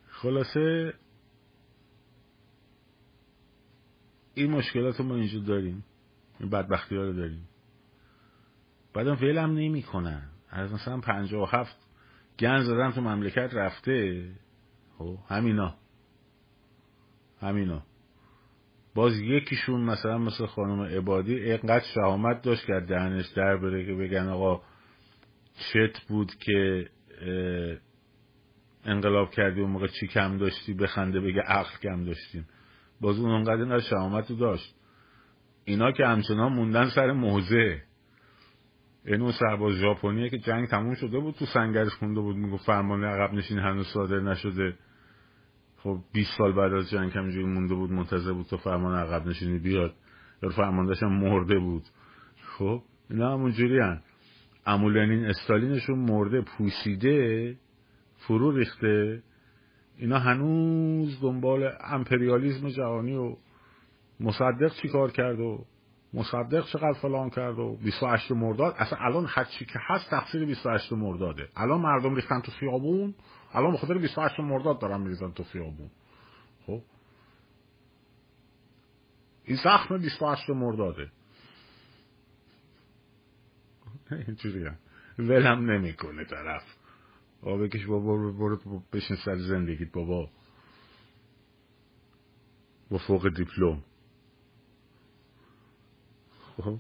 خلاصه 0.09 0.93
این 4.33 4.51
مشکلات 4.51 5.01
ما 5.01 5.15
اینجا 5.15 5.39
داریم. 5.39 5.83
این 6.39 6.49
بدبختی 6.49 6.95
ها 6.95 7.01
رو 7.01 7.13
داریم. 7.13 7.47
بعدم 8.93 9.15
فعل 9.15 9.37
هم 9.37 9.51
نمی 9.51 9.83
کنن 9.83 10.29
از 10.49 10.71
مثلا 10.71 10.99
پنجاه 10.99 11.43
و 11.43 11.45
هفت 11.45 11.75
گن 12.39 12.63
زدن 12.63 12.91
تو 12.91 13.01
مملکت 13.01 13.49
رفته. 13.53 14.29
خب 14.97 15.17
همینا. 15.27 15.75
همینا. 17.41 17.83
باز 18.95 19.19
یکیشون 19.19 19.81
مثلا 19.81 20.17
مثل 20.17 20.45
خانم 20.45 20.81
عبادی 20.81 21.35
اینقدر 21.35 21.85
شهامت 21.95 22.41
داشت 22.41 22.65
که 22.65 22.73
دهنش 22.87 23.27
در 23.27 23.57
بره 23.57 23.85
که 23.85 23.93
بگن 23.93 24.27
آقا 24.27 24.61
چت 25.55 26.01
بود 26.07 26.31
که 26.39 26.89
انقلاب 28.85 29.31
کردی 29.31 29.61
اون 29.61 29.71
موقع 29.71 29.87
چی 29.87 30.07
کم 30.07 30.37
داشتی؟ 30.37 30.73
بخنده 30.73 31.19
بگه 31.19 31.41
عقل 31.41 31.77
کم 31.83 32.05
داشتیم. 32.05 32.47
باز 33.01 33.19
اون 33.19 33.31
اونقدر 33.31 33.61
اینقدر 33.61 33.79
شهامت 33.79 34.31
داشت. 34.31 34.75
اینا 35.65 35.91
که 35.91 36.05
همچنان 36.05 36.53
موندن 36.53 36.89
سر 36.89 37.11
موزه. 37.11 37.81
این 39.05 39.21
اون 39.21 39.31
سرباز 39.31 39.73
ژاپنیه 39.73 40.29
که 40.29 40.37
جنگ 40.37 40.67
تموم 40.67 40.95
شده 40.95 41.19
بود 41.19 41.35
تو 41.35 41.45
سنگرش 41.45 41.93
خونده 41.93 42.21
بود. 42.21 42.35
میگو 42.35 42.57
فرمان 42.57 43.03
عقب 43.03 43.33
نشین 43.33 43.59
هنوز 43.59 43.87
صادر 43.87 44.19
نشده. 44.19 44.73
خب 45.86 45.99
20 46.13 46.38
سال 46.38 46.51
بعد 46.51 46.73
از 46.73 46.89
جنگ 46.89 47.11
همینجوری 47.11 47.45
مونده 47.45 47.75
بود 47.75 47.91
منتظر 47.91 48.33
بود 48.33 48.45
تو 48.45 48.57
فرمان 48.57 48.95
عقب 48.95 49.27
نشینی 49.27 49.59
بیاد. 49.59 49.93
یا 50.43 50.49
فرماندهش 50.49 51.03
هم 51.03 51.13
مرده 51.13 51.59
بود. 51.59 51.83
خب 52.57 52.81
اینا 53.09 53.33
همونجوری 53.33 53.79
هن. 53.79 54.01
امولنین 54.65 55.25
استالینشون 55.25 55.99
مرده 55.99 56.41
پوسیده 56.41 57.57
فرو 58.15 58.51
ریخته. 58.51 59.23
اینا 59.97 60.19
هنوز 60.19 61.21
دنبال 61.21 61.71
امپریالیزم 61.83 62.69
جهانی 62.69 63.15
و 63.15 63.36
مصدق 64.19 64.73
چی 64.81 64.88
کار 64.88 65.11
کرد 65.11 65.39
و 65.39 65.65
مصدق 66.16 66.66
چقدر 66.66 66.93
فلان 66.93 67.30
کرد 67.30 67.59
و 67.59 67.76
28 67.76 68.32
مرداد. 68.32 68.76
اصلا 68.78 68.99
الان 68.99 69.26
هر 69.30 69.43
چی 69.43 69.66
که 69.66 69.80
هست 69.82 70.09
تقصیر 70.09 70.45
28 70.45 70.93
مرداده. 70.93 71.49
الان 71.55 71.82
مردم 71.82 72.16
ریختن 72.16 72.41
تو 72.41 72.51
خیابون 72.51 73.16
الان 73.53 73.72
به 73.72 73.78
خاطر 73.78 73.97
28 73.97 74.39
مرداد 74.39 74.80
دارن 74.80 75.01
میریزن 75.01 75.32
تو 75.32 75.43
خیابون. 75.43 75.89
خب؟ 76.66 76.82
این 79.43 79.57
زخم 79.63 79.97
28 79.97 80.49
مرداده. 80.49 81.11
اینجوری 84.28 84.70
ولم 85.20 85.72
نمی‌کنه 85.72 86.26
طرف. 86.26 86.63
با 87.41 87.57
بکش 87.57 87.86
بابا 87.86 88.32
برو 88.32 88.84
بشین 88.93 89.18
سر 89.26 89.36
زندگیت 89.36 89.91
بابا. 89.91 90.30
با 92.89 92.97
فوق 92.97 93.30
دیپلم. 93.30 93.84
خب. 96.58 96.80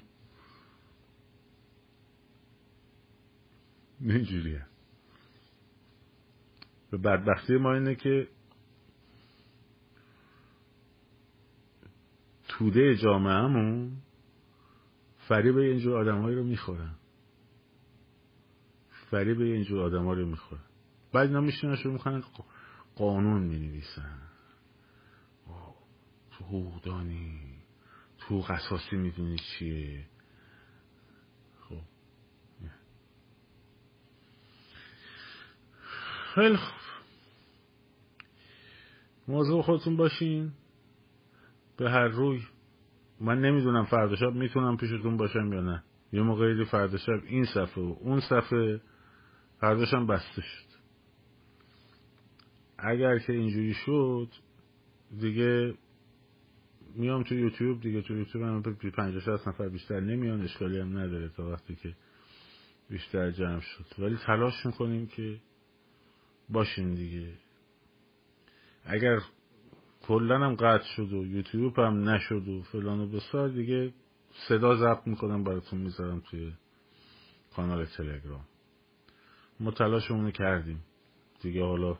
اینجوریه. 4.01 4.65
به 6.91 6.97
بدبختی 6.97 7.57
ما 7.57 7.73
اینه 7.73 7.95
که 7.95 8.27
توده 12.47 12.95
جامعهمون 12.95 13.97
فریب 15.27 15.57
اینجور 15.57 15.97
آدمهایی 15.97 16.35
رو 16.35 16.43
می‌خورن. 16.43 16.95
فریب 19.11 19.41
اینجور 19.41 19.81
آدم 19.81 20.07
رو 20.07 20.25
می‌خورن. 20.25 20.61
بعد 21.13 21.27
اینا 21.27 21.41
میشونن 21.41 21.75
شروع 21.75 21.93
می‌کنن 21.93 22.23
قانون 22.95 23.43
می‌نویسن. 23.43 24.21
حقوقدانی. 26.31 27.44
تو 28.27 28.39
قصاصی 28.39 28.95
می‌دونی 28.95 29.37
چیه؟ 29.37 30.05
خب. 31.59 31.81
خیلی 36.35 36.57
خوب. 36.57 36.75
موضوع 39.27 39.61
خودتون 39.61 39.97
باشین. 39.97 40.51
به 41.77 41.91
هر 41.91 42.07
روی. 42.07 42.41
من 43.19 43.41
نمی‌دونم 43.41 43.85
فردا 43.85 44.15
شب 44.15 44.33
می‌تونم 44.33 44.77
پیشتون 44.77 45.17
باشم 45.17 45.53
یا 45.53 45.61
نه. 45.61 45.83
یه 46.13 46.21
موقعی 46.21 46.65
فردا 46.65 46.97
شب 46.97 47.21
این 47.25 47.45
صفحه 47.45 47.83
و 47.83 47.95
اون 47.99 48.19
صفحه. 48.19 48.81
فرداشم 49.59 50.07
بسته 50.07 50.41
شد. 50.41 50.65
اگر 52.77 53.19
که 53.19 53.33
اینجوری 53.33 53.73
شد 53.73 54.29
دیگه 55.19 55.73
میام 56.95 57.23
تو 57.23 57.35
یوتیوب 57.35 57.81
دیگه 57.81 58.01
تو 58.01 58.13
یوتیوب 58.13 58.43
هم 58.43 58.61
پنجاه 58.97 59.21
شست 59.21 59.47
نفر 59.47 59.69
بیشتر 59.69 59.99
نمیان 59.99 60.41
اشکالی 60.41 60.79
هم 60.79 60.97
نداره 60.97 61.29
تا 61.29 61.51
وقتی 61.51 61.75
که 61.75 61.95
بیشتر 62.89 63.31
جمع 63.31 63.59
شد. 63.59 63.85
ولی 63.99 64.17
تلاش 64.25 64.65
می‌کنیم 64.65 65.07
که 65.07 65.37
باشیم 66.49 66.95
دیگه. 66.95 67.33
اگر 68.85 69.19
کلا 70.01 70.39
هم 70.39 70.55
قطع 70.55 70.85
شد 70.95 71.13
و 71.13 71.25
یوتیوب 71.25 71.79
هم 71.79 72.09
نشد 72.09 72.47
و 72.47 72.61
فلان 72.61 72.99
و 72.99 73.07
بسار 73.07 73.49
دیگه 73.49 73.93
صدا 74.47 74.75
ضبط 74.75 75.07
می‌کنم 75.07 75.43
براتون 75.43 75.79
می‌ذارم 75.79 76.19
توی 76.19 76.53
کانال 77.55 77.85
تلگرام. 77.85 78.45
ما 79.59 79.71
تلاشمونو 79.71 80.31
کردیم. 80.31 80.83
دیگه 81.41 81.63
حالا 81.63 81.97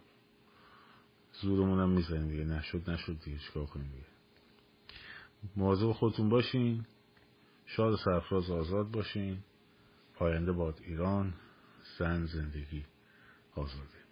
زورمون 1.42 1.80
هم 1.80 1.90
می‌زنیم 1.90 2.28
دیگه. 2.28 2.44
نشد 2.44 2.90
نشد 2.90 3.20
دیگه. 3.24 3.38
چیکار 3.38 3.66
کنیم 3.66 3.88
دیگه؟ 3.92 4.15
مواظب 5.56 5.92
خودتون 5.92 6.30
باشین. 6.30 6.86
شاد 7.66 7.94
و 7.94 7.98
سرفراز 7.98 8.52
آزاد 8.52 8.92
باشین. 8.92 9.38
پاینده 10.16 10.52
باد 10.52 10.80
ایران 10.84 11.34
زن 12.00 12.26
زندگی 12.26 12.86
آزادی 13.56 14.05